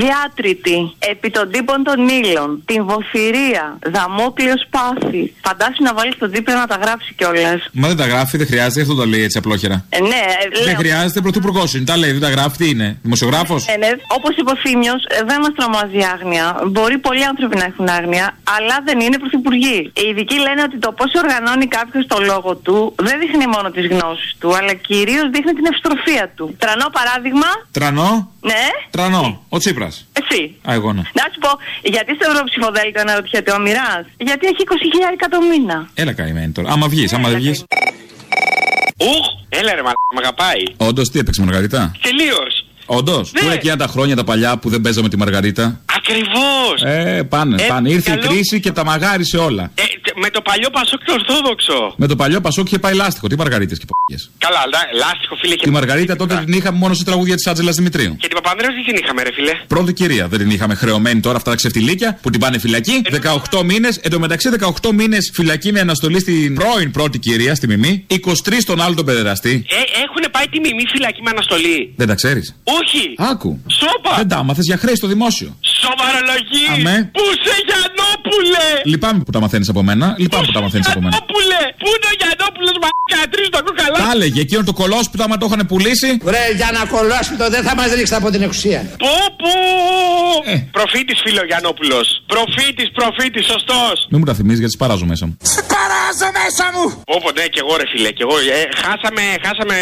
Διάτρητη, 0.00 0.78
επί 0.98 1.30
των 1.30 1.50
τύπων 1.50 1.82
των 1.82 1.98
ήλων, 2.08 2.62
την 2.64 2.80
βοφυρία, 2.88 3.64
δαμόκλειος 3.94 4.62
πάθη. 4.74 5.22
Φαντάσου 5.46 5.82
να 5.88 5.92
βάλεις 5.94 6.14
τον 6.18 6.30
δίπλα 6.30 6.54
να 6.54 6.66
τα 6.66 6.76
γράψει 6.82 7.14
κιόλας. 7.18 7.60
Μα 7.72 7.86
δεν 7.88 7.96
τα 7.96 8.06
γράφει, 8.06 8.36
δεν 8.36 8.46
χρειάζεται, 8.46 8.80
αυτό 8.80 8.94
το 8.94 9.04
λέει 9.06 9.22
έτσι 9.22 9.38
απλόχερα. 9.38 9.76
Ε, 9.88 10.00
ναι, 10.00 10.22
ε, 10.42 10.48
Δεν 10.58 10.64
λέω. 10.64 10.74
χρειάζεται, 10.82 11.20
πρωθυπουργός 11.20 11.74
είναι. 11.74 11.84
Τα 11.84 11.96
λέει, 11.96 12.12
δεν 12.16 12.20
τα 12.20 12.30
γράφει, 12.30 12.56
τι 12.56 12.68
είναι. 12.68 12.88
Δημοσιογράφος; 13.02 13.60
Ε, 13.68 13.76
ναι, 13.76 13.88
Όπως 14.16 14.32
είπε 14.38 14.50
ο 14.50 14.56
Θήμιο, 14.64 14.94
δεν 15.28 15.38
μας 15.44 15.52
τρομάζει 15.58 16.00
άγνοια. 16.14 16.46
Μπορεί 16.72 16.98
πολλοί 16.98 17.24
άνθρωποι 17.24 17.56
να 17.56 17.64
έχουν 17.64 17.88
άγνοια, 17.98 18.26
αλλά 18.56 18.76
δεν 18.88 19.00
είναι 19.00 19.18
πρωθυπουργοί. 19.18 19.78
Οι 20.00 20.04
ειδικοί 20.10 20.36
λένε 20.46 20.62
ότι 20.68 20.78
το 20.78 20.90
πώς 20.98 21.10
οργανώνει 21.22 21.66
κάποιος 21.78 22.04
το 22.12 22.18
λόγο 22.30 22.50
του 22.56 22.76
δεν 23.06 23.14
δείχνει 23.22 23.46
μόνο 23.54 23.68
τις 23.76 23.86
γνώσεις 23.92 24.30
του, 24.40 24.48
αλλά 24.58 24.72
κυρίως 24.88 25.24
δείχνει 25.34 25.52
την 25.58 25.66
ευστροφία 25.72 26.24
του. 26.36 26.44
Τρανό 26.62 26.86
παράδειγμα, 26.98 27.48
Τρανό, 27.78 28.10
ναι, 28.50 28.64
τρανό. 28.90 29.24
Ο 29.48 29.58
Τσίπρας. 29.58 29.89
Εσύ. 30.12 30.54
Α, 30.68 30.72
εγώ 30.74 30.92
ναι. 30.92 31.02
Να 31.12 31.24
σου 31.32 31.38
πω, 31.40 31.50
γιατί 31.82 32.14
στο 32.14 32.30
Ευρωψηφοδέλτιο 32.30 33.00
αναρωτιέται 33.00 33.50
ο 33.52 33.58
Μοιράς, 33.58 34.04
Γιατί 34.18 34.46
έχει 34.46 34.62
20.000 34.68 35.26
το 35.30 35.40
μήνα. 35.40 35.88
Έλα 35.94 36.12
καημένη 36.12 36.52
τώρα. 36.52 36.70
Άμα 36.72 36.88
βγεις, 36.88 37.12
άμα 37.12 37.28
δεν 37.28 37.38
βγεις. 37.38 37.64
Ουχ, 38.98 39.26
έλα 39.48 39.74
ρε 39.74 39.82
μαλάκα, 39.82 40.14
μ' 40.14 40.18
αγαπάει. 40.18 40.62
Όντως, 40.76 41.10
τι 41.10 41.18
έπαιξε 41.18 41.42
Μαργαρίτα; 41.42 41.92
Τελείως. 42.02 42.59
Όντως. 42.92 43.30
Πού 43.30 43.44
είναι 43.44 43.54
εκείνα 43.54 43.76
τα 43.76 43.86
χρόνια 43.86 44.16
τα 44.16 44.24
παλιά 44.24 44.56
που 44.58 44.68
δεν 44.70 44.80
παίζαμε 44.80 45.08
τη 45.08 45.16
Μαργαρίτα; 45.16 45.80
Ακριβώς. 45.98 46.82
Ε, 46.84 47.22
πάνε, 47.28 47.62
Ε, 47.62 47.66
πάνε. 47.66 47.90
Ήρθε 47.90 48.10
καλό. 48.10 48.22
η 48.24 48.26
κρίση 48.34 48.60
και 48.60 48.72
τα 48.72 48.84
μαγάρισε 48.84 49.36
όλα. 49.36 49.62
Ε, 49.74 49.82
τε- 50.02 50.16
με 50.16 50.30
το 50.30 50.40
παλιό 50.40 50.70
Πασόκ 50.70 51.00
και 51.04 51.12
Ορθόδοξο. 51.12 51.94
Με 51.96 52.06
το 52.06 52.16
παλιό 52.16 52.40
Πασόκ 52.40 52.66
είχε 52.66 52.78
πάει 52.78 52.94
λάστιχο. 52.94 53.26
Τι 53.26 53.36
Μαργαρίτες 53.36 53.78
και 53.78 53.84
π***γιες. 53.84 54.30
Καλά, 54.38 54.62
λά- 54.72 54.88
λάστιχο 55.02 55.34
φίλε 55.40 55.54
και. 55.54 55.64
Τη 55.64 55.70
Μαργαρίτα 55.70 56.16
τότε 56.16 56.42
την 56.44 56.52
είχαμε 56.52 56.78
μόνο 56.78 56.94
σε 56.94 57.04
τραγούδια 57.04 57.34
της 57.34 57.46
Άτζελα 57.46 57.70
Δημητρίου. 57.72 58.16
Και 58.20 58.26
την 58.28 58.36
Παπανδρέου 58.42 58.70
τι 58.70 58.84
την 58.92 59.02
είχαμε, 59.04 59.22
ρε 59.22 59.32
φίλε. 59.32 59.52
Πρώτη 59.66 59.92
κυρία. 59.92 60.28
Δεν 60.28 60.38
την 60.38 60.50
είχαμε 60.50 60.74
χρεωμένη 60.74 61.20
τώρα 61.20 61.36
αυτά 61.36 61.50
τα 61.50 61.56
ξεφτιλίκια 61.56 62.18
που 62.22 62.30
την 62.30 62.40
πάνε 62.40 62.58
φυλακή. 62.58 63.02
18 63.50 63.62
μήνες. 63.64 63.96
Εν 64.02 64.10
τω 64.10 64.18
μεταξύ 64.18 64.48
18 64.82 64.92
μήνες 64.92 65.30
φυλακή 65.34 65.72
με 65.72 65.80
αναστολή 65.80 66.20
στην 66.20 66.54
πρώην 66.54 66.90
πρώτη 66.90 67.18
κυρία, 67.18 67.54
στη 67.54 67.66
Μιμή. 67.66 68.04
23 68.08 68.60
στον 68.60 68.80
άλλο 68.80 68.94
τον 68.94 69.04
παιδεραστή. 69.04 69.64
Ε, 69.68 69.74
έχουν 70.02 70.29
πάει 70.40 70.48
τη 70.48 70.60
μιμή 70.60 70.84
φυλακή 70.92 71.22
με 71.22 71.30
αναστολή. 71.30 71.92
Δεν 71.96 72.06
τα 72.06 72.14
ξέρεις. 72.14 72.56
Όχι. 72.64 73.14
Άκου. 73.16 73.62
Σόπα. 73.66 74.16
Δεν 74.16 74.28
τα 74.28 74.42
μάθε 74.42 74.60
για 74.64 74.76
χρέη 74.76 74.94
στο 74.94 75.06
δημόσιο. 75.06 75.56
Σοβαρολογή. 75.84 76.66
Αμέ. 76.74 76.96
Πού 77.16 77.24
σε 77.44 77.54
Γιαννόπουλε; 77.68 78.66
Λυπάμαι 78.92 79.20
που 79.26 79.32
τα 79.36 79.40
μαθαίνεις 79.44 79.68
από 79.72 79.82
μένα. 79.88 80.06
Λυπάμαι 80.22 80.44
που 80.48 80.54
τα 80.58 80.62
μαθαίνεις 80.64 80.86
από 80.90 81.00
μένα. 81.02 81.12
Γιαννόπουλε; 81.14 81.60
Πού 81.82 81.88
είναι 81.94 82.08
ο 82.12 82.16
Γιαννόπουλος 82.20 82.76
μα 82.82 82.88
τρεις 83.32 83.48
το 83.48 83.58
ακούω 83.60 83.74
καλά. 83.82 83.98
Τα 84.04 84.10
έλεγε 84.14 84.40
εκείνο 84.40 84.62
το 84.70 84.72
κολόσπιτο 84.72 85.22
άμα 85.26 85.36
το 85.40 85.46
είχαν 85.48 85.66
πουλήσει. 85.66 86.10
Βρε, 86.22 86.44
για 86.60 86.70
να 86.76 86.80
κολόσπιτο 86.96 87.44
δεν 87.54 87.62
θα 87.66 87.74
μας 87.78 87.88
ρίξετε 87.96 88.16
από 88.20 88.30
την 88.30 88.42
εξουσία. 88.46 88.80
Πω 89.04 89.14
πω. 89.40 89.52
Ε. 90.52 90.56
Προφήτης 90.76 91.18
φίλο 91.24 91.42
Γιαννόπουλος. 91.50 92.06
Προφήτης, 92.32 92.88
προφήτης, 92.98 93.44
σωστός. 93.52 93.96
Μην 94.10 94.18
μου 94.20 94.26
τα 94.30 94.34
θυμίζεις 94.38 94.58
γιατί 94.58 94.74
σπαράζω 94.78 95.06
μέσα 95.12 95.24
μου. 95.26 95.34
Παράζω 95.74 96.28
μέσα 96.40 96.64
μου. 96.74 96.84
Όπω 97.16 97.28
ναι, 97.36 97.44
και 97.52 97.60
εγώ 97.64 97.72
ρε 97.80 97.86
φίλε. 97.92 98.10
Και 98.16 98.24
εγώ, 98.26 98.36
ε, 98.58 98.60
χάσαμε, 98.82 99.22
χάσαμε. 99.44 99.76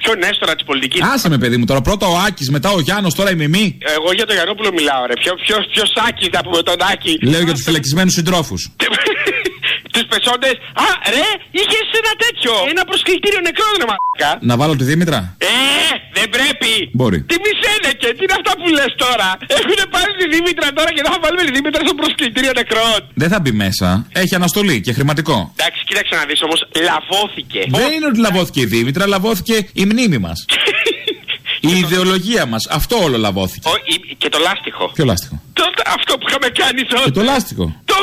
Ποιον 0.00 0.14
είναι 0.16 0.28
έστωρα 0.32 0.54
της 0.58 0.64
πολιτικής. 0.70 1.00
Άσε 1.12 1.28
με 1.34 1.38
παιδί 1.42 1.56
μου 1.60 1.66
τώρα. 1.70 1.80
Πρώτα 1.88 2.06
ο 2.14 2.16
Άκης, 2.26 2.48
μετά 2.56 2.68
ο 2.78 2.80
Γιάννος, 2.86 3.14
τώρα 3.18 3.30
η 3.34 3.36
Μιμή. 3.42 3.66
Εγώ 3.96 4.08
για 4.18 4.26
τον 4.28 4.34
Γιαννόπουλο 4.38 4.70
μιλάω, 4.78 5.02
ρε. 5.10 5.14
Ποιο, 5.22 5.29
ποιο, 5.44 5.56
ποιος 5.72 5.90
Άκη 6.08 6.26
να 6.32 6.40
πούμε 6.44 6.62
τον 6.62 6.78
Άκη; 6.92 7.12
Λέω 7.32 7.42
για 7.42 7.54
τους 7.56 7.62
φυλακισμένους 7.62 8.12
συντρόφους. 8.18 8.62
Τους 9.94 10.04
πεσόντες. 10.12 10.54
Α, 10.84 10.86
ρε, 11.14 11.26
είχες 11.60 11.86
ένα 12.00 12.12
τέτοιο. 12.24 12.52
Ένα 12.72 12.82
προσκλητήριο 12.90 13.40
νεκρών, 13.48 13.72
ρε 13.80 13.86
μαλάκα. 13.90 14.30
Να 14.48 14.54
βάλω 14.60 14.74
τη 14.80 14.84
Δήμητρα; 14.90 15.18
Ε, 15.38 15.54
δεν 16.18 16.26
πρέπει. 16.36 16.70
Μπορεί. 16.98 17.18
Τι 17.30 17.36
μισένεκε, 17.44 18.08
τι 18.16 18.22
είναι 18.24 18.36
αυτά 18.40 18.52
που 18.60 18.66
λες 18.78 18.92
τώρα; 19.04 19.28
Έχουν 19.58 19.78
πάρει 19.94 20.10
τη 20.20 20.26
Δήμητρα 20.34 20.68
τώρα 20.78 20.90
και 20.96 21.02
θα 21.06 21.12
βάλουμε 21.22 21.42
τη 21.46 21.52
Δήμητρα 21.56 21.80
στο 21.86 21.94
προσκλητήριο 22.00 22.52
νεκρών. 22.60 22.98
Δεν 23.22 23.28
θα 23.32 23.38
μπει 23.40 23.52
μέσα. 23.64 23.88
Έχει 24.22 24.34
αναστολή 24.40 24.76
και 24.84 24.92
χρηματικό. 24.98 25.36
Εντάξει, 25.56 25.80
κοίταξε 25.88 26.14
να 26.20 26.24
δεις 26.28 26.40
όμως, 26.46 26.58
λαβώθηκε. 26.88 27.60
Δεν 27.80 27.90
είναι 27.94 28.06
ότι 28.10 28.18
λαβώθηκε 28.26 28.60
η 28.66 28.68
Δήμητρα, 28.74 29.04
λαβώθηκε 29.14 29.56
η 29.72 29.84
μνήμη 29.90 30.18
μας. 30.18 30.38
η 31.60 31.78
ιδεολογία 31.78 32.46
μας. 32.46 32.66
Αυτό 32.70 32.96
όλο 33.02 33.18
λαβώθηκε. 33.18 33.68
Ο, 33.68 33.72
η- 33.84 34.14
και 34.18 34.28
το 34.28 34.38
λάστιχο. 34.38 34.90
Ποιο 34.94 35.04
λάστιχο; 35.04 35.42
Το, 35.60 35.66
Αυτό 35.96 36.12
που 36.18 36.24
είχαμε 36.28 36.48
κάνει 36.62 36.82
τότε. 36.92 37.04
Και 37.08 37.16
το 37.20 37.24
λάστιχο. 37.30 37.64
Το 37.90 37.94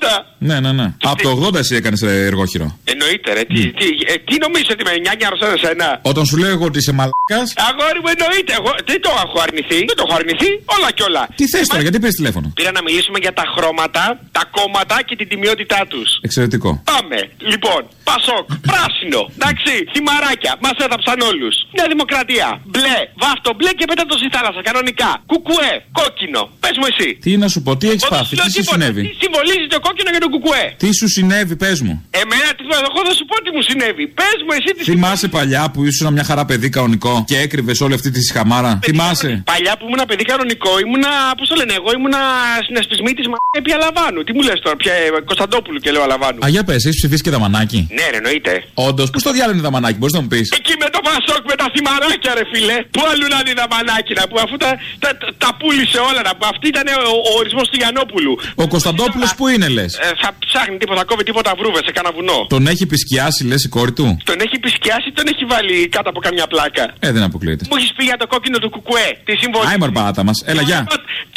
80. 0.00 0.24
Ναι, 0.48 0.56
ναι, 0.64 0.72
ναι. 0.78 0.86
Από 1.10 1.22
το 1.26 1.30
80 1.46 1.54
εσύ 1.62 1.74
έκανες 1.80 2.02
εργόχειρο. 2.30 2.66
Εννοείται, 2.92 3.28
ρε. 3.36 3.42
Τι, 3.54 3.60
τι, 3.80 3.88
ε, 4.12 4.14
τι 4.28 4.34
νομίζεις 4.44 4.68
ότι 4.74 4.82
με 4.88 4.92
νιάνια 5.04 5.26
αρρωσάνε 5.28 5.54
εσένα. 5.60 5.88
Όταν 6.10 6.24
σου 6.28 6.36
λέω 6.42 6.50
εγώ 6.56 6.64
ότι 6.70 6.78
είσαι 6.82 6.92
μαλάκα. 6.98 7.40
Αγόρι 7.68 8.00
μου, 8.02 8.10
εννοείται. 8.16 8.52
Εγώ 8.60 8.70
δεν 8.90 8.98
το 9.06 9.10
έχω 9.24 9.36
αρνηθεί; 9.46 9.78
Δεν 9.90 9.96
το 9.98 10.02
έχω 10.06 10.14
αρνηθεί. 10.20 10.50
Όλα 10.76 10.88
και 10.96 11.02
όλα. 11.08 11.22
Τι 11.38 11.44
θες 11.52 11.66
τώρα, 11.72 11.82
γιατί 11.86 11.98
πήρες 12.02 12.16
τηλέφωνο; 12.20 12.46
Πήρα 12.58 12.72
να 12.78 12.82
μιλήσουμε 12.86 13.18
για 13.24 13.32
τα 13.38 13.44
χρώματα, 13.54 14.02
τα 14.36 14.42
κόμματα 14.56 14.96
και 15.08 15.14
την 15.20 15.26
τιμιότητά 15.30 15.80
τους. 15.92 16.08
Εξαιρετικό. 16.26 16.70
Πάμε. 16.92 17.18
Λοιπόν, 17.52 17.80
Πασόκ, 18.08 18.46
πράσινο, 18.70 19.20
εντάξει, 19.36 19.72
θυμαράκια, 19.92 20.52
μα 20.64 20.70
έδαψαν 20.84 21.18
όλους. 21.30 21.54
Μια 21.76 21.86
δημοκρατία, 21.92 22.46
μπλε, 22.72 22.96
βάφτο 23.22 23.50
μπλε 23.56 23.70
και 23.78 23.86
πέτα 23.90 24.04
το 24.10 24.14
στη 24.20 24.28
θάλασσα, 24.34 24.60
κανονικά. 24.68 25.10
Κουκουέ, 25.30 25.72
κόκκινο. 25.98 26.42
Πες 26.62 26.74
μου 26.80 26.86
εσύ. 26.92 27.05
Τι; 27.14 27.36
Να 27.36 27.48
σου 27.48 27.60
πω, 27.62 27.76
τι 27.76 27.86
έχεις 27.92 28.04
Όταν 28.04 28.18
πάθει, 28.18 28.28
σου 28.28 28.34
λέω 28.38 28.44
τι 28.44 28.52
σου 28.52 28.60
τίποτα, 28.60 28.76
συνέβη; 28.84 29.02
Τι 29.08 29.14
συμβολίζεις 29.22 29.66
το 29.74 29.78
κόκκινο 29.86 30.10
και 30.14 30.22
το 30.24 30.28
κουκουέ; 30.34 30.64
Τι 30.82 30.88
σου 30.98 31.08
συνέβη, 31.16 31.54
πες 31.62 31.78
μου. 31.84 31.94
Εμένα 32.22 32.48
τι 32.56 32.62
εγώ 32.90 33.00
θα 33.08 33.14
σου 33.18 33.24
πω 33.30 33.36
τι 33.44 33.50
μου 33.56 33.62
συνέβη. 33.70 34.04
Πες 34.20 34.38
μου 34.44 34.52
εσύ 34.58 34.70
τι 34.76 34.82
Θυμάσαι 34.90 35.28
παλιά 35.36 35.62
που 35.72 35.80
ήσουν 35.90 36.06
μια 36.16 36.24
χαρά 36.30 36.44
παιδί 36.50 36.68
κανονικό 36.76 37.12
και 37.30 37.36
έκρυβες 37.44 37.78
όλη 37.80 37.94
αυτή 37.98 38.10
τη 38.14 38.20
συχαμάρα. 38.26 38.72
Θυμάσαι; 38.82 39.30
Παλιά 39.52 39.72
που 39.78 39.84
ήμουν 39.88 40.02
παιδί 40.10 40.24
κανονικό, 40.32 40.72
ήμουνα, 40.84 41.10
πώς 41.38 41.46
το 41.50 41.54
λένε, 41.60 41.72
εγώ 41.80 41.90
ήμουνα 41.98 42.20
συνασπισμή 42.66 43.12
της 43.18 43.26
μα 43.32 43.36
επί 43.60 43.70
Αλαβάνου. 43.78 44.20
Τι 44.26 44.32
μου 44.36 44.42
λες 44.48 44.58
τώρα, 44.64 44.76
πια 44.82 44.92
ε, 44.92 45.08
Κωνσταντόπουλου 45.30 45.78
και 45.84 45.90
λέω 45.94 46.02
Αλαβάνου. 46.08 46.40
Α, 46.44 46.48
για 46.54 46.62
πες, 46.68 46.80
έχεις 46.86 46.98
ψηφίσει 47.00 47.22
και 47.26 47.32
δαμανάκι; 47.36 47.80
Ναι, 47.98 48.06
ρε, 48.12 48.16
εννοείται. 48.22 48.52
Όντως, 48.88 49.08
πώς 49.14 49.22
το 49.26 49.30
διάλεγε 49.36 49.60
δαμανάκι, 49.68 49.98
μπορείς 49.98 50.14
να 50.18 50.22
μου 50.24 50.30
πεις; 50.32 50.46
Εκεί 50.58 50.74
με 50.82 50.88
το 50.94 51.00
Πασόκ 51.08 51.42
με 51.50 51.56
τα 51.60 51.66
θυμαράκια, 51.74 52.32
ρε 52.38 52.44
φίλε. 52.52 52.76
Πού 52.94 53.00
αλλού 53.10 53.26
να 53.32 53.38
είναι 53.40 53.52
η 53.54 53.58
δαμανάκι 53.62 54.12
να 54.18 54.24
που 54.30 54.36
αφού 54.44 54.54
τα, 54.64 54.70
τα, 55.02 55.10
τα, 55.20 55.26
τα 55.42 55.50
πούλησε 55.58 55.98
όλα 56.08 56.20
να 56.28 56.32
που. 56.36 56.44
Αυτή 56.52 56.66
ήταν 56.74 56.86
ο, 57.14 57.16
ο 57.30 57.32
ορισμός 57.38 57.66
του 57.70 57.76
Γιαννόπουλου. 57.80 58.32
Ο 58.54 58.68
Κωνσταντόπουλος 58.68 59.34
που 59.34 59.48
είναι, 59.48 59.68
λες; 59.68 59.92
Ε, 59.94 60.10
θα 60.22 60.30
ψάχνει 60.44 60.76
τίποτα, 60.82 61.04
κόβει 61.04 61.24
τίποτα 61.30 61.50
βρούβες 61.58 61.82
σε 61.86 61.92
κανένα 61.96 62.14
βουνό. 62.16 62.38
Τον 62.54 62.66
έχει 62.66 62.82
επισκιάσει, 62.82 63.40
λες 63.50 63.64
η 63.64 63.68
κόρη 63.68 63.92
του; 63.92 64.06
Τον 64.24 64.38
έχει 64.44 64.56
πισκιάσει, 64.64 65.08
τον 65.18 65.24
έχει 65.32 65.44
βάλει 65.52 65.88
κάτω 65.88 66.08
από 66.12 66.20
καμιά 66.26 66.46
πλάκα. 66.46 66.84
Ε, 66.98 67.12
δεν 67.12 67.22
αποκλείεται. 67.22 67.64
Μου 67.70 67.76
έχεις 67.76 67.92
πει 67.96 68.04
για 68.04 68.16
το 68.16 68.26
κόκκινο 68.26 68.58
του 68.58 68.70
κουκουέ. 68.70 69.08
Τη 69.24 69.32
συμβολή. 69.42 69.66
Άιμαρ 69.70 69.90
παράτα 69.90 70.22
μας. 70.28 70.36
Έλα, 70.46 70.62
γεια. 70.62 70.80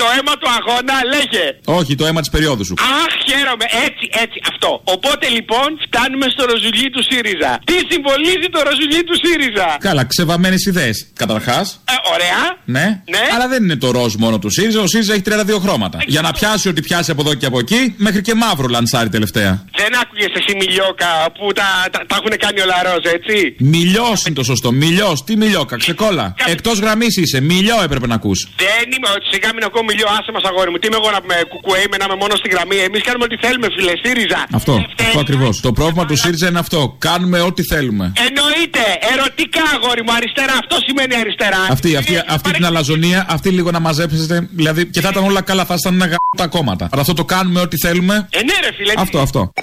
Το 0.01 0.05
αίμα 0.15 0.33
του 0.41 0.49
αγώνα 0.57 0.95
λέγε. 1.13 1.45
Όχι, 1.79 1.95
το 1.95 2.05
αίμα 2.05 2.19
της 2.19 2.29
περίοδου 2.29 2.63
σου. 2.65 2.75
Αχ, 3.03 3.11
χαίρομαι. 3.27 3.65
Έτσι, 3.85 4.05
έτσι, 4.23 4.37
αυτό. 4.51 4.81
Οπότε 4.95 5.25
λοιπόν 5.37 5.67
φτάνουμε 5.85 6.25
στο 6.35 6.43
ροζουλί 6.51 6.89
του 6.95 7.03
ΣΥΡΙΖΑ. 7.09 7.51
Τι 7.69 7.75
συμβολίζει 7.91 8.47
το 8.55 8.59
ροζουλί 8.69 9.01
του 9.07 9.15
ΣΥΡΙΖΑ; 9.23 9.67
Καλά, 9.79 10.03
ξεβαμένες 10.03 10.65
ιδέες. 10.65 10.97
Καταρχάς. 11.21 11.67
Ε, 11.93 11.93
ωραία. 12.13 12.41
Ναι. 12.65 12.85
Ναι. 13.15 13.23
Αλλά 13.35 13.47
δεν 13.47 13.63
είναι 13.63 13.75
το 13.75 13.91
ροζ 13.91 14.13
μόνο 14.15 14.39
του 14.39 14.49
ΣΥΡΙΖΑ. 14.49 14.81
Ο 14.81 14.87
ΣΥΡΙΖΑ 14.87 15.13
έχει 15.13 15.21
32 15.25 15.48
χρώματα. 15.57 15.97
Για 16.07 16.21
να 16.21 16.31
πιάσει 16.31 16.69
ό,τι 16.69 16.81
πιάσει 16.81 17.11
από 17.11 17.21
εδώ 17.21 17.33
και 17.33 17.45
από 17.45 17.59
εκεί, 17.59 17.93
μέχρι 17.97 18.21
και 18.21 18.33
μαύρο 18.33 18.67
λανσάρι 18.67 19.09
τελευταία. 19.09 19.63
Δεν 19.77 19.91
άκουγες 20.01 20.31
εσύ 20.39 20.57
μιλιόκα 20.57 21.07
που 21.37 21.51
τα, 21.59 21.67
τα, 21.91 21.99
τα 22.07 22.15
έχουν 22.19 22.33
κάνει 22.45 22.59
όλα 22.61 22.77
ροζ, 22.83 23.05
έτσι; 23.17 23.55
Μιλιό 23.59 24.09
είναι 24.25 24.35
το 24.35 24.43
σωστό. 24.43 24.71
Μιλιό. 24.71 25.11
Τι 25.25 25.33
μιλιόκα, 25.37 25.75
ξεκόλα. 25.77 26.35
Εκτός 26.45 26.79
γραμμής 26.79 27.17
είσαι. 27.17 27.39
Μιλιό 27.41 27.77
έπρεπε 27.83 28.07
να 28.07 28.15
ακούς. 28.15 28.39
Δεν 28.65 28.85
είμαι 28.95 29.09
ότι 29.15 29.25
σιγά 29.33 29.49
μην 29.55 29.63
ακούω 29.63 29.83
μιλιό, 29.83 30.07
άσε 30.17 30.31
μας 30.35 30.43
αγόρι 30.49 30.69
μου. 30.71 30.77
Τι 30.81 30.87
είμαι 30.87 30.99
εγώ 31.01 31.09
να 31.15 31.19
πούμε 31.21 31.35
κουκουέ, 31.53 31.79
είμαι 31.85 31.97
να 32.01 32.05
είμαι 32.07 32.17
μόνο 32.23 32.33
στη 32.41 32.47
γραμμή. 32.53 32.77
Εμείς 32.89 33.01
κάνουμε 33.07 33.25
ό,τι 33.27 33.37
θέλουμε, 33.45 33.67
φίλε. 33.75 33.93
ΣΥΡΙΖΑ. 34.03 34.41
Αυτό. 34.59 34.73
Αυτό 35.05 35.19
ακριβώς. 35.25 35.53
Το 35.67 35.71
πρόβλημα 35.79 36.05
του 36.09 36.15
ΣΥΡΙΖΑ 36.21 36.47
είναι 36.51 36.59
αυτό. 36.65 36.79
Κάνουμε 37.07 37.37
ό,τι 37.49 37.61
θέλουμε. 37.71 38.05
Εννοείται, 38.27 38.83
ερωτικά 39.13 39.63
αγόρι 39.75 40.01
μου, 40.05 40.13
αριστερά. 40.19 40.53
Αυτό 40.63 40.75
σημαίνει 40.87 41.13
αριστερά. 41.21 41.61
Αυτή, 41.75 41.89
αυτή, 42.01 42.13
αυτή 42.27 42.49
την 42.51 42.65
αλαζονία, 42.65 43.19
αυτή 43.29 43.49
λίγο 43.49 43.71
να 43.71 43.79
μαζέψετε. 43.79 44.35
Δηλαδή, 44.51 44.81
και 44.93 45.01
θα 45.01 45.09
ήταν 45.11 45.23
όλα 45.23 45.38
καλά, 45.41 45.65
θα 45.65 45.75
ήταν 45.79 45.95
να 45.97 46.05
γα- 46.05 46.15
τα 46.37 46.47
κόμματα. 46.47 46.87
Αλλά 46.91 47.01
αυτό 47.01 47.13
το 47.13 47.25
κάνουμε 47.25 47.59
ό,τι 47.61 47.77
θέλουμε. 47.77 48.27
Ε, 48.29 48.37
ναι, 48.43 48.53
ρε 48.67 48.73
φίλε. 48.77 48.93
Αυτό, 48.97 49.19
αυτό. 49.19 49.53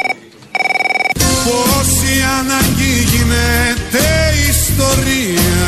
Πόση 1.45 2.15
ανάγκη 2.39 2.93
γίνεται 3.13 4.05
ιστορία 4.49 5.67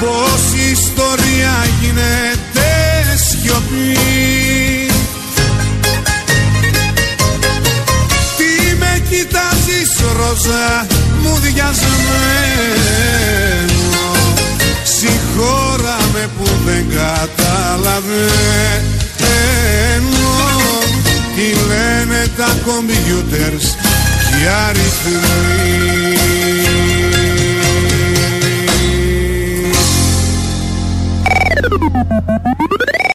Πόση 0.00 0.70
ιστορία 0.70 1.54
γίνεται 1.80 2.70
σιωπή 3.28 3.96
Τι 8.36 8.76
με 8.78 9.02
κοιτάζεις 9.10 9.90
ρόζα 10.16 10.86
μου 11.22 11.38
διασμένο 11.38 11.80
Συγχώρα 15.32 15.96
με 16.12 16.28
που 16.38 16.44
δεν 16.64 16.84
καταλαβαίνω 16.88 18.22
Τι 21.34 21.46
λένε 21.68 22.30
τα 22.36 22.56
κομπιούτερς 22.64 23.76
και 24.28 24.36
οι 24.36 24.46
αριθμοί 24.68 25.72